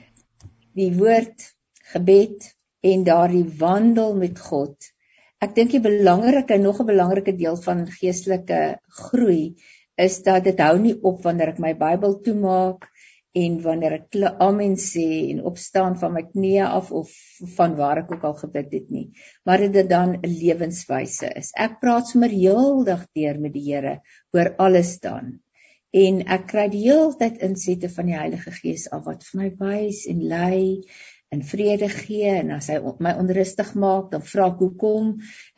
Die 0.76 0.90
woord, 0.96 1.52
gebed 1.92 2.50
en 2.84 3.04
daardie 3.06 3.46
wandel 3.60 4.12
met 4.16 4.40
God. 4.40 4.76
Ek 5.40 5.52
dink 5.56 5.72
die 5.72 5.82
belangrike 5.84 6.56
nog 6.60 6.80
'n 6.80 6.88
belangrike 6.88 7.36
deel 7.36 7.56
van 7.64 7.84
geestelike 7.88 8.60
groei 9.00 9.56
is 9.96 10.22
dat 10.22 10.44
dit 10.44 10.60
hou 10.60 10.76
nie 10.80 10.96
op 11.02 11.22
wanneer 11.24 11.54
ek 11.54 11.62
my 11.62 11.72
Bybel 11.78 12.18
toemaak 12.24 12.88
en 13.36 13.56
wanneer 13.64 13.98
ek 13.98 14.16
amen 14.40 14.76
sê 14.80 15.06
en 15.32 15.42
opstaan 15.48 15.96
van 16.00 16.14
my 16.16 16.22
knieë 16.28 16.68
af 16.78 16.92
of 16.92 17.12
van 17.56 17.76
waar 17.80 18.02
ek 18.04 18.12
ook 18.16 18.24
al 18.24 18.36
gebid 18.42 18.72
het 18.72 18.92
nie 18.92 19.08
maar 19.44 19.64
dit 19.64 19.88
dan 19.88 20.16
'n 20.16 20.36
lewenswyse 20.40 21.32
is. 21.40 21.52
Ek 21.54 21.80
praat 21.80 22.08
sommer 22.08 22.30
heeldag 22.30 23.06
deur 23.14 23.40
met 23.40 23.52
die 23.52 23.66
Here 23.72 24.00
oor 24.32 24.54
alles 24.58 24.98
dan. 25.00 25.40
En 25.92 26.22
ek 26.26 26.48
kry 26.50 26.68
die 26.68 26.82
hele 26.88 27.14
tyd 27.16 27.38
insette 27.46 27.88
van 27.88 28.06
die 28.06 28.18
Heilige 28.18 28.50
Gees 28.50 28.88
af 28.92 29.04
wat 29.06 29.24
vir 29.24 29.40
my 29.40 29.50
wys 29.60 30.06
en 30.10 30.24
lei 30.28 30.82
in 31.34 31.42
vrede 31.42 31.88
gee 31.90 32.30
en 32.38 32.52
as 32.56 32.68
hy 32.70 32.78
my 33.02 33.12
onrustig 33.18 33.72
maak, 33.74 34.10
dan 34.12 34.22
vra 34.22 34.50
ek 34.52 34.60
hoekom 34.62 35.08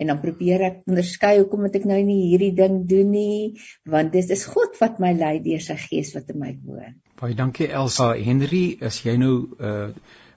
en 0.00 0.12
dan 0.12 0.20
probeer 0.22 0.64
ek 0.68 0.78
onderskei 0.88 1.34
hoekom 1.40 1.66
moet 1.66 1.76
ek 1.76 1.88
nou 1.90 1.98
nie 2.04 2.30
hierdie 2.30 2.54
ding 2.56 2.80
doen 2.88 3.10
nie, 3.12 3.40
want 3.84 4.14
dit 4.16 4.30
is 4.34 4.46
God 4.48 4.78
wat 4.80 5.02
my 5.02 5.12
lei 5.16 5.36
deur 5.44 5.60
sy 5.64 5.76
gees 5.80 6.14
wat 6.16 6.32
in 6.32 6.40
my 6.40 6.54
woon. 6.64 6.96
Baie 7.20 7.36
dankie 7.36 7.68
Elsa 7.68 8.14
Henry, 8.16 8.78
as 8.80 9.02
jy 9.04 9.18
nou 9.20 9.34
uh 9.58 9.90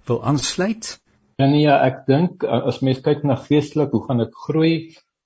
wil 0.10 0.18
aansluit. 0.26 0.88
Ja 1.38 1.46
nee, 1.46 1.62
ja, 1.62 1.78
ek 1.86 2.04
dink 2.08 2.44
uh, 2.44 2.64
as 2.72 2.82
mens 2.86 3.04
kyk 3.06 3.22
na 3.26 3.36
geestelik, 3.38 3.94
hoe 3.94 4.02
gaan 4.08 4.24
ek 4.24 4.34
groei? 4.48 4.74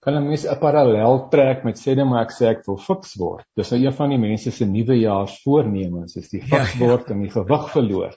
Kan 0.04 0.18
'n 0.20 0.28
mens 0.28 0.44
'n 0.46 0.60
parallel 0.62 1.24
trek 1.32 1.64
met 1.66 1.80
sê 1.82 1.96
net 1.96 2.06
maar 2.06 2.26
ek 2.26 2.36
sê 2.36 2.52
ek 2.52 2.68
wil 2.68 2.78
fiks 2.78 3.16
word. 3.18 3.46
Dis 3.58 3.72
nou 3.72 3.80
een 3.82 3.96
van 4.00 4.10
die 4.14 4.20
mense 4.22 4.52
se 4.52 4.66
nuwe 4.66 5.00
jaar 5.00 5.32
voornemens, 5.44 6.16
is 6.16 6.30
die 6.30 6.42
fiks 6.42 6.76
ja, 6.76 6.80
word 6.84 7.08
ja. 7.08 7.16
en 7.16 7.24
die 7.24 7.32
gewig 7.32 7.72
verloor. 7.72 8.14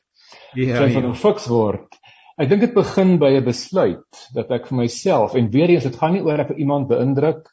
Ja, 0.54 0.84
ja. 0.84 0.88
van 0.92 1.10
'n 1.10 1.14
fiks 1.14 1.46
word. 1.48 1.98
Ek 2.38 2.48
dink 2.48 2.60
dit 2.62 2.74
begin 2.74 3.16
by 3.18 3.30
'n 3.36 3.44
besluit 3.44 4.24
dat 4.34 4.50
ek 4.50 4.68
vir 4.68 4.78
myself 4.78 5.34
en 5.34 5.50
weer 5.50 5.70
eens 5.70 5.84
dit 5.84 5.96
gaan 5.96 6.12
nie 6.14 6.22
oor 6.22 6.38
ek 6.40 6.56
iemand 6.56 6.88
beïndruk 6.88 7.48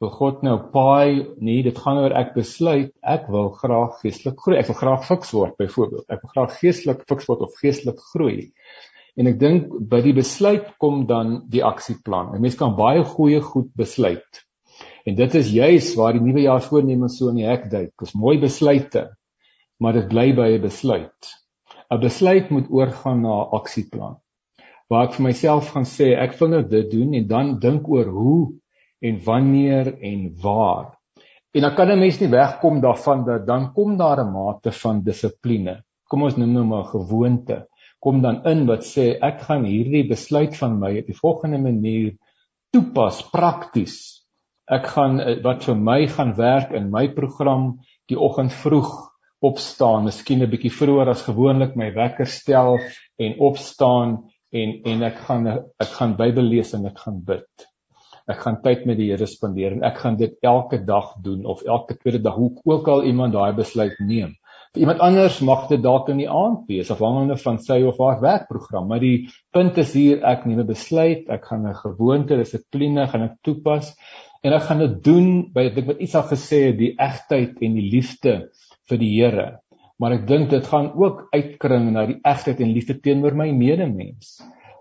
wil 0.00 0.10
God 0.10 0.42
nou 0.42 0.56
paai 0.72 1.36
nee 1.44 1.62
dit 1.62 1.76
gaan 1.76 1.98
oor 2.00 2.14
ek 2.16 2.32
besluit 2.34 2.92
ek 3.02 3.28
wil 3.28 3.50
graag 3.50 4.00
geestelik 4.00 4.38
groei. 4.40 4.58
Ek 4.58 4.70
wil 4.72 4.78
graag 4.80 5.04
fiks 5.06 5.32
word 5.36 5.56
byvoorbeeld. 5.60 6.06
Ek 6.08 6.22
wil 6.22 6.32
graag 6.34 6.58
geestelik 6.60 7.04
fiks 7.08 7.28
word 7.28 7.40
of 7.40 7.58
geestelik 7.60 8.00
groei. 8.14 8.52
En 9.16 9.26
ek 9.26 9.38
dink 9.38 9.68
by 9.90 10.00
die 10.00 10.16
besluit 10.16 10.72
kom 10.78 11.04
dan 11.06 11.42
die 11.50 11.64
aksieplan. 11.64 12.32
'n 12.34 12.40
mens 12.40 12.56
kan 12.56 12.76
baie 12.76 13.04
goeie 13.04 13.40
goed 13.40 13.74
besluit. 13.76 14.46
En 15.04 15.14
dit 15.16 15.34
is 15.34 15.52
juis 15.52 15.94
waar 15.96 16.12
die 16.16 16.24
nuwe 16.24 16.42
jaar 16.44 16.62
voornemens 16.62 17.18
so 17.18 17.28
in 17.28 17.40
die 17.40 17.48
hek 17.48 17.70
duik 17.70 17.92
dis 18.00 18.14
mooi 18.14 18.38
besluite 18.40 19.10
maar 19.80 19.96
dit 19.96 20.08
bly 20.08 20.32
by 20.36 20.48
'n 20.56 20.62
besluit 20.62 21.30
'n 21.90 22.00
besluit 22.00 22.50
moet 22.50 22.70
oorgaan 22.70 23.20
na 23.22 23.34
'n 23.42 23.50
aksieplan. 23.58 24.16
Waar 24.88 25.04
ek 25.06 25.14
vir 25.16 25.24
myself 25.24 25.70
gaan 25.74 25.88
sê 25.88 26.14
ek 26.24 26.38
wil 26.38 26.48
nou 26.48 26.62
dit 26.62 26.90
doen 26.90 27.14
en 27.14 27.26
dan 27.26 27.58
dink 27.58 27.88
oor 27.88 28.06
hoe 28.06 28.52
en 29.00 29.18
wanneer 29.24 29.98
en 30.10 30.20
waar. 30.42 30.98
En 31.54 31.60
dan 31.60 31.74
kan 31.74 31.90
'n 31.90 31.98
mens 31.98 32.20
nie 32.20 32.30
wegkom 32.30 32.80
daarvan 32.80 33.24
dat 33.24 33.46
dan 33.46 33.72
kom 33.72 33.96
daar 33.96 34.20
'n 34.22 34.32
mate 34.32 34.72
van 34.72 35.02
dissipline. 35.02 35.82
Kom 36.08 36.22
ons 36.22 36.36
noem 36.36 36.52
nou 36.52 36.64
maar 36.64 36.84
gewoonte. 36.84 37.66
Kom 37.98 38.22
dan 38.22 38.44
in 38.44 38.66
wat 38.66 38.84
sê 38.84 39.18
ek 39.20 39.40
gaan 39.40 39.64
hierdie 39.64 40.08
besluit 40.08 40.56
van 40.56 40.78
my 40.78 40.98
op 40.98 41.06
die 41.06 41.20
volgende 41.22 41.58
manier 41.58 42.16
toepas 42.70 43.30
prakties. 43.30 44.26
Ek 44.66 44.86
gaan 44.86 45.20
eh, 45.20 45.42
wat 45.42 45.64
vir 45.64 45.74
my 45.76 46.06
gaan 46.06 46.36
werk 46.36 46.70
in 46.70 46.90
my 46.90 47.08
program 47.08 47.80
die 48.06 48.18
oggend 48.18 48.52
vroeg 48.52 49.09
opstaan, 49.40 50.04
miskien 50.04 50.42
'n 50.42 50.50
bietjie 50.52 50.72
vroeër 50.72 51.08
as 51.14 51.22
gewoonlik 51.24 51.76
my 51.76 51.88
wekker 51.94 52.26
stel 52.28 52.78
en 53.18 53.38
opstaan 53.38 54.18
en 54.52 54.80
en 54.84 55.02
ek 55.02 55.18
gaan 55.26 55.46
ek 55.48 55.92
gaan 55.98 56.16
Bybel 56.16 56.44
lees 56.54 56.74
en 56.74 56.86
ek 56.86 56.98
gaan 56.98 57.20
bid. 57.24 57.66
Ek 58.28 58.42
gaan 58.44 58.60
tyd 58.62 58.84
met 58.86 58.98
die 58.98 59.08
Here 59.10 59.26
spandeer 59.26 59.72
en 59.72 59.82
ek 59.86 59.98
gaan 60.02 60.16
dit 60.16 60.36
elke 60.42 60.78
dag 60.84 61.14
doen 61.24 61.46
of 61.46 61.62
elke 61.62 61.96
tweede 61.96 62.22
dag 62.22 62.34
hoe 62.34 62.52
ook 62.64 62.88
al 62.88 63.04
iemand 63.04 63.32
daai 63.32 63.52
besluit 63.56 63.96
neem. 63.98 64.36
Vir 64.74 64.84
iemand 64.84 65.00
anders 65.02 65.40
mag 65.40 65.64
dit 65.68 65.82
dalk 65.82 66.08
in 66.12 66.20
die 66.20 66.30
aand 66.30 66.68
wees 66.70 66.90
afhangende 66.94 67.36
van 67.42 67.58
sy 67.58 67.80
of 67.82 67.98
haar 67.98 68.20
werkprogram, 68.22 68.86
maar 68.86 69.00
die 69.02 69.30
punt 69.50 69.78
is 69.82 69.94
hier 69.96 70.22
ek 70.22 70.44
neem 70.46 70.60
'n 70.60 70.66
besluit, 70.66 71.24
ek 71.28 71.48
gaan 71.48 71.66
'n 71.66 71.74
gewoonte, 71.74 72.36
dissipline 72.36 73.08
gaan 73.08 73.22
ek 73.22 73.38
toepas 73.42 73.96
en 74.44 74.52
ek 74.52 74.62
gaan 74.68 74.78
dit 74.78 75.02
doen 75.04 75.50
by 75.52 75.64
ek 75.70 75.86
wat 75.86 75.98
iets 75.98 76.14
al 76.14 76.28
gesê 76.28 76.66
het, 76.68 76.78
die 76.78 76.94
egtheid 76.98 77.58
en 77.60 77.74
die 77.74 77.90
liefde 77.90 78.50
vir 78.90 79.00
die 79.02 79.12
Here. 79.14 79.48
Maar 80.00 80.16
ek 80.18 80.26
dink 80.28 80.50
dit 80.50 80.66
gaan 80.66 80.90
ook 80.96 81.28
uitkring 81.34 81.90
na 81.94 82.06
die 82.08 82.20
egtheid 82.24 82.60
en 82.60 82.74
liefde 82.74 82.98
teenoor 83.04 83.36
my 83.36 83.50
medemens. 83.52 84.38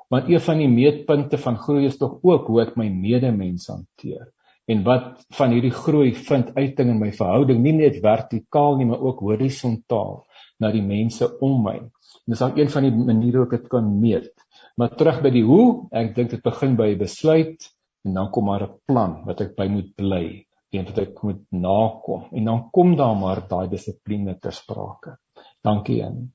Want 0.10 0.30
een 0.32 0.42
van 0.42 0.62
die 0.64 0.72
meetpunte 0.72 1.38
van 1.38 1.58
groei 1.62 1.86
is 1.86 2.00
tog 2.00 2.20
ook 2.26 2.48
hoe 2.50 2.62
ek 2.66 2.78
my 2.80 2.90
medemens 2.90 3.68
hanteer 3.70 4.30
en 4.70 4.84
wat 4.86 5.24
van 5.34 5.54
hierdie 5.56 5.74
groei 5.74 6.12
vind 6.14 6.52
uiting 6.54 6.92
in 6.94 7.00
my 7.02 7.10
verhouding 7.16 7.62
nie 7.64 7.74
net 7.78 7.98
vertikaal 8.04 8.78
nie 8.78 8.86
maar 8.90 9.02
ook 9.02 9.24
horisontaal 9.26 10.20
na 10.62 10.70
die 10.76 10.84
mense 10.86 11.26
om 11.46 11.64
my. 11.66 11.78
En 11.80 12.36
dis 12.36 12.44
dan 12.44 12.58
een 12.60 12.70
van 12.70 12.86
die 12.86 12.94
maniere 12.94 13.42
hoe 13.42 13.48
ek 13.48 13.56
dit 13.58 13.72
kan 13.72 13.88
meet. 14.02 14.30
Maar 14.78 14.94
terug 15.00 15.24
by 15.26 15.32
die 15.34 15.46
hoe, 15.48 15.88
ek 15.90 16.14
dink 16.16 16.36
dit 16.36 16.44
begin 16.46 16.78
by 16.78 16.92
'n 16.94 17.02
besluit 17.02 17.66
en 18.06 18.14
dan 18.14 18.30
kom 18.30 18.46
maar 18.46 18.68
'n 18.68 18.78
plan 18.86 19.24
wat 19.26 19.42
ek 19.42 19.56
by 19.58 19.68
moet 19.68 19.90
bly 19.96 20.46
en 20.72 20.86
wat 20.86 21.00
ek 21.02 21.24
moet 21.26 21.42
nakom 21.50 22.28
en 22.32 22.52
dan 22.52 22.60
kom 22.72 22.96
daar 23.00 23.16
maar 23.18 23.42
daai 23.50 23.70
dissipline 23.72 24.36
ter 24.40 24.54
sprake. 24.54 25.18
Dankie 25.66 25.98
Jan. 26.02 26.30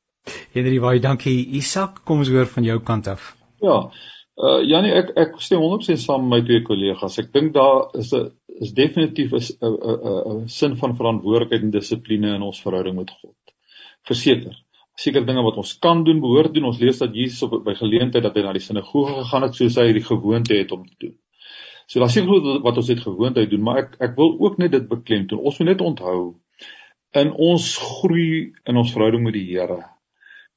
Henry, 0.55 0.81
baie 0.81 1.01
dankie 1.01 1.37
Isak. 1.59 2.03
Kom 2.09 2.25
ons 2.25 2.33
hoor 2.33 2.49
van 2.51 2.67
jou 2.67 2.81
kant 2.81 3.09
af. 3.13 3.35
Ja. 3.63 3.79
Uh 4.35 4.61
Janie, 4.67 4.91
ek 4.99 5.13
ek 5.21 5.37
stem 5.39 5.63
100% 5.63 6.01
saam 6.03 6.25
met 6.27 6.33
my 6.33 6.41
twee 6.49 6.65
kollegas. 6.67 7.21
Ek 7.23 7.31
dink 7.33 7.53
daar 7.55 7.95
is 8.01 8.13
'n 8.13 8.33
is 8.61 8.73
definitief 8.75 9.33
'n 9.33 9.43
'n 9.63 10.35
'n 10.35 10.49
sin 10.49 10.77
van 10.77 10.97
verantwoordelikheid 10.97 11.63
en 11.63 11.71
dissipline 11.71 12.35
in 12.35 12.43
ons 12.43 12.63
verhouding 12.63 12.97
met 12.97 13.11
God. 13.11 13.55
Verseker. 14.11 14.57
Seker 14.97 15.27
dinge 15.27 15.43
wat 15.43 15.57
ons 15.57 15.79
kan 15.79 16.05
doen, 16.05 16.21
behoort 16.21 16.55
doen. 16.55 16.65
Ons 16.65 16.79
lees 16.79 16.99
dat 16.99 17.15
Jesus 17.15 17.43
op 17.43 17.65
by 17.65 17.75
geleentheid 17.75 18.23
dat 18.23 18.35
hy 18.35 18.43
na 18.43 18.53
die 18.53 18.63
sinagoge 18.63 19.15
gegaan 19.23 19.43
het 19.43 19.55
soos 19.55 19.77
hy 19.77 19.93
die 19.93 20.07
gewoonte 20.07 20.55
het 20.55 20.73
om 20.73 20.85
te 20.87 20.95
doen. 20.99 21.17
So 21.87 22.01
daar's 22.01 22.17
seker 22.17 22.61
wat 22.65 22.79
ons 22.81 22.89
het 22.89 23.03
gewoonheid 23.05 23.51
doen, 23.51 23.63
maar 23.65 23.83
ek 23.83 23.99
ek 24.09 24.15
wil 24.17 24.37
ook 24.41 24.57
net 24.63 24.73
dit 24.73 24.87
beklemtoon. 24.89 25.43
Ons 25.45 25.59
moet 25.61 25.75
net 25.75 25.85
onthou 25.85 26.21
in 27.21 27.33
ons 27.33 27.67
groei 27.79 28.55
in 28.65 28.81
ons 28.81 28.93
verhouding 28.95 29.23
met 29.27 29.37
die 29.37 29.47
Here 29.53 29.83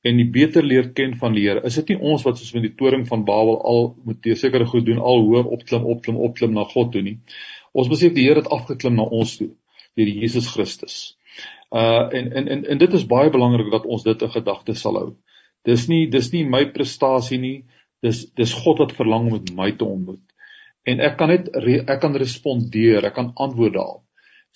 en 0.07 0.19
die 0.21 0.30
beter 0.32 0.63
leer 0.63 0.91
ken 0.95 1.17
van 1.19 1.34
die 1.36 1.43
Here. 1.47 1.63
Is 1.67 1.75
dit 1.82 1.91
nie 1.91 1.99
ons 2.13 2.23
wat 2.23 2.39
soos 2.39 2.53
met 2.55 2.63
die 2.63 2.75
toring 2.80 3.03
van 3.09 3.25
Babel 3.28 3.57
al 3.71 3.89
moet 4.07 4.30
sekere 4.39 4.65
goed 4.69 4.86
doen, 4.88 5.01
al 5.03 5.25
hoër 5.25 5.49
opklim, 5.57 5.86
opklim, 5.89 6.19
opklim 6.30 6.53
na 6.55 6.63
God 6.69 6.93
toe 6.93 7.03
nie. 7.03 7.17
Ons 7.73 7.91
besef 7.91 8.13
die 8.15 8.28
Here 8.30 8.43
het 8.43 8.51
afgeklim 8.53 8.95
na 8.95 9.03
ons 9.03 9.36
toe 9.41 9.51
deur 9.97 10.11
Jesus 10.21 10.47
Christus. 10.53 11.17
Uh 11.73 12.07
en 12.15 12.32
en 12.39 12.47
en 12.55 12.63
en 12.65 12.80
dit 12.80 12.93
is 12.93 13.07
baie 13.09 13.34
belangrik 13.34 13.73
dat 13.73 13.86
ons 13.86 14.05
dit 14.05 14.21
in 14.21 14.32
gedagte 14.32 14.78
sal 14.78 15.01
hou. 15.01 15.09
Dis 15.67 15.89
nie 15.91 16.05
dis 16.07 16.32
nie 16.32 16.45
my 16.47 16.63
prestasie 16.71 17.41
nie. 17.41 17.57
Dis 18.05 18.28
dis 18.38 18.53
God 18.63 18.80
wat 18.86 18.95
verlang 18.95 19.28
om 19.28 19.39
met 19.39 19.51
my 19.57 19.71
te 19.75 19.86
ontmoet 19.86 20.26
en 20.88 21.03
ek 21.03 21.17
kan 21.19 21.33
net 21.33 21.49
ek 21.57 22.01
kan 22.01 22.15
respondeer, 22.15 23.05
ek 23.09 23.17
kan 23.19 23.33
antwoord 23.35 23.75
daal. 23.75 23.97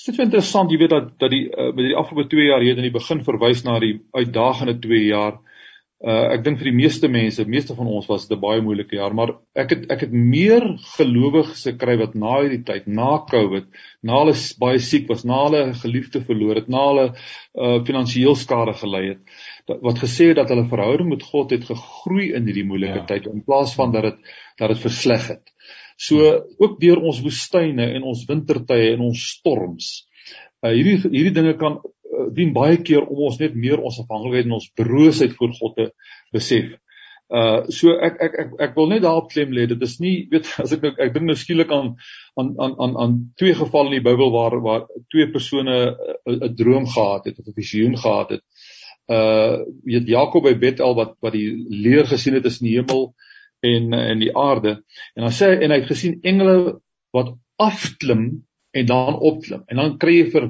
Dit 0.02 0.16
is 0.16 0.24
interessant, 0.24 0.72
jy 0.72 0.80
weet 0.82 0.94
dat 0.96 1.14
dat 1.22 1.30
die 1.30 1.46
uh, 1.52 1.70
met 1.76 1.86
die 1.92 1.98
afgelope 1.98 2.32
2 2.32 2.50
jaar 2.50 2.64
hier 2.66 2.78
in 2.80 2.88
die 2.88 2.96
begin 2.96 3.22
verwys 3.26 3.66
na 3.68 3.78
die 3.84 4.00
uitdagende 4.18 4.80
2 4.82 5.02
jaar. 5.12 5.42
Uh 6.02 6.32
ek 6.34 6.42
dink 6.42 6.58
vir 6.58 6.72
die 6.72 6.80
meeste 6.80 7.10
mense, 7.14 7.44
meeste 7.46 7.76
van 7.78 7.86
ons 7.86 8.08
was 8.10 8.24
dit 8.26 8.34
'n 8.34 8.42
baie 8.42 8.64
moeilike 8.66 8.96
jaar, 8.98 9.14
maar 9.14 9.36
ek 9.54 9.76
het 9.76 9.84
ek 9.94 10.08
het 10.08 10.16
meer 10.16 10.66
gelowiges 10.96 11.62
gekry 11.70 12.00
wat 12.00 12.16
na 12.16 12.40
hierdie 12.40 12.64
tyd, 12.66 12.88
na 12.88 13.20
Covid, 13.30 13.68
na 14.02 14.24
hulle 14.24 14.34
baie 14.64 14.80
siek 14.80 15.06
was, 15.14 15.22
na 15.24 15.44
hulle 15.44 15.62
geliefde 15.84 16.24
verloor 16.26 16.58
het, 16.58 16.70
na 16.74 16.88
hulle 16.88 17.06
uh 17.54 17.78
finansiëel 17.86 18.36
skade 18.36 18.74
gely 18.82 19.04
het, 19.12 19.22
wat 19.70 20.02
gesê 20.02 20.32
het 20.32 20.42
dat 20.42 20.50
hulle 20.50 20.66
verhouding 20.74 21.14
met 21.14 21.30
God 21.30 21.54
het 21.54 21.70
gegroei 21.70 22.34
in 22.34 22.50
hierdie 22.50 22.66
moeilike 22.66 23.04
ja. 23.04 23.06
tyd 23.06 23.30
in 23.30 23.46
plaas 23.46 23.78
van 23.78 23.94
dat 23.94 24.10
dit 24.10 24.34
dat 24.58 24.74
dit 24.74 24.82
versleg 24.90 25.30
het. 25.36 25.46
So 26.02 26.28
ook 26.58 26.80
deur 26.82 27.02
ons 27.06 27.22
woestyne 27.22 27.92
en 27.98 28.06
ons 28.10 28.26
wintertye 28.30 28.94
en 28.96 29.08
ons 29.12 29.26
storms. 29.36 29.90
Uh, 30.62 30.74
hierdie 30.74 30.98
hierdie 31.10 31.36
dinge 31.36 31.56
kan 31.62 31.80
uh, 31.82 32.30
dien 32.34 32.54
baie 32.56 32.80
keer 32.82 33.06
om 33.06 33.28
ons 33.28 33.38
net 33.42 33.58
meer 33.58 33.82
ons 33.82 34.00
afhanklikheid 34.02 34.50
en 34.50 34.58
ons 34.58 34.72
broosheid 34.78 35.36
voor 35.38 35.54
God 35.60 35.78
te 35.78 35.92
besef. 36.34 36.72
Uh 37.32 37.64
so 37.72 37.94
ek 38.04 38.18
ek 38.26 38.34
ek 38.44 38.50
ek 38.66 38.74
wil 38.76 38.90
net 38.92 39.06
daarop 39.06 39.30
klem 39.32 39.54
lê 39.56 39.64
dit 39.72 39.84
is 39.88 39.94
nie 40.04 40.16
weet 40.34 40.50
as 40.64 40.74
ek 40.76 40.82
nou 40.84 40.92
ek 41.06 41.14
dink 41.16 41.30
nou 41.30 41.38
skielik 41.40 41.70
aan 41.72 41.94
aan 42.42 42.50
aan 42.60 42.74
aan 42.84 42.98
aan 43.04 43.14
twee 43.40 43.56
gevalle 43.56 43.94
in 43.94 44.02
die 44.02 44.08
Bybel 44.10 44.34
waar 44.34 44.58
waar 44.66 44.84
twee 45.14 45.30
persone 45.32 45.78
'n 46.28 46.52
droom 46.60 46.90
gehad 46.92 47.30
het 47.30 47.40
of 47.40 47.48
'n 47.48 47.56
visioen 47.62 47.96
gehad 47.96 48.36
het. 48.36 48.44
Uh 49.08 49.64
weet 49.88 50.12
Jakob 50.12 50.44
by 50.44 50.58
Bethel 50.60 50.98
wat 50.98 51.16
wat 51.24 51.38
die 51.38 51.48
leer 51.86 52.10
gesien 52.10 52.36
het 52.36 52.44
tussen 52.44 52.68
die 52.68 52.76
hemel 52.76 53.14
en 53.62 53.94
en 53.94 54.20
die 54.20 54.34
aarde. 54.38 54.82
En 55.16 55.28
dan 55.28 55.36
sê 55.36 55.54
en 55.58 55.72
hy 55.72 55.82
het 55.82 55.90
gesien 55.92 56.20
engele 56.22 56.80
wat 57.16 57.34
afklim 57.62 58.44
en 58.72 58.86
dan 58.86 59.20
opklim. 59.20 59.64
En 59.68 59.82
dan 59.82 59.98
kry 60.02 60.22
jy 60.22 60.30
vir 60.34 60.48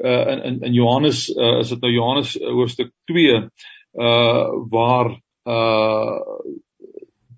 uh 0.00 0.32
in 0.32 0.42
in 0.48 0.60
in 0.70 0.72
Johannes 0.72 1.28
uh, 1.28 1.58
is 1.60 1.68
dit 1.74 1.80
nou 1.84 1.92
Johannes 1.92 2.36
uh, 2.40 2.52
hoofstuk 2.56 2.92
2 3.10 3.36
uh 3.36 4.48
waar 4.72 5.12
uh 5.44 6.18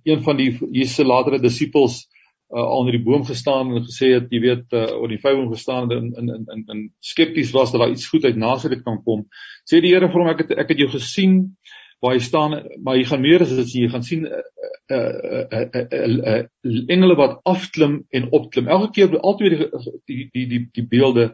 een 0.02 0.22
van 0.22 0.36
die 0.36 0.50
Jesus 0.70 0.94
se 0.94 1.04
latere 1.06 1.40
disippels 1.40 2.06
uh, 2.50 2.70
onder 2.78 2.92
die 2.92 3.02
boom 3.02 3.24
gestaan 3.24 3.74
en 3.74 3.84
gesê 3.86 4.12
het 4.14 4.30
jy 4.30 4.40
weet 4.42 4.74
uh, 4.76 4.86
oor 4.98 5.10
die 5.10 5.20
vyfboom 5.22 5.50
gestaan 5.54 5.90
en 5.90 6.12
in 6.12 6.28
in 6.28 6.46
in 6.54 6.64
in 6.74 6.82
skepties 7.00 7.52
was 7.56 7.72
dat 7.72 7.80
daar 7.80 7.94
iets 7.94 8.08
goed 8.08 8.24
uit 8.24 8.36
Nasaret 8.36 8.82
kan 8.82 9.02
kom. 9.02 9.26
Sê 9.64 9.80
die 9.80 9.94
Here 9.94 10.10
vir 10.10 10.22
hom 10.22 10.32
ek 10.32 10.44
het 10.44 10.54
ek 10.58 10.74
het 10.74 10.82
jou 10.84 10.90
gesien 10.92 11.56
waar 12.02 12.16
hy 12.16 12.22
staan 12.22 12.56
maar 12.82 12.96
jy 12.98 13.04
gaan 13.06 13.22
meer 13.22 13.44
as 13.44 13.54
dit 13.54 13.74
jy 13.78 13.88
gaan 13.92 14.02
sien 14.02 14.26
uh, 14.26 14.42
uh, 14.90 14.98
uh, 14.98 15.66
uh, 15.72 15.84
uh, 15.98 16.16
uh, 16.34 16.84
engele 16.90 17.16
wat 17.16 17.38
afklim 17.48 18.00
en 18.10 18.30
opklim. 18.34 18.68
Elke 18.68 18.90
keer 18.96 19.18
altyd 19.20 19.54
die 19.54 19.68
die 20.10 20.24
die 20.34 20.46
die, 20.50 20.62
die 20.74 20.86
beelde 20.86 21.32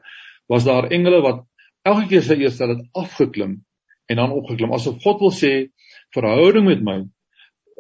was 0.49 0.69
daar 0.69 0.91
engele 0.93 1.23
wat 1.25 1.45
elke 1.89 2.09
keer 2.13 2.25
sê 2.25 2.37
eers 2.41 2.61
dat 2.61 2.77
dit 2.77 2.85
afgeklim 2.93 3.63
en 4.09 4.21
dan 4.21 4.35
opgeklim. 4.37 4.73
Asof 4.77 5.01
God 5.05 5.25
wil 5.25 5.33
sê 5.35 5.53
verhouding 6.17 6.69
met 6.69 6.85
my 6.85 6.99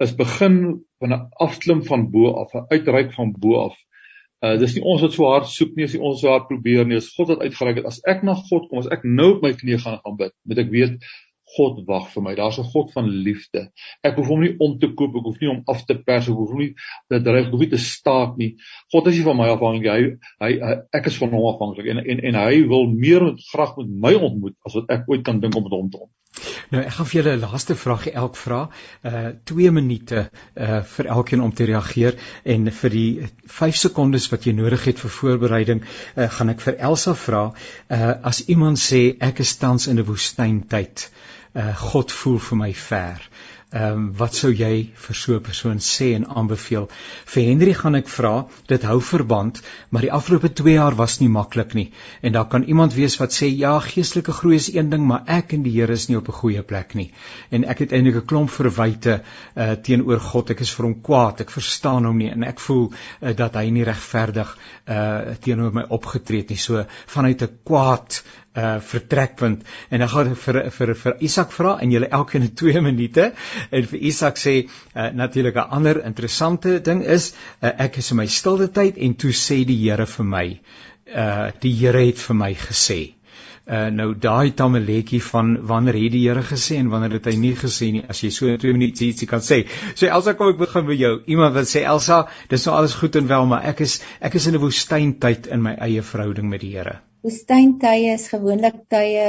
is 0.04 0.14
begin 0.16 0.84
van 1.02 1.12
'n 1.12 1.28
afklim 1.44 1.84
van 1.84 2.10
bo 2.10 2.32
af 2.40 2.54
'n 2.54 2.66
uitreik 2.72 3.12
van 3.12 3.34
bo 3.38 3.68
af. 3.68 3.76
Uh 4.40 4.56
dis 4.58 4.74
nie 4.74 4.84
ons 4.84 5.02
wat 5.02 5.12
so 5.12 5.24
hard 5.26 5.46
soek 5.46 5.76
nie, 5.76 5.84
as 5.84 5.94
ons 5.94 6.20
so 6.20 6.28
hard 6.28 6.46
probeer 6.46 6.86
nie, 6.86 6.96
as 6.96 7.14
God 7.16 7.28
wat 7.28 7.40
uitgereik 7.40 7.76
het. 7.76 7.86
As 7.86 8.00
ek 8.06 8.22
na 8.22 8.34
God 8.34 8.68
kom, 8.68 8.78
as 8.78 8.86
ek 8.86 9.02
nou 9.04 9.34
op 9.36 9.42
my 9.42 9.52
knieë 9.52 9.82
gaan 9.82 9.98
gaan 10.04 10.16
bid, 10.16 10.32
moet 10.44 10.58
ek 10.58 10.70
weet 10.70 11.02
God 11.56 11.80
wag 11.88 12.10
vir 12.12 12.22
my. 12.22 12.34
Daar's 12.36 12.58
'n 12.58 12.70
God 12.72 12.92
van 12.92 13.08
liefde. 13.08 13.70
Ek 14.02 14.16
hoef 14.16 14.28
hom 14.28 14.40
nie 14.40 14.54
om 14.58 14.78
te 14.78 14.92
koop, 14.92 15.16
ek 15.16 15.24
hoef 15.30 15.40
nie 15.40 15.50
om 15.50 15.62
af 15.66 15.84
te 15.86 15.94
pers, 15.94 16.28
ek 16.28 16.34
hoef 16.34 16.50
hom 16.50 16.58
nie 16.58 16.74
dat 17.08 17.24
hy 17.24 17.44
hoef 17.50 17.60
nie 17.60 17.70
te 17.70 17.78
staak 17.78 18.36
nie. 18.36 18.56
God 18.92 19.06
is 19.06 19.16
nie 19.16 19.24
van 19.24 19.36
my 19.36 19.48
afhanklik. 19.48 19.88
Hy, 19.88 20.18
hy 20.44 20.52
hy 20.60 20.76
ek 20.92 21.06
is 21.06 21.16
van 21.16 21.30
hom 21.30 21.48
afhanklik 21.54 21.86
en 21.86 22.04
en 22.04 22.20
en 22.20 22.34
hy 22.34 22.62
wil 22.68 22.86
meer 22.86 23.24
met 23.24 23.42
graag 23.52 23.76
met 23.76 23.88
my 23.88 24.14
ontmoet 24.14 24.56
as 24.66 24.74
wat 24.74 24.90
ek 24.90 25.08
ooit 25.08 25.24
kan 25.24 25.40
dink 25.40 25.56
om 25.56 25.62
met 25.62 25.72
hom 25.72 25.90
te 25.90 25.98
ontmoet. 25.98 26.14
Nou 26.70 26.82
ek 26.82 26.92
gaan 26.94 27.06
vir 27.08 27.16
julle 27.18 27.36
'n 27.36 27.40
laaste 27.40 27.74
vraagie 27.74 28.12
elk 28.12 28.36
vra. 28.36 28.60
Uh 29.10 29.30
2 29.44 29.70
minute 29.70 30.30
uh 30.56 30.82
vir 30.82 31.06
elkeen 31.06 31.40
om 31.40 31.52
te 31.52 31.64
reageer 31.64 32.18
en 32.44 32.70
vir 32.80 32.90
die 32.90 33.10
5 33.46 33.76
sekondes 33.76 34.28
wat 34.32 34.44
jy 34.44 34.52
nodig 34.52 34.84
het 34.84 35.00
vir 35.00 35.10
voorbereiding, 35.20 35.80
uh 36.16 36.28
gaan 36.28 36.48
ek 36.54 36.60
vir 36.60 36.76
Elsa 36.90 37.14
vra. 37.14 37.52
Uh 37.90 38.12
as 38.22 38.44
iemand 38.48 38.78
sê 38.78 39.16
ek 39.30 39.40
is 39.40 39.56
tans 39.56 39.88
in 39.88 39.98
'n 39.98 40.04
woestyntyd 40.04 41.08
uh, 41.08 41.37
God 41.54 42.12
voel 42.12 42.38
vir 42.38 42.58
my 42.58 42.72
ver. 42.74 43.30
Ehm 43.68 43.92
um, 43.92 44.04
wat 44.16 44.32
sou 44.32 44.48
jy 44.48 44.94
vir 44.96 45.16
so 45.16 45.34
'n 45.36 45.44
persoon 45.44 45.80
sê 45.86 46.06
en 46.16 46.24
aanbeveel? 46.40 46.86
Vir 47.32 47.42
Henry 47.44 47.74
gaan 47.76 47.98
ek 47.98 48.08
vra, 48.08 48.46
dit 48.66 48.82
hou 48.82 49.00
verband, 49.00 49.60
maar 49.90 50.06
die 50.06 50.12
afgelope 50.18 50.48
2 50.60 50.72
jaar 50.72 50.96
was 50.96 51.18
nie 51.20 51.28
maklik 51.28 51.74
nie. 51.74 51.92
En 52.22 52.32
daar 52.32 52.48
kan 52.48 52.62
iemand 52.62 52.94
wees 52.94 53.18
wat 53.20 53.36
sê 53.36 53.50
ja, 53.52 53.78
geestelike 53.78 54.32
groei 54.32 54.56
is 54.56 54.72
een 54.72 54.88
ding, 54.88 55.04
maar 55.04 55.22
ek 55.26 55.52
en 55.52 55.62
die 55.62 55.74
Here 55.76 55.92
is 55.92 56.08
nie 56.08 56.16
op 56.16 56.28
'n 56.28 56.40
goeie 56.40 56.62
plek 56.62 56.94
nie. 56.94 57.12
En 57.50 57.64
ek 57.64 57.78
het 57.78 57.92
eintlik 57.92 58.16
'n 58.22 58.26
klomp 58.26 58.50
verwyte 58.50 59.20
uh, 59.56 59.72
teenoor 59.72 60.20
God. 60.20 60.50
Ek 60.50 60.60
is 60.60 60.72
vir 60.72 60.86
hom 60.86 61.00
kwaad. 61.02 61.40
Ek 61.40 61.50
verstaan 61.50 62.04
hom 62.04 62.16
nie 62.16 62.30
en 62.30 62.44
ek 62.44 62.60
voel 62.60 62.90
uh, 63.20 63.36
dat 63.36 63.54
hy 63.54 63.68
nie 63.70 63.84
regverdig 63.84 64.58
uh, 64.88 65.36
teenoor 65.40 65.74
my 65.74 65.84
opgetree 65.88 66.40
het 66.40 66.48
nie. 66.48 66.56
So 66.56 66.86
vanuit 67.06 67.42
'n 67.42 67.58
kwaad 67.64 68.22
uh 68.56 68.76
vertrekpunt 68.80 69.62
en 69.90 69.98
dan 69.98 70.08
gaan 70.08 70.34
vir 70.44 70.60
vir 70.70 70.94
vir 71.02 71.16
Isak 71.20 71.52
vra 71.52 71.76
en 71.82 71.90
julle 71.90 72.08
elkeen 72.20 72.42
in 72.42 72.54
2 72.54 72.80
minute 72.80 73.32
en 73.70 73.86
vir 73.92 74.00
Isak 74.10 74.40
sê 74.40 74.54
uh, 74.64 75.10
natuurlik 75.12 75.56
'n 75.56 75.70
ander 75.78 76.04
interessante 76.04 76.80
ding 76.80 77.04
is 77.04 77.34
uh, 77.62 77.72
ek 77.78 77.98
is 77.98 78.10
in 78.10 78.16
my 78.16 78.26
stilte 78.26 78.68
tyd 78.72 78.96
en 78.96 79.14
toe 79.14 79.32
sê 79.32 79.64
die 79.64 79.78
Here 79.84 80.06
vir 80.06 80.24
my 80.24 80.46
uh 81.14 81.50
die 81.60 81.74
Here 81.76 82.06
het 82.06 82.18
vir 82.18 82.36
my 82.36 82.54
gesê 82.54 83.14
uh 83.68 83.88
nou 83.92 84.14
daai 84.14 84.54
tamaletjie 84.56 85.20
van 85.22 85.66
wanneer 85.70 85.98
het 86.00 86.12
die 86.12 86.24
Here 86.28 86.42
gesê 86.42 86.78
en 86.80 86.88
wanneer 86.88 87.18
het 87.18 87.26
hy 87.26 87.36
nie 87.36 87.54
gesê 87.54 87.90
nie 87.92 88.04
as 88.08 88.22
jy 88.24 88.30
so 88.30 88.48
in 88.48 88.56
2 88.58 88.72
minute 88.72 89.04
ietsie 89.04 89.28
kan 89.28 89.44
sê. 89.44 89.66
So 89.94 90.06
Elsa 90.06 90.34
kom 90.34 90.54
ek 90.54 90.62
begin 90.62 90.86
by 90.86 90.96
jou. 90.96 91.12
Iemand 91.26 91.54
wat 91.54 91.68
sê 91.68 91.84
Elsa, 91.84 92.22
dis 92.48 92.64
nou 92.66 92.76
alles 92.76 92.96
goed 92.96 93.16
en 93.20 93.28
wel, 93.28 93.46
maar 93.46 93.68
ek 93.74 93.84
is 93.84 94.00
ek 94.20 94.40
is 94.40 94.46
in 94.46 94.56
'n 94.56 94.64
woestyntyd 94.64 95.52
in 95.52 95.62
my 95.62 95.76
eie 95.76 96.02
verhouding 96.02 96.48
met 96.48 96.64
die 96.64 96.72
Here. 96.78 97.00
Woestyntye 97.28 98.14
is 98.14 98.22
gewoonlik 98.32 98.76
tye 98.92 99.24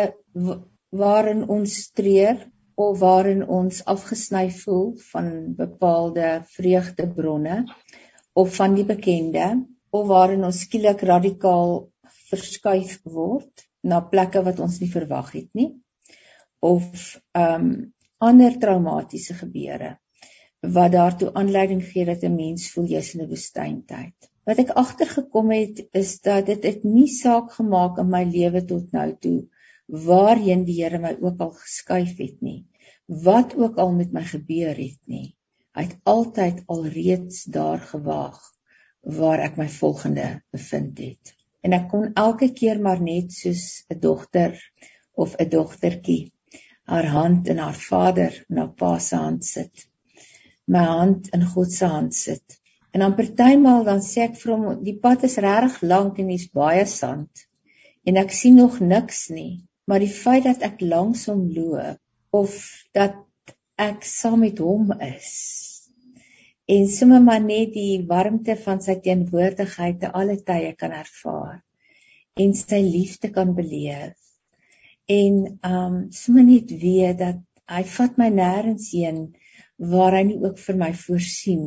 waarin 0.99 1.41
ons 1.55 1.73
treur 1.99 2.37
of 2.83 3.01
waarin 3.01 3.41
ons 3.55 3.81
afgesny 3.93 4.45
voel 4.59 4.85
van 5.09 5.27
bepaalde 5.57 6.29
vreugdebronne 6.53 7.57
of 8.43 8.53
van 8.59 8.77
die 8.77 8.85
bekende 8.93 9.49
of 9.99 10.07
waarin 10.13 10.47
ons 10.47 10.61
skielik 10.63 11.03
radikaal 11.11 11.75
verskuif 12.31 12.95
word 13.19 13.67
na 13.91 13.99
plekke 14.15 14.45
wat 14.47 14.63
ons 14.63 14.79
nie 14.79 14.91
verwag 14.95 15.35
het 15.35 15.51
nie 15.61 15.69
of 16.71 16.87
ehm 17.43 17.69
um, 17.69 17.69
ander 18.31 18.55
traumatiese 18.63 19.35
gebeure 19.43 19.93
wat 20.79 20.95
daartoe 20.95 21.35
aanleiding 21.43 21.83
gee 21.91 22.07
dat 22.13 22.23
'n 22.23 22.35
mens 22.39 22.71
voel 22.71 22.91
jy's 22.95 23.13
in 23.15 23.27
'n 23.27 23.31
woestyntyd. 23.35 24.28
Wat 24.49 24.57
ek 24.63 24.71
agtergekom 24.81 25.51
het 25.53 25.79
is 25.93 26.11
dat 26.25 26.47
dit 26.49 26.63
het 26.65 26.85
nie 26.87 27.09
saak 27.13 27.51
gemaak 27.53 27.99
in 28.01 28.07
my 28.09 28.23
lewe 28.25 28.63
tot 28.69 28.95
nou 28.95 29.09
toe 29.21 29.41
waarheen 30.05 30.63
die 30.65 30.77
Here 30.79 30.97
my 31.03 31.11
ook 31.21 31.43
al 31.45 31.51
geskuif 31.57 32.15
het 32.17 32.39
nie. 32.41 32.63
Wat 33.25 33.53
ook 33.57 33.77
al 33.83 33.91
met 33.93 34.15
my 34.15 34.23
gebeur 34.25 34.73
het 34.73 34.97
nie. 35.05 35.35
Hy 35.77 35.83
het 35.85 35.99
altyd 36.13 36.63
alreeds 36.65 37.43
daar 37.57 37.83
gewaag 37.91 38.39
waar 39.19 39.43
ek 39.45 39.59
my 39.61 39.67
volgende 39.75 40.27
bevind 40.49 40.97
het. 40.97 41.35
En 41.61 41.77
ek 41.77 41.85
kon 41.93 42.09
elke 42.17 42.49
keer 42.61 42.81
maar 42.81 43.03
net 43.05 43.29
soos 43.37 43.85
'n 43.85 44.01
dogter 44.01 44.57
of 45.13 45.35
'n 45.37 45.49
dogtertjie 45.49 46.33
haar 46.89 47.11
hand 47.13 47.53
in 47.53 47.61
haar 47.61 47.77
vader 47.77 48.45
en 48.49 48.63
haar 48.63 48.73
pa 48.73 48.97
se 48.97 49.15
hand 49.15 49.45
sit. 49.45 49.85
My 50.65 50.85
hand 50.89 51.29
in 51.37 51.45
God 51.45 51.71
se 51.71 51.85
hand 51.85 52.15
sit 52.15 52.58
En 52.91 53.05
dan 53.05 53.15
partymal 53.15 53.83
dan 53.87 54.01
sê 54.05 54.25
ek 54.25 54.37
vir 54.41 54.53
hom 54.55 54.83
die 54.83 54.97
pad 55.03 55.25
is 55.27 55.37
regtig 55.45 55.81
lank 55.91 56.19
en 56.21 56.31
hier's 56.33 56.49
baie 56.61 56.85
sand. 56.89 57.45
En 58.07 58.17
ek 58.17 58.33
sien 58.33 58.57
nog 58.57 58.79
niks 58.81 59.27
nie, 59.29 59.61
maar 59.85 60.01
die 60.01 60.13
feit 60.13 60.47
dat 60.47 60.65
ek 60.65 60.81
langs 60.81 61.27
hom 61.29 61.47
loop 61.53 61.99
of 62.35 62.55
dat 62.97 63.17
ek 63.79 64.03
saam 64.05 64.41
met 64.45 64.59
hom 64.61 64.91
is 65.01 65.33
en 66.69 66.87
sommer 66.93 67.21
maar 67.25 67.41
net 67.41 67.71
die 67.73 68.01
warmte 68.09 68.53
van 68.63 68.81
sy 68.85 68.99
teenwoordigheid 69.05 70.03
te 70.03 70.09
alle 70.19 70.35
tye 70.45 70.75
kan 70.77 70.91
ervaar 70.93 71.55
en 72.43 72.51
sy 72.55 72.79
liefde 72.85 73.31
kan 73.33 73.55
beleef. 73.57 74.17
En 75.09 75.39
um 75.65 75.95
sommer 76.13 76.45
net 76.45 76.69
weet 76.83 77.17
dat 77.23 77.39
hy 77.73 77.81
vat 77.95 78.19
my 78.21 78.29
nêrens 78.35 78.91
heen 78.93 79.23
waar 79.93 80.19
hy 80.19 80.21
nie 80.27 80.37
ook 80.43 80.61
vir 80.61 80.77
my 80.83 80.91
voorsien 81.01 81.65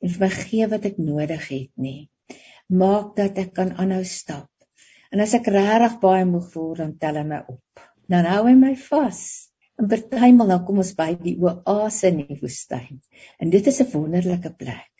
en 0.00 0.12
vir 0.14 0.24
my 0.24 0.30
gee 0.34 0.68
wat 0.72 0.86
ek 0.90 0.98
nodig 1.02 1.46
het 1.48 1.70
nie. 1.76 2.08
Maak 2.82 3.16
dat 3.18 3.38
ek 3.42 3.52
kan 3.58 3.72
aanhou 3.82 4.02
stap. 4.06 4.48
En 5.10 5.22
as 5.24 5.34
ek 5.34 5.50
regtig 5.50 5.98
baie 6.02 6.26
moeg 6.28 6.46
voel, 6.52 6.74
dan 6.82 6.94
tel 7.02 7.18
hy 7.18 7.24
my 7.26 7.40
op. 7.50 7.84
Dan 8.10 8.28
hou 8.30 8.44
hy 8.46 8.54
my 8.58 8.74
vas. 8.88 9.20
En 9.80 9.88
partymal 9.90 10.52
dan 10.52 10.64
kom 10.66 10.80
ons 10.82 10.94
by 10.98 11.10
die 11.18 11.36
oase 11.40 12.10
in 12.10 12.22
die 12.28 12.38
woestyn. 12.42 13.00
En 13.40 13.50
dit 13.50 13.66
is 13.66 13.80
'n 13.80 13.90
wonderlike 13.92 14.52
plek. 14.62 14.90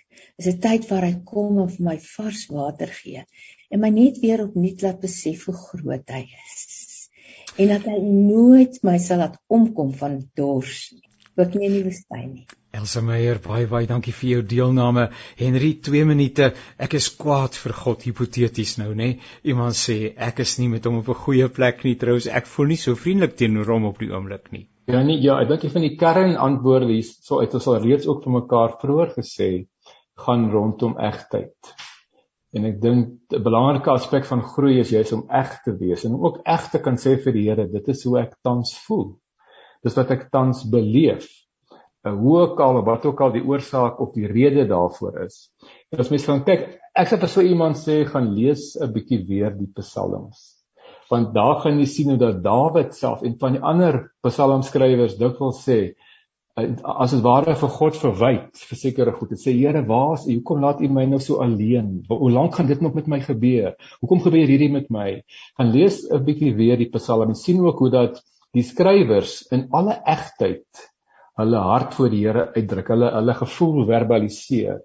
Dit 0.40 0.46
is 0.54 0.60
tyd 0.60 0.88
waar 0.90 1.04
hy 1.04 1.14
kom 1.24 1.58
en 1.60 1.68
vir 1.68 1.84
my 1.84 1.98
vars 1.98 2.46
water 2.48 2.88
gee 2.88 3.24
en 3.70 3.80
my 3.80 3.90
net 3.94 4.18
weer 4.22 4.42
opnuut 4.44 4.82
laat 4.82 5.00
besef 5.02 5.44
hoe 5.44 5.54
groot 5.54 6.14
hy 6.14 6.22
is. 6.24 7.10
En 7.58 7.68
dat 7.68 7.84
hy 7.84 7.98
nooit 8.00 8.78
my 8.82 8.96
sal 8.98 9.18
laat 9.22 9.36
omkom 9.48 9.92
van 10.00 10.18
dors 10.34 10.90
nie. 10.96 11.06
Ook 11.36 11.54
nie 11.54 11.68
in 11.68 11.76
die 11.78 11.84
woestyn 11.84 12.32
nie. 12.32 12.46
Elsa 12.70 13.00
Meyer, 13.02 13.40
baie 13.42 13.66
baie 13.66 13.86
dankie 13.90 14.12
vir 14.14 14.28
jou 14.30 14.42
deelname. 14.46 15.08
Henry, 15.38 15.72
2 15.86 16.04
minute. 16.06 16.52
Ek 16.78 16.92
is 16.94 17.08
kwaad 17.18 17.56
vir 17.58 17.72
God 17.74 18.04
hipoteties 18.06 18.76
nou, 18.78 18.92
nê? 18.94 19.08
Iemand 19.42 19.74
sê 19.74 20.12
ek 20.14 20.44
is 20.44 20.52
nie 20.60 20.68
met 20.70 20.86
hom 20.86 21.00
op 21.00 21.08
'n 21.10 21.18
goeie 21.24 21.48
plek 21.56 21.82
nie. 21.84 21.96
Trouwens, 21.98 22.28
ek 22.40 22.46
voel 22.46 22.70
nie 22.72 22.78
so 22.78 22.94
vriendelik 22.94 23.34
teenoor 23.40 23.72
hom 23.74 23.88
op 23.90 23.98
die 23.98 24.12
oomblik 24.12 24.52
nie. 24.52 24.68
Ja 24.86 25.02
nee, 25.02 25.18
ja, 25.18 25.40
ek 25.42 25.48
dink 25.48 25.64
jy 25.64 25.70
van 25.70 25.86
die 25.88 25.96
kern 25.96 26.36
antwoorde 26.36 26.92
hier 26.92 27.02
so 27.02 27.40
uit 27.40 27.54
ons 27.54 27.66
al 27.66 27.82
reeds 27.82 28.06
ook 28.06 28.22
vir 28.24 28.32
mekaar 28.38 28.78
vroeër 28.78 29.12
gesê 29.18 29.50
gaan 30.26 30.50
rondom 30.54 30.96
egtheid. 30.98 31.74
En 32.54 32.64
ek 32.70 32.80
dink 32.80 33.34
'n 33.34 33.42
belangrike 33.42 33.90
aspek 33.90 34.24
van 34.30 34.42
groei 34.42 34.78
is 34.78 34.90
juis 34.90 35.12
om 35.12 35.26
eg 35.28 35.58
te 35.64 35.74
wees 35.74 36.04
en 36.04 36.14
ook 36.14 36.40
eg 36.46 36.70
te 36.70 36.78
kan 36.78 36.96
sê 36.96 37.18
vir 37.18 37.32
die 37.32 37.48
Here, 37.50 37.66
dit 37.66 37.88
is 37.88 38.04
hoe 38.04 38.18
ek 38.20 38.38
tans 38.42 38.78
voel. 38.86 39.18
Dis 39.82 39.96
wat 39.96 40.10
ek 40.10 40.30
tans 40.30 40.62
beleef 40.70 41.26
hoe 42.02 42.38
ook 42.38 42.60
al 42.60 42.78
of 42.80 42.84
wat 42.84 43.04
ook 43.06 43.20
al 43.20 43.32
die 43.32 43.44
oorsaak 43.44 44.00
of 44.00 44.12
die 44.14 44.26
rede 44.26 44.66
daarvoor 44.66 45.24
is. 45.24 45.50
En 45.92 46.00
as 46.00 46.08
mens 46.08 46.24
gaan 46.24 46.44
kyk, 46.44 46.66
ek 46.96 47.10
sê 47.10 47.18
vir 47.20 47.32
so 47.32 47.44
iemand 47.44 47.76
sê 47.80 48.04
gaan 48.08 48.32
lees 48.34 48.76
'n 48.80 48.92
bietjie 48.92 49.26
weer 49.28 49.52
die 49.56 49.68
psalms. 49.76 50.56
Want 51.10 51.34
daar 51.34 51.60
gaan 51.60 51.78
jy 51.78 51.86
sien 51.86 52.08
hoe 52.08 52.18
dat 52.18 52.42
Dawid 52.42 52.94
self 52.94 53.22
en 53.22 53.36
van 53.38 53.52
die 53.52 53.62
ander 53.62 54.12
psalmskrywers 54.22 55.18
dikwels 55.18 55.64
sê 55.66 55.94
as 56.56 57.12
dit 57.14 57.22
ware 57.22 57.54
vir 57.54 57.70
God 57.72 57.96
verwyd 57.96 58.58
vir 58.68 58.78
sekere 58.78 59.12
goed. 59.12 59.30
Dit 59.30 59.40
sê 59.40 59.52
Here, 59.54 59.82
waar 59.86 60.14
is 60.18 60.26
U? 60.26 60.34
Hoekom 60.34 60.60
laat 60.60 60.80
U 60.80 60.88
my 60.88 61.06
nou 61.06 61.20
so 61.20 61.40
alleen? 61.40 62.02
Hoe 62.08 62.30
lank 62.30 62.54
gaan 62.54 62.66
dit 62.66 62.80
nog 62.80 62.94
met 62.94 63.06
my 63.06 63.20
gebeur? 63.20 63.76
Hoekom 64.00 64.20
gebeur 64.20 64.46
hierdie 64.46 64.70
met 64.72 64.90
my? 64.90 65.22
Gaan 65.56 65.72
lees 65.72 66.04
'n 66.10 66.24
bietjie 66.24 66.54
weer 66.54 66.76
die 66.76 66.90
Psalm 66.90 67.28
en 67.28 67.34
sien 67.34 67.60
ook 67.60 67.78
hoe 67.78 67.90
dat 67.90 68.22
die 68.52 68.62
skrywers 68.62 69.46
in 69.52 69.68
alle 69.70 70.00
egtheid 70.04 70.66
hulle 71.38 71.62
hart 71.64 71.94
voor 71.94 72.10
die 72.12 72.24
Here 72.26 72.50
uitdruk, 72.54 72.88
hulle 72.92 73.10
hulle 73.14 73.34
gevoel 73.38 73.84
verbaliseer. 73.88 74.80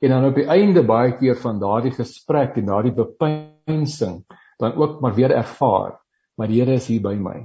En 0.00 0.14
dan 0.14 0.28
op 0.30 0.38
die 0.38 0.48
einde 0.48 0.82
baie 0.86 1.16
keer 1.18 1.36
van 1.42 1.60
daardie 1.60 1.92
gesprek 1.92 2.56
en 2.56 2.70
daardie 2.70 2.94
bepeinsing 2.96 4.22
dan 4.60 4.76
ook 4.76 5.00
maar 5.00 5.14
weer 5.14 5.32
ervaar, 5.32 5.98
maar 6.36 6.48
die 6.48 6.60
Here 6.60 6.78
is 6.80 6.88
hier 6.88 7.02
by 7.04 7.14
my. 7.16 7.38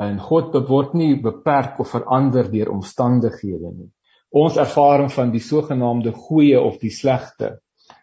En 0.00 0.18
God 0.20 0.56
word 0.68 0.94
nie 0.98 1.14
beperk 1.20 1.78
of 1.80 1.92
verander 1.92 2.48
deur 2.50 2.72
omstandighede 2.72 3.72
nie. 3.72 3.90
Ons 4.32 4.56
ervaring 4.56 5.12
van 5.12 5.30
die 5.30 5.42
sogenaamde 5.44 6.14
goeie 6.16 6.60
of 6.60 6.78
die 6.80 6.90
slegte 6.90 7.58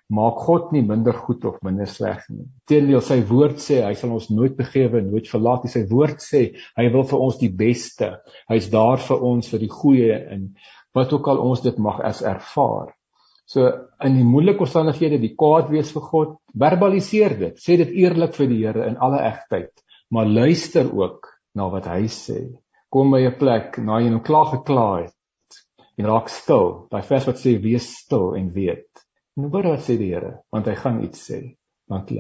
maak 0.09 0.39
God 0.45 0.71
nie 0.73 0.81
minder 0.81 1.13
goed 1.13 1.45
of 1.45 1.59
minder 1.65 1.87
sleg 1.87 2.23
nie. 2.29 2.47
Teendeel 2.69 3.01
sy 3.05 3.19
woord 3.29 3.61
sê 3.61 3.83
hy 3.85 3.93
sal 3.97 4.15
ons 4.15 4.29
nooit 4.33 4.55
begewe, 4.57 5.01
nooit 5.05 5.29
verlaat 5.29 5.65
nie. 5.65 5.73
Sy 5.73 5.85
woord 5.91 6.23
sê 6.25 6.43
hy 6.77 6.87
wil 6.93 7.05
vir 7.09 7.25
ons 7.25 7.37
die 7.41 7.51
beste. 7.53 8.15
Hy's 8.49 8.69
daar 8.73 9.01
vir 9.05 9.25
ons 9.31 9.51
vir 9.51 9.65
die 9.65 9.73
goeie 9.73 10.21
en 10.33 10.47
wat 10.97 11.13
ook 11.13 11.27
al 11.29 11.43
ons 11.43 11.61
dit 11.61 11.77
mag 11.77 12.01
as 12.05 12.23
ervaar. 12.25 12.95
So 13.49 13.65
in 14.05 14.17
die 14.17 14.25
moeilike 14.25 14.65
omstandighede, 14.65 15.17
die 15.21 15.35
kwaad 15.37 15.71
wees 15.73 15.89
vir 15.95 16.05
God, 16.05 16.33
verbaliseer 16.53 17.33
dit. 17.37 17.61
Sê 17.61 17.79
dit 17.81 17.95
eerlik 18.03 18.35
vir 18.37 18.49
die 18.49 18.59
Here 18.61 18.85
in 18.89 18.97
alle 19.01 19.23
egtheid, 19.25 19.71
maar 20.13 20.29
luister 20.29 20.89
ook 20.89 21.29
na 21.57 21.69
wat 21.73 21.89
hy 21.89 22.03
sê. 22.13 22.43
Kom 22.93 23.13
by 23.13 23.21
'n 23.25 23.37
plek 23.37 23.77
na 23.77 23.99
jy 24.01 24.09
nou 24.09 24.21
klaar 24.25 24.49
gekla 24.53 24.89
het 25.03 25.59
en 25.97 26.05
raak 26.05 26.29
stil. 26.29 26.87
Daai 26.91 27.03
vers 27.03 27.25
wat 27.27 27.41
sê 27.41 27.57
wees 27.61 27.89
stil 28.03 28.35
en 28.35 28.53
weet. 28.53 29.05
En 29.39 29.45
hoor 29.47 29.69
wat 29.71 29.85
sê 29.85 29.95
die 29.95 30.09
Here, 30.11 30.33
want 30.51 30.67
hy 30.67 30.75
gaan 30.75 30.97
iets 31.05 31.21
sê. 31.29 31.37
Dankie. 31.87 32.19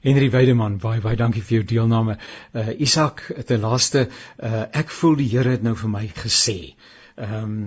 Henry 0.00 0.30
Weideman, 0.32 0.78
baie 0.80 1.02
baie 1.04 1.18
dankie 1.20 1.42
vir 1.44 1.58
jou 1.58 1.64
deelname. 1.74 2.14
Uh 2.56 2.70
Isak, 2.80 3.26
ten 3.46 3.60
laaste, 3.60 4.06
uh 4.48 4.62
ek 4.82 4.94
voel 5.00 5.18
die 5.20 5.28
Here 5.34 5.52
het 5.52 5.66
nou 5.66 5.74
vir 5.76 5.92
my 5.92 6.06
gesê. 6.22 6.56
Ehm 7.20 7.34
um, 7.40 7.58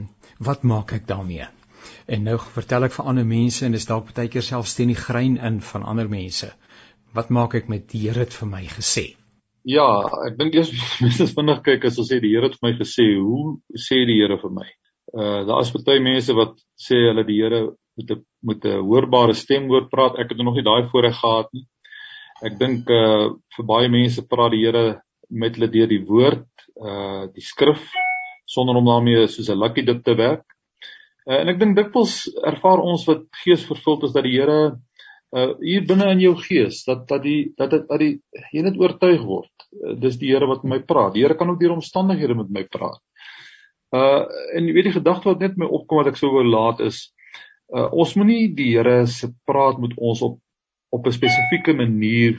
wat 0.48 0.66
maak 0.66 0.96
ek 0.98 1.06
daarmee? 1.12 1.46
En 2.10 2.26
nou 2.26 2.40
vertel 2.56 2.88
ek 2.88 2.96
vir 2.96 3.12
ander 3.12 3.28
mense 3.30 3.62
en 3.66 3.78
dis 3.78 3.86
dalk 3.86 4.10
baie 4.18 4.32
keer 4.34 4.46
selfs 4.48 4.74
teen 4.80 4.90
die 4.90 4.98
grein 4.98 5.38
in 5.38 5.62
van 5.62 5.86
ander 5.94 6.10
mense. 6.10 6.50
Wat 7.14 7.30
maak 7.30 7.54
ek 7.62 7.70
met 7.70 7.86
die 7.94 8.08
Here 8.08 8.26
het 8.26 8.34
vir 8.34 8.50
my 8.56 8.64
gesê? 8.74 9.06
Ja, 9.76 9.86
ek 10.32 10.42
dink 10.42 10.58
eers 10.58 10.74
mense 11.06 11.30
vinnig 11.36 11.62
kyk 11.70 11.86
as 11.92 12.02
ons 12.02 12.10
sê 12.10 12.18
die 12.26 12.34
Here 12.34 12.50
het 12.50 12.58
vir 12.58 12.72
my 12.72 12.74
gesê, 12.82 13.06
hoe 13.22 13.60
sê 13.78 14.02
die 14.10 14.18
Here 14.24 14.42
vir 14.42 14.58
my? 14.58 14.68
Uh 15.14 15.40
daar 15.46 15.62
is 15.62 15.72
baie 15.78 16.02
mense 16.02 16.34
wat 16.34 16.58
sê 16.90 17.06
hulle 17.12 17.30
die 17.30 17.38
Here 17.44 17.64
met 17.98 18.12
'n 18.12 18.26
met 18.42 18.66
'n 18.66 18.84
hoorbare 18.90 19.34
stem 19.34 19.68
hoor 19.68 19.88
praat. 19.90 20.18
Ek 20.20 20.30
het 20.30 20.38
nog 20.38 20.56
nie 20.56 20.64
daai 20.64 20.90
voorreg 20.90 21.20
gehad 21.20 21.50
nie. 21.54 21.66
Ek 22.42 22.58
dink 22.60 22.90
uh 22.90 23.30
vir 23.56 23.66
baie 23.66 23.90
mense 23.90 24.28
praat 24.28 24.52
die 24.52 24.66
Here 24.66 25.02
met 25.30 25.56
hulle 25.56 25.70
deur 25.72 25.88
die 25.88 26.06
woord, 26.06 26.50
uh 26.76 27.28
die 27.34 27.42
skrif 27.42 27.92
sonder 28.46 28.76
om 28.76 28.86
daarmee 28.86 29.28
soos 29.28 29.50
'n 29.50 29.60
lucky 29.60 29.82
dip 29.82 30.04
te 30.04 30.16
werk. 30.16 30.46
Uh, 31.24 31.40
en 31.40 31.50
ek 31.54 31.60
dink 31.60 31.78
dikwels 31.78 32.28
ervaar 32.44 32.82
ons 32.84 33.06
wat 33.08 33.24
gees 33.46 33.64
vervuld 33.64 34.04
is 34.04 34.12
dat 34.12 34.26
die 34.28 34.36
Here 34.36 34.76
uh 35.34 35.54
hier 35.62 35.86
binne 35.88 36.12
in 36.12 36.20
jou 36.20 36.36
gees 36.36 36.84
dat 36.86 37.08
dat 37.08 37.24
die 37.24 37.54
dat 37.58 37.72
dit 37.72 37.88
dat 37.88 38.00
die 38.00 38.20
jy 38.52 38.62
net 38.62 38.78
oortuig 38.78 39.24
word. 39.24 39.54
Uh, 39.72 39.96
dis 39.96 40.18
die 40.18 40.34
Here 40.34 40.48
wat 40.48 40.64
met 40.64 40.74
my 40.74 40.80
praat. 40.86 41.14
Die 41.14 41.24
Here 41.24 41.38
kan 41.38 41.50
ook 41.50 41.62
deur 41.62 41.78
omstandighede 41.78 42.36
met 42.36 42.50
my 42.50 42.64
praat. 42.64 43.02
Uh 43.94 44.26
en 44.58 44.68
jy 44.68 44.74
weet 44.74 44.90
die 44.90 45.00
gedagte 45.00 45.30
wat 45.32 45.40
net 45.40 45.58
my 45.58 45.70
opkom 45.70 46.02
wat 46.02 46.12
ek 46.12 46.20
sou 46.20 46.34
wou 46.34 46.44
laat 46.44 46.82
is 46.82 47.13
uh 47.74 47.90
ons 47.92 48.16
moenie 48.16 48.54
die 48.56 48.74
Here 48.78 49.06
se 49.08 49.32
praat 49.46 49.80
met 49.82 49.96
ons 49.98 50.22
op 50.22 50.40
op 50.94 51.08
'n 51.08 51.12
spesifieke 51.12 51.74
manier 51.74 52.38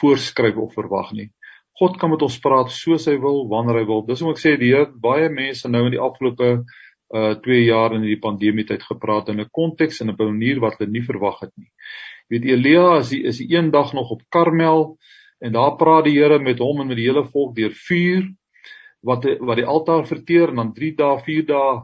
voorskryf 0.00 0.56
of 0.56 0.74
verwag 0.74 1.12
nie. 1.12 1.30
God 1.78 1.96
kan 1.98 2.10
met 2.10 2.22
ons 2.22 2.38
praat 2.38 2.70
soos 2.70 3.06
hy 3.06 3.16
wil, 3.18 3.48
wanneer 3.48 3.80
hy 3.80 3.86
wil. 3.86 4.02
Dis 4.06 4.20
hoekom 4.20 4.36
ek 4.36 4.42
sê 4.42 4.58
die 4.58 4.70
Here 4.70 4.86
baie 4.86 5.28
mense 5.28 5.68
nou 5.68 5.84
in 5.86 5.96
die 5.96 6.04
afgelope 6.08 6.64
uh 7.14 7.34
2 7.42 7.64
jaar 7.64 7.94
in 7.94 8.02
die 8.06 8.20
pandemie 8.22 8.64
tyd 8.64 8.82
gepraat 8.86 9.28
in 9.28 9.40
'n 9.40 9.50
konteks 9.50 10.00
en 10.00 10.10
'n 10.10 10.16
manier 10.16 10.60
wat 10.60 10.78
hulle 10.78 10.90
nie 10.90 11.02
verwag 11.02 11.40
het 11.40 11.52
nie 11.56 11.70
weet 12.30 12.44
Elia 12.44 12.98
is 12.98 13.08
die, 13.10 13.24
is 13.26 13.38
die 13.38 13.56
een 13.56 13.70
dag 13.70 13.92
nog 13.92 14.10
op 14.10 14.22
Karmel 14.28 14.96
en 15.40 15.52
daar 15.52 15.76
praat 15.76 16.04
die 16.04 16.18
Here 16.18 16.38
met 16.38 16.58
hom 16.58 16.80
en 16.80 16.86
met 16.86 16.96
die 16.96 17.08
hele 17.08 17.24
volk 17.24 17.56
deur 17.56 17.74
vuur 17.88 18.28
wat 19.02 19.26
wat 19.40 19.56
die 19.56 19.66
altaar 19.66 20.06
verteer 20.06 20.52
en 20.52 20.62
dan 20.62 20.72
3 20.76 20.94
dae, 20.94 21.18
4 21.26 21.46
dae 21.46 21.80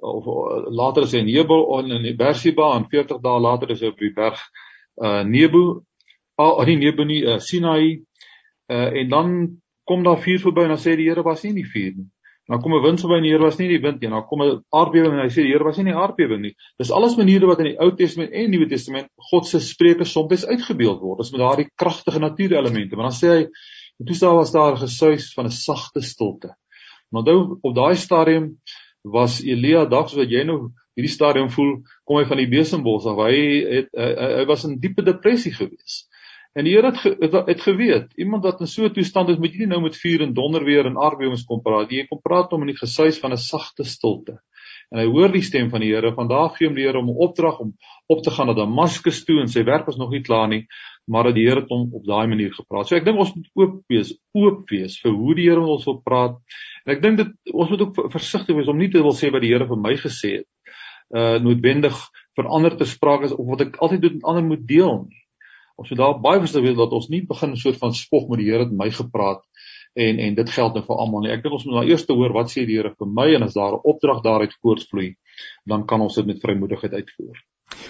of 0.00 0.24
later 0.68 1.02
is 1.02 1.12
hy 1.12 1.22
in 1.24 1.30
Nebel 1.30 1.62
en 1.78 1.90
in 2.04 2.16
Bersiba 2.16 2.74
en 2.76 2.88
40 2.90 3.20
dae 3.24 3.40
later 3.40 3.70
is 3.70 3.80
hy 3.80 3.92
op 3.92 4.02
die 4.02 4.12
berg 4.14 4.40
uh 5.02 5.22
Nebo 5.24 5.82
oh 6.36 6.64
nie 6.64 6.76
Nebo 6.76 7.04
nie 7.04 7.22
uh, 7.24 7.38
Sinai 7.38 8.02
uh 8.68 8.90
en 8.92 9.08
dan 9.08 9.32
kom 9.84 10.04
daar 10.04 10.20
vuur 10.20 10.42
verby 10.42 10.66
en 10.66 10.74
dan 10.74 10.82
sê 10.82 10.96
die 10.96 11.08
Here 11.08 11.22
was 11.22 11.42
nie 11.42 11.54
in 11.54 11.62
die 11.62 11.70
vuur 11.70 11.96
nie 11.96 12.10
Dan 12.46 12.60
kom 12.62 12.74
'n 12.74 12.82
wind 12.82 13.00
verby 13.02 13.16
en 13.16 13.24
die 13.26 13.32
Here 13.32 13.42
was 13.42 13.58
nie 13.58 13.68
die 13.68 13.80
wind 13.82 14.00
nie. 14.00 14.08
Dan 14.08 14.22
kom 14.30 14.42
'n 14.42 14.62
aardbewing 14.70 15.12
en 15.12 15.24
hy 15.24 15.30
sê 15.34 15.42
die 15.42 15.50
Here 15.50 15.64
was 15.64 15.78
nie 15.78 15.90
die 15.90 15.98
aardbewing 15.98 16.42
nie. 16.42 16.54
Dis 16.78 16.92
alles 16.94 17.16
maniere 17.16 17.46
wat 17.46 17.58
in 17.58 17.72
die 17.72 17.78
Ou 17.82 17.90
Testament 17.90 18.30
en 18.30 18.50
Nuwe 18.50 18.68
Testament 18.70 19.08
God 19.30 19.46
se 19.46 19.58
spreuke 19.58 20.04
soms 20.04 20.46
uitgebeeld 20.46 21.00
word. 21.00 21.18
Dis 21.18 21.32
met 21.32 21.40
daardie 21.40 21.66
kragtige 21.74 22.20
natuurelemente. 22.20 22.94
Maar 22.96 23.10
dan 23.10 23.18
sê 23.18 23.28
hy 23.34 23.42
toe 24.06 24.18
daar 24.20 24.34
was 24.34 24.52
daar 24.52 24.76
gesuis 24.76 25.32
van 25.34 25.46
'n 25.46 25.50
sagte 25.50 26.00
stilte. 26.00 26.54
Maar 27.10 27.22
onthou 27.22 27.58
op 27.62 27.74
daai 27.74 27.96
stadium 27.96 28.60
was 29.12 29.40
Elia 29.44 29.84
dag 29.86 30.10
soos 30.10 30.24
wat 30.24 30.32
jy 30.32 30.42
nou 30.44 30.72
hierdie 30.96 31.12
stadium 31.12 31.48
voel, 31.52 31.78
kom 32.08 32.18
hy 32.18 32.26
van 32.28 32.40
die 32.40 32.50
besembos 32.50 33.06
af. 33.06 33.20
Hy 33.28 33.40
het 33.70 33.90
hy, 33.94 34.10
hy 34.40 34.44
was 34.48 34.64
in 34.68 34.78
diepe 34.82 35.04
depressie 35.06 35.52
gewees. 35.54 36.06
En 36.56 36.64
die 36.64 36.72
Here 36.72 36.88
het, 36.88 37.02
ge, 37.02 37.12
het 37.20 37.34
het 37.50 37.60
geweet, 37.60 38.14
iemand 38.16 38.46
wat 38.48 38.62
in 38.64 38.70
so 38.70 38.86
'n 38.86 38.94
toestand 38.96 39.28
is, 39.28 39.38
moet 39.38 39.52
jy 39.52 39.66
nie 39.66 39.72
nou 39.74 39.82
met 39.82 39.96
vuur 39.96 40.22
en 40.24 40.32
donder 40.32 40.64
weer 40.64 40.86
en 40.86 40.96
aardbewings 40.96 41.44
kom 41.44 41.60
praat. 41.60 41.90
Jy 41.92 42.06
kom 42.08 42.20
praat 42.22 42.52
om 42.52 42.62
in 42.64 42.72
die 42.72 42.80
gesuis 42.80 43.18
van 43.20 43.32
'n 43.32 43.36
sagte 43.36 43.84
stilte. 43.84 44.40
En 44.92 45.00
hy 45.00 45.06
hoor 45.10 45.32
die 45.34 45.42
stem 45.42 45.70
van 45.72 45.82
die 45.82 45.90
Here. 45.90 46.12
Vandag 46.14 46.56
gee 46.56 46.68
hom 46.68 46.76
die 46.78 46.84
Here 46.86 46.98
om 46.98 47.08
'n 47.10 47.22
opdrag 47.26 47.58
om 47.60 47.72
op 48.06 48.22
te 48.22 48.30
gaan 48.30 48.46
na 48.46 48.54
Damaskus 48.54 49.24
toe 49.24 49.40
en 49.40 49.48
sy 49.48 49.64
werk 49.64 49.86
was 49.86 49.96
nog 49.96 50.10
nie 50.10 50.22
klaar 50.22 50.48
nie, 50.48 50.66
maar 51.06 51.24
dat 51.24 51.34
die 51.34 51.46
Here 51.46 51.60
het 51.60 51.70
hom 51.70 51.90
op 51.92 52.04
daai 52.04 52.26
manier 52.26 52.54
gepraat. 52.54 52.88
So 52.88 52.96
ek 52.96 53.04
dink 53.04 53.18
ons 53.18 53.34
moet 53.34 53.50
oop 53.54 53.82
wees, 53.88 54.14
oop 54.34 54.70
wees 54.70 55.00
vir 55.02 55.12
hoe 55.12 55.34
die 55.34 55.48
Here 55.48 55.60
ons 55.60 55.84
wil 55.84 56.00
praat. 56.02 56.38
En 56.86 56.94
ek 56.94 57.02
dink 57.02 57.16
dit 57.16 57.52
ons 57.52 57.70
moet 57.70 57.80
ook 57.80 58.12
versigtig 58.12 58.56
wees 58.56 58.68
om 58.68 58.78
nie 58.78 58.90
te 58.90 59.02
wil 59.02 59.14
sê 59.14 59.32
wat 59.32 59.42
die 59.42 59.52
Here 59.52 59.66
vir 59.66 59.76
my 59.76 59.96
gesê 59.96 60.38
het. 60.38 60.48
Uh 61.10 61.38
noodwendig 61.38 61.94
vir 62.36 62.46
ander 62.46 62.76
te 62.76 62.84
sprake 62.84 63.34
of 63.34 63.46
wat 63.46 63.60
ek 63.60 63.76
altyd 63.76 64.02
doen 64.02 64.14
met 64.14 64.24
ander 64.24 64.44
moet 64.44 64.66
deel 64.66 65.06
nie 65.08 65.26
ons 65.76 65.90
moet 65.92 66.00
daar 66.00 66.20
baie 66.24 66.40
versigtig 66.40 66.70
wees 66.70 66.78
dat 66.78 66.94
ons 66.96 67.08
nie 67.12 67.22
begin 67.28 67.52
'n 67.52 67.60
soort 67.60 67.78
van 67.78 67.94
spog 67.94 68.28
met 68.28 68.38
die 68.40 68.50
Here 68.50 68.64
het 68.64 68.72
my 68.72 68.90
gepraat 68.90 69.42
en 69.96 70.18
en 70.28 70.38
dit 70.38 70.54
geld 70.58 70.78
nou 70.78 70.84
vir 70.88 71.02
almal 71.02 71.24
nie. 71.24 71.32
Ek 71.34 71.42
dink 71.44 71.58
ons 71.58 71.66
moet 71.66 71.78
nou 71.80 71.84
eers 71.88 72.06
hoor 72.12 72.36
wat 72.36 72.52
sê 72.52 72.66
die 72.68 72.78
Here 72.78 72.94
vir 72.98 73.12
my 73.18 73.28
en 73.34 73.48
as 73.48 73.58
daar 73.58 73.76
'n 73.78 73.84
opdrag 73.92 74.22
daaruit 74.28 74.56
voortvloei, 74.62 75.10
dan 75.64 75.86
kan 75.86 76.00
ons 76.00 76.14
dit 76.20 76.26
met 76.26 76.42
vrymoedigheid 76.42 76.98
uitvoer. 77.00 77.44